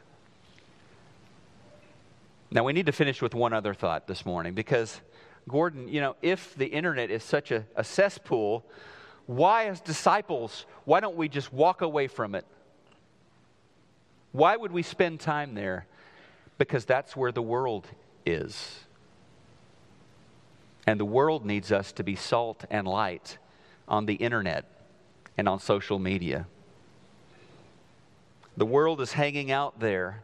Now, 2.51 2.65
we 2.65 2.73
need 2.73 2.87
to 2.87 2.93
finish 2.93 3.21
with 3.21 3.35
one 3.35 3.53
other 3.53 3.75
thought 3.75 4.07
this 4.07 4.25
morning 4.25 4.55
because 4.55 5.01
Gordon, 5.49 5.89
you 5.89 6.01
know, 6.01 6.17
if 6.23 6.55
the 6.55 6.67
internet 6.67 7.11
is 7.11 7.23
such 7.23 7.51
a, 7.51 7.65
a 7.77 7.85
cesspool, 7.85 8.65
why, 9.27 9.67
as 9.67 9.81
disciples, 9.81 10.67
why 10.85 11.01
don't 11.01 11.17
we 11.17 11.29
just 11.29 11.53
walk 11.53 11.83
away 11.83 12.07
from 12.07 12.35
it? 12.35 12.47
Why 14.33 14.57
would 14.57 14.73
we 14.73 14.83
spend 14.83 15.21
time 15.21 15.55
there? 15.55 15.87
Because 16.59 16.85
that's 16.85 17.17
where 17.17 17.33
the 17.33 17.43
world 17.43 17.87
is. 18.27 18.81
And 20.87 20.99
the 20.99 21.05
world 21.05 21.45
needs 21.47 21.73
us 21.73 21.93
to 21.93 22.05
be 22.05 22.17
salt 22.17 22.65
and 22.71 22.87
light 22.87 23.39
on 23.87 24.07
the 24.07 24.15
internet 24.15 24.65
and 25.37 25.49
on 25.49 25.59
social 25.59 25.99
media. 25.99 26.47
The 28.57 28.67
world 28.67 29.01
is 29.01 29.13
hanging 29.13 29.51
out 29.51 29.81
there, 29.81 30.23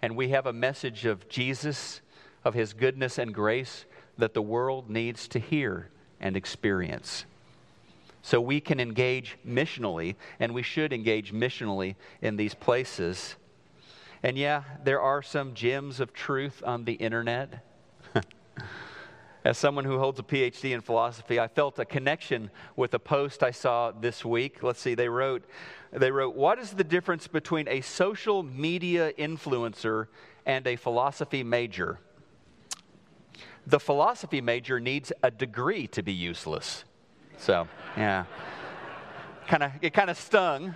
and 0.00 0.16
we 0.16 0.28
have 0.28 0.46
a 0.46 0.52
message 0.52 1.06
of 1.06 1.28
Jesus, 1.28 2.00
of 2.44 2.54
his 2.54 2.72
goodness 2.72 3.18
and 3.18 3.34
grace 3.34 3.84
that 4.18 4.34
the 4.34 4.42
world 4.42 4.90
needs 4.90 5.28
to 5.28 5.38
hear 5.38 5.88
and 6.20 6.36
experience. 6.36 7.24
So 8.22 8.40
we 8.40 8.60
can 8.60 8.80
engage 8.80 9.36
missionally, 9.46 10.16
and 10.40 10.54
we 10.54 10.62
should 10.62 10.92
engage 10.92 11.32
missionally 11.32 11.94
in 12.22 12.36
these 12.36 12.54
places. 12.54 13.36
And 14.22 14.38
yeah, 14.38 14.62
there 14.82 15.00
are 15.00 15.20
some 15.20 15.52
gems 15.52 16.00
of 16.00 16.14
truth 16.14 16.62
on 16.64 16.86
the 16.86 16.94
internet. 16.94 17.62
As 19.44 19.58
someone 19.58 19.84
who 19.84 19.98
holds 19.98 20.18
a 20.18 20.22
PhD 20.22 20.70
in 20.70 20.80
philosophy, 20.80 21.38
I 21.38 21.48
felt 21.48 21.78
a 21.78 21.84
connection 21.84 22.50
with 22.76 22.94
a 22.94 22.98
post 22.98 23.42
I 23.42 23.50
saw 23.50 23.90
this 23.90 24.24
week. 24.24 24.62
Let's 24.62 24.80
see, 24.80 24.94
they 24.94 25.10
wrote, 25.10 25.44
they 25.92 26.10
wrote, 26.10 26.34
What 26.34 26.58
is 26.58 26.70
the 26.70 26.84
difference 26.84 27.26
between 27.26 27.68
a 27.68 27.82
social 27.82 28.42
media 28.42 29.12
influencer 29.18 30.06
and 30.46 30.66
a 30.66 30.76
philosophy 30.76 31.42
major? 31.42 31.98
The 33.66 33.80
philosophy 33.80 34.40
major 34.40 34.78
needs 34.78 35.12
a 35.22 35.30
degree 35.30 35.86
to 35.88 36.02
be 36.02 36.12
useless. 36.12 36.84
So, 37.38 37.66
yeah. 37.96 38.24
kind 39.46 39.62
of 39.62 39.72
it 39.80 39.94
kind 39.94 40.10
of 40.10 40.18
stung, 40.18 40.74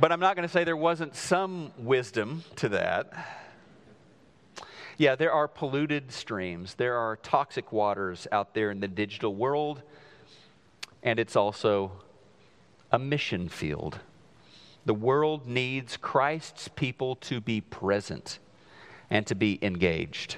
but 0.00 0.12
I'm 0.12 0.20
not 0.20 0.36
going 0.36 0.46
to 0.46 0.52
say 0.52 0.64
there 0.64 0.76
wasn't 0.76 1.14
some 1.14 1.72
wisdom 1.78 2.44
to 2.56 2.68
that. 2.70 3.12
Yeah, 4.98 5.14
there 5.14 5.32
are 5.32 5.46
polluted 5.46 6.10
streams, 6.10 6.74
there 6.74 6.96
are 6.96 7.16
toxic 7.16 7.72
waters 7.72 8.26
out 8.32 8.54
there 8.54 8.70
in 8.70 8.80
the 8.80 8.88
digital 8.88 9.34
world, 9.34 9.82
and 11.02 11.20
it's 11.20 11.36
also 11.36 11.92
a 12.90 12.98
mission 12.98 13.48
field. 13.48 14.00
The 14.86 14.94
world 14.94 15.46
needs 15.46 15.96
Christ's 15.96 16.66
people 16.68 17.14
to 17.16 17.40
be 17.40 17.60
present 17.60 18.38
and 19.10 19.26
to 19.26 19.34
be 19.34 19.58
engaged. 19.62 20.36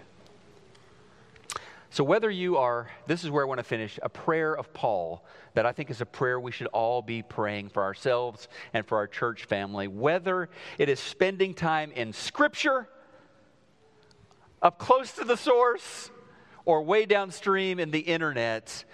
So, 1.93 2.05
whether 2.05 2.31
you 2.31 2.57
are, 2.57 2.89
this 3.09 3.25
is 3.25 3.31
where 3.31 3.45
I 3.45 3.49
want 3.49 3.59
to 3.59 3.65
finish, 3.65 3.99
a 4.01 4.09
prayer 4.09 4.57
of 4.57 4.73
Paul 4.73 5.25
that 5.55 5.67
I 5.67 5.73
think 5.73 5.91
is 5.91 6.01
a 6.01 6.07
prayer 6.07 6.39
we 6.39 6.53
should 6.53 6.69
all 6.69 7.03
be 7.03 7.21
praying 7.21 7.71
for 7.71 7.83
ourselves 7.83 8.47
and 8.73 8.87
for 8.87 8.97
our 8.97 9.09
church 9.09 9.47
family, 9.47 9.89
whether 9.89 10.49
it 10.79 10.89
is 10.89 11.01
spending 11.01 11.53
time 11.53 11.91
in 11.91 12.13
Scripture 12.13 12.89
up 14.63 14.79
close 14.79 15.11
to 15.13 15.25
the 15.25 15.37
source 15.37 16.11
or 16.65 16.83
way 16.83 17.07
downstream 17.07 17.81
in 17.81 17.91
the 17.91 17.99
internet. 17.99 18.85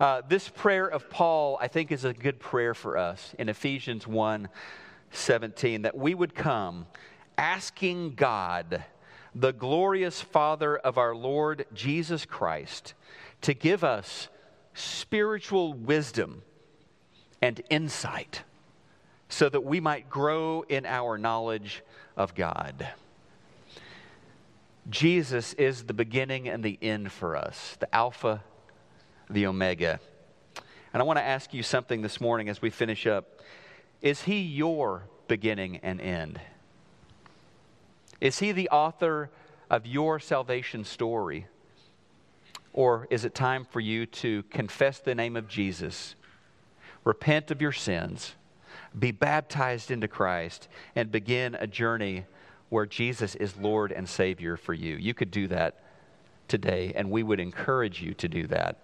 Uh, 0.00 0.22
this 0.26 0.48
prayer 0.48 0.86
of 0.86 1.10
Paul, 1.10 1.58
I 1.60 1.68
think, 1.68 1.92
is 1.92 2.04
a 2.04 2.14
good 2.14 2.40
prayer 2.40 2.72
for 2.72 2.96
us 2.96 3.34
in 3.38 3.50
Ephesians 3.50 4.06
1 4.06 4.48
17, 5.10 5.82
that 5.82 5.96
we 5.96 6.14
would 6.14 6.34
come 6.34 6.86
asking 7.36 8.14
God, 8.14 8.82
the 9.38 9.52
glorious 9.52 10.22
Father 10.22 10.78
of 10.78 10.96
our 10.96 11.14
Lord 11.14 11.66
Jesus 11.74 12.24
Christ, 12.24 12.94
to 13.42 13.52
give 13.52 13.84
us 13.84 14.28
spiritual 14.72 15.74
wisdom 15.74 16.42
and 17.42 17.60
insight 17.68 18.42
so 19.28 19.50
that 19.50 19.62
we 19.62 19.78
might 19.78 20.08
grow 20.08 20.62
in 20.62 20.86
our 20.86 21.18
knowledge 21.18 21.82
of 22.16 22.34
God. 22.34 22.88
Jesus 24.88 25.52
is 25.54 25.84
the 25.84 25.92
beginning 25.92 26.48
and 26.48 26.64
the 26.64 26.78
end 26.80 27.12
for 27.12 27.36
us, 27.36 27.76
the 27.78 27.94
Alpha, 27.94 28.42
the 29.28 29.46
Omega. 29.46 30.00
And 30.94 31.02
I 31.02 31.04
want 31.04 31.18
to 31.18 31.24
ask 31.24 31.52
you 31.52 31.62
something 31.62 32.00
this 32.00 32.22
morning 32.22 32.48
as 32.48 32.62
we 32.62 32.70
finish 32.70 33.06
up. 33.06 33.42
Is 34.00 34.22
He 34.22 34.40
your 34.40 35.02
beginning 35.28 35.78
and 35.82 36.00
end? 36.00 36.40
Is 38.20 38.38
He 38.38 38.52
the 38.52 38.68
author 38.70 39.30
of 39.70 39.86
your 39.86 40.18
salvation 40.18 40.84
story? 40.84 41.46
Or 42.72 43.06
is 43.10 43.24
it 43.24 43.34
time 43.34 43.64
for 43.64 43.80
you 43.80 44.06
to 44.06 44.42
confess 44.44 44.98
the 44.98 45.14
name 45.14 45.36
of 45.36 45.48
Jesus, 45.48 46.14
repent 47.04 47.50
of 47.50 47.62
your 47.62 47.72
sins, 47.72 48.34
be 48.98 49.12
baptized 49.12 49.90
into 49.90 50.08
Christ, 50.08 50.68
and 50.94 51.10
begin 51.10 51.54
a 51.54 51.66
journey 51.66 52.24
where 52.68 52.86
Jesus 52.86 53.34
is 53.34 53.56
Lord 53.56 53.92
and 53.92 54.08
Savior 54.08 54.56
for 54.56 54.74
you. 54.74 54.96
You 54.96 55.14
could 55.14 55.30
do 55.30 55.48
that 55.48 55.82
today, 56.48 56.92
and 56.94 57.10
we 57.10 57.22
would 57.22 57.40
encourage 57.40 58.02
you 58.02 58.14
to 58.14 58.28
do 58.28 58.46
that. 58.48 58.78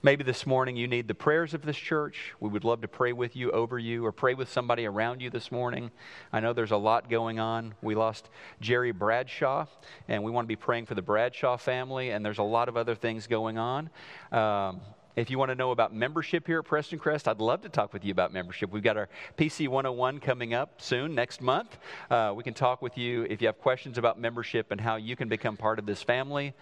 Maybe 0.00 0.22
this 0.22 0.46
morning 0.46 0.76
you 0.76 0.86
need 0.86 1.08
the 1.08 1.14
prayers 1.14 1.54
of 1.54 1.62
this 1.62 1.76
church. 1.76 2.32
We 2.38 2.48
would 2.48 2.62
love 2.62 2.82
to 2.82 2.88
pray 2.88 3.12
with 3.12 3.34
you, 3.34 3.50
over 3.50 3.80
you, 3.80 4.06
or 4.06 4.12
pray 4.12 4.34
with 4.34 4.48
somebody 4.48 4.86
around 4.86 5.20
you 5.20 5.28
this 5.28 5.50
morning. 5.50 5.90
I 6.32 6.38
know 6.38 6.52
there's 6.52 6.70
a 6.70 6.76
lot 6.76 7.10
going 7.10 7.40
on. 7.40 7.74
We 7.82 7.96
lost 7.96 8.30
Jerry 8.60 8.92
Bradshaw, 8.92 9.66
and 10.06 10.22
we 10.22 10.30
want 10.30 10.44
to 10.44 10.48
be 10.48 10.54
praying 10.54 10.86
for 10.86 10.94
the 10.94 11.02
Bradshaw 11.02 11.56
family, 11.56 12.10
and 12.10 12.24
there's 12.24 12.38
a 12.38 12.44
lot 12.44 12.68
of 12.68 12.76
other 12.76 12.94
things 12.94 13.26
going 13.26 13.58
on. 13.58 13.90
Um, 14.30 14.82
if 15.16 15.30
you 15.30 15.38
want 15.38 15.50
to 15.50 15.56
know 15.56 15.72
about 15.72 15.92
membership 15.92 16.46
here 16.46 16.60
at 16.60 16.64
Preston 16.64 17.00
Crest, 17.00 17.26
I'd 17.26 17.40
love 17.40 17.62
to 17.62 17.68
talk 17.68 17.92
with 17.92 18.04
you 18.04 18.12
about 18.12 18.32
membership. 18.32 18.70
We've 18.70 18.84
got 18.84 18.96
our 18.96 19.08
PC 19.36 19.66
101 19.66 20.20
coming 20.20 20.54
up 20.54 20.80
soon, 20.80 21.16
next 21.16 21.42
month. 21.42 21.76
Uh, 22.08 22.32
we 22.36 22.44
can 22.44 22.54
talk 22.54 22.82
with 22.82 22.96
you 22.96 23.26
if 23.28 23.42
you 23.42 23.48
have 23.48 23.58
questions 23.58 23.98
about 23.98 24.20
membership 24.20 24.70
and 24.70 24.80
how 24.80 24.94
you 24.94 25.16
can 25.16 25.28
become 25.28 25.56
part 25.56 25.80
of 25.80 25.86
this 25.86 26.04
family. 26.04 26.54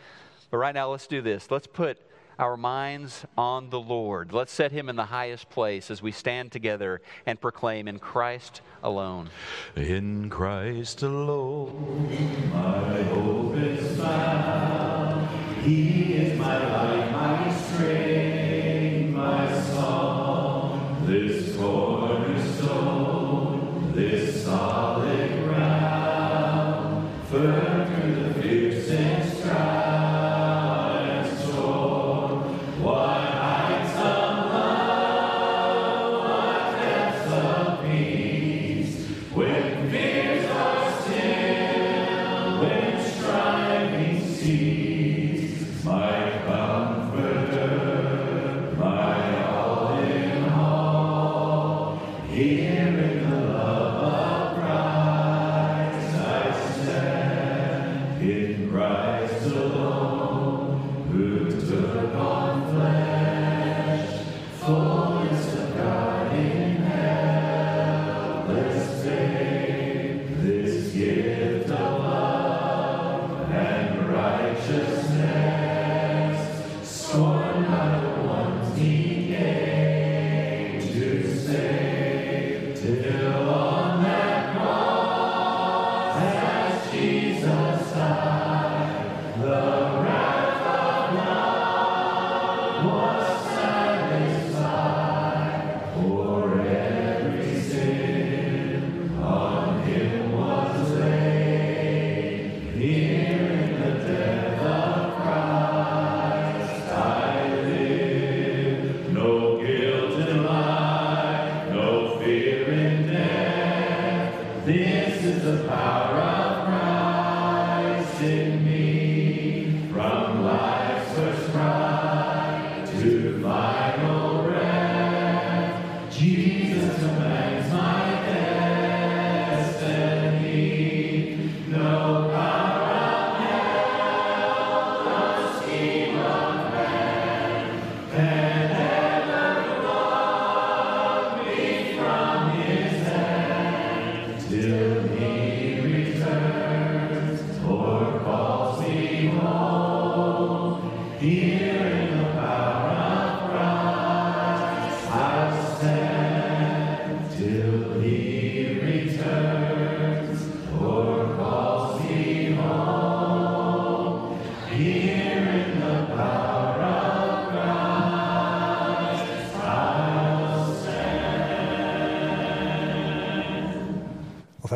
But 0.50 0.56
right 0.56 0.74
now, 0.74 0.90
let's 0.90 1.06
do 1.06 1.20
this. 1.20 1.50
Let's 1.50 1.66
put 1.66 1.98
our 2.38 2.56
minds 2.56 3.24
on 3.36 3.70
the 3.70 3.80
Lord. 3.80 4.32
Let's 4.32 4.52
set 4.52 4.72
him 4.72 4.88
in 4.88 4.96
the 4.96 5.06
highest 5.06 5.48
place 5.50 5.90
as 5.90 6.02
we 6.02 6.12
stand 6.12 6.52
together 6.52 7.00
and 7.24 7.40
proclaim 7.40 7.88
in 7.88 7.98
Christ 7.98 8.60
alone. 8.82 9.30
In 9.74 10.28
Christ 10.30 11.02
alone, 11.02 12.08
my 12.52 13.02
hope 13.02 13.56
is 13.56 13.98
found. 13.98 15.28
He 15.62 16.14
is 16.14 16.38
my 16.38 16.58
life, 16.58 17.12
my 17.12 17.56
strength. 17.56 18.05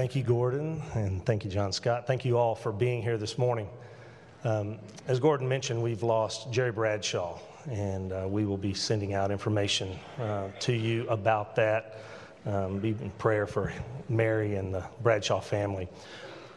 Thank 0.01 0.17
you, 0.17 0.23
Gordon, 0.23 0.83
and 0.95 1.23
thank 1.27 1.45
you, 1.45 1.51
John 1.51 1.75
Scott. 1.75 2.07
Thank 2.07 2.25
you 2.25 2.39
all 2.39 2.55
for 2.55 2.73
being 2.73 3.03
here 3.03 3.19
this 3.19 3.37
morning. 3.37 3.69
Um, 4.45 4.79
as 5.09 5.21
Gordon 5.21 5.47
mentioned, 5.47 5.83
we've 5.83 6.03
lost 6.03 6.51
Jerry 6.51 6.73
Bradshaw, 6.73 7.39
and 7.71 8.11
uh, 8.11 8.25
we 8.27 8.47
will 8.47 8.57
be 8.57 8.73
sending 8.73 9.13
out 9.13 9.31
information 9.31 9.99
uh, 10.19 10.49
to 10.61 10.73
you 10.73 11.07
about 11.11 11.55
that. 11.57 11.99
Um, 12.47 12.79
be 12.79 12.89
in 12.89 13.11
prayer 13.19 13.47
for 13.47 13.75
Mary 14.09 14.55
and 14.57 14.73
the 14.73 14.83
Bradshaw 15.03 15.39
family. 15.39 15.87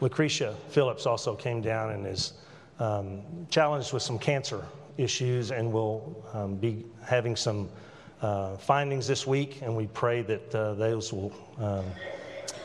Lucretia 0.00 0.56
Phillips 0.70 1.04
also 1.04 1.34
came 1.34 1.60
down 1.60 1.90
and 1.90 2.06
is 2.06 2.32
um, 2.78 3.20
challenged 3.50 3.92
with 3.92 4.02
some 4.02 4.18
cancer 4.18 4.64
issues 4.96 5.50
and 5.50 5.70
will 5.70 6.24
um, 6.32 6.54
be 6.54 6.86
having 7.04 7.36
some 7.36 7.68
uh, 8.22 8.56
findings 8.56 9.06
this 9.06 9.26
week, 9.26 9.60
and 9.60 9.76
we 9.76 9.86
pray 9.88 10.22
that 10.22 10.54
uh, 10.54 10.72
those 10.72 11.12
will 11.12 11.30
um, 11.58 11.84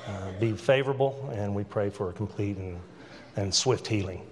uh, 0.10 0.32
be 0.40 0.54
favorable, 0.54 1.30
and 1.34 1.54
we 1.54 1.64
pray 1.64 1.90
for 1.90 2.10
a 2.10 2.14
complete 2.14 2.58
and, 2.58 2.80
and 3.36 3.54
swift 3.54 3.86
healing. 3.86 4.26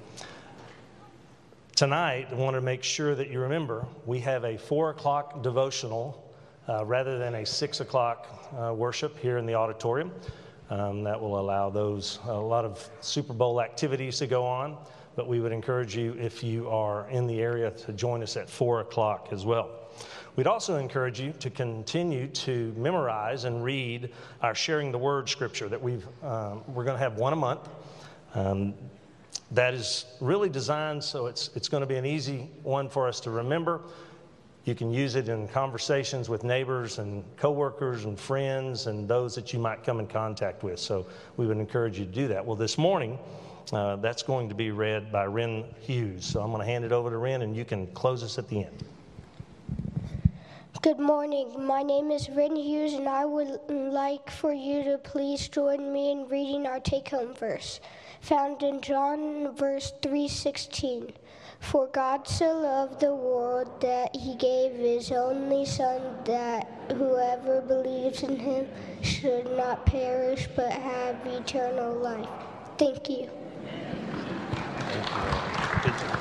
Tonight, 1.75 2.29
I 2.31 2.35
want 2.35 2.55
to 2.55 2.61
make 2.61 2.83
sure 2.83 3.13
that 3.13 3.29
you 3.29 3.39
remember 3.39 3.85
we 4.05 4.19
have 4.21 4.43
a 4.43 4.57
four 4.57 4.89
o'clock 4.89 5.43
devotional 5.43 6.33
uh, 6.67 6.83
rather 6.85 7.19
than 7.19 7.35
a 7.35 7.45
six 7.45 7.79
o'clock 7.79 8.27
uh, 8.57 8.73
worship 8.73 9.17
here 9.19 9.37
in 9.37 9.45
the 9.45 9.53
auditorium. 9.53 10.11
Um, 10.69 11.03
that 11.03 11.21
will 11.21 11.39
allow 11.39 11.69
those 11.69 12.19
a 12.25 12.33
lot 12.33 12.65
of 12.65 12.89
Super 12.99 13.33
Bowl 13.33 13.61
activities 13.61 14.17
to 14.17 14.27
go 14.27 14.45
on, 14.45 14.77
but 15.15 15.27
we 15.27 15.39
would 15.39 15.53
encourage 15.53 15.95
you 15.95 16.13
if 16.19 16.43
you 16.43 16.67
are 16.69 17.07
in 17.09 17.25
the 17.25 17.39
area 17.39 17.71
to 17.71 17.93
join 17.93 18.21
us 18.21 18.35
at 18.35 18.49
four 18.49 18.81
o'clock 18.81 19.29
as 19.31 19.45
well. 19.45 19.86
We'd 20.37 20.45
also 20.45 20.77
encourage 20.77 21.19
you 21.19 21.33
to 21.39 21.49
continue 21.49 22.27
to 22.27 22.71
memorize 22.77 23.45
and 23.45 23.63
read 23.63 24.11
our 24.43 24.53
Sharing 24.53 24.91
the 24.91 24.97
Word 24.99 25.27
scripture 25.27 25.67
that 25.67 25.81
we've, 25.81 26.07
um, 26.23 26.61
we're 26.67 26.83
going 26.83 26.95
to 26.95 27.03
have 27.03 27.17
one 27.17 27.33
a 27.33 27.35
month. 27.35 27.67
Um, 28.35 28.75
that 29.49 29.73
is 29.73 30.05
really 30.21 30.47
designed 30.47 31.03
so 31.03 31.25
it's, 31.25 31.49
it's 31.55 31.67
going 31.67 31.81
to 31.81 31.87
be 31.87 31.95
an 31.95 32.05
easy 32.05 32.51
one 32.61 32.87
for 32.87 33.07
us 33.07 33.19
to 33.21 33.31
remember. 33.31 33.81
You 34.65 34.75
can 34.75 34.91
use 34.91 35.15
it 35.15 35.27
in 35.27 35.47
conversations 35.47 36.29
with 36.29 36.43
neighbors 36.43 36.99
and 36.99 37.23
coworkers 37.37 38.05
and 38.05 38.19
friends 38.19 38.85
and 38.85 39.07
those 39.07 39.33
that 39.33 39.53
you 39.53 39.59
might 39.59 39.83
come 39.83 39.99
in 39.99 40.05
contact 40.05 40.61
with. 40.61 40.79
So 40.79 41.07
we 41.37 41.47
would 41.47 41.57
encourage 41.57 41.97
you 41.97 42.05
to 42.05 42.11
do 42.11 42.27
that. 42.27 42.45
Well, 42.45 42.55
this 42.55 42.77
morning, 42.77 43.17
uh, 43.73 43.95
that's 43.95 44.21
going 44.21 44.49
to 44.49 44.55
be 44.55 44.69
read 44.69 45.11
by 45.11 45.25
Ren 45.25 45.63
Hughes. 45.79 46.27
So 46.27 46.41
I'm 46.41 46.51
going 46.51 46.61
to 46.61 46.71
hand 46.71 46.85
it 46.85 46.91
over 46.91 47.09
to 47.09 47.17
Ren, 47.17 47.41
and 47.41 47.55
you 47.55 47.65
can 47.65 47.87
close 47.87 48.21
us 48.21 48.37
at 48.37 48.47
the 48.49 48.65
end. 48.65 48.83
Good 50.83 50.99
morning. 50.99 51.65
My 51.65 51.81
name 51.81 52.11
is 52.11 52.29
Ren 52.29 52.55
Hughes, 52.55 52.93
and 52.93 53.09
I 53.09 53.25
would 53.25 53.59
like 53.67 54.29
for 54.29 54.53
you 54.53 54.83
to 54.83 54.99
please 54.99 55.47
join 55.47 55.91
me 55.91 56.11
in 56.11 56.27
reading 56.27 56.67
our 56.67 56.79
take-home 56.79 57.33
verse, 57.33 57.79
found 58.21 58.61
in 58.61 58.81
John 58.81 59.55
verse 59.55 59.93
3:16. 60.03 61.13
For 61.59 61.87
God 61.87 62.27
so 62.27 62.59
loved 62.59 62.99
the 62.99 63.15
world 63.15 63.81
that 63.81 64.15
he 64.15 64.35
gave 64.35 64.73
his 64.73 65.11
only 65.11 65.65
Son, 65.65 65.99
that 66.25 66.67
whoever 66.95 67.61
believes 67.61 68.21
in 68.21 68.37
him 68.37 68.67
should 69.01 69.49
not 69.57 69.85
perish 69.87 70.47
but 70.55 70.71
have 70.71 71.25
eternal 71.25 71.93
life. 71.93 72.29
Thank 72.77 73.09
you. 73.09 73.29
Thank 75.81 76.11
you. 76.11 76.16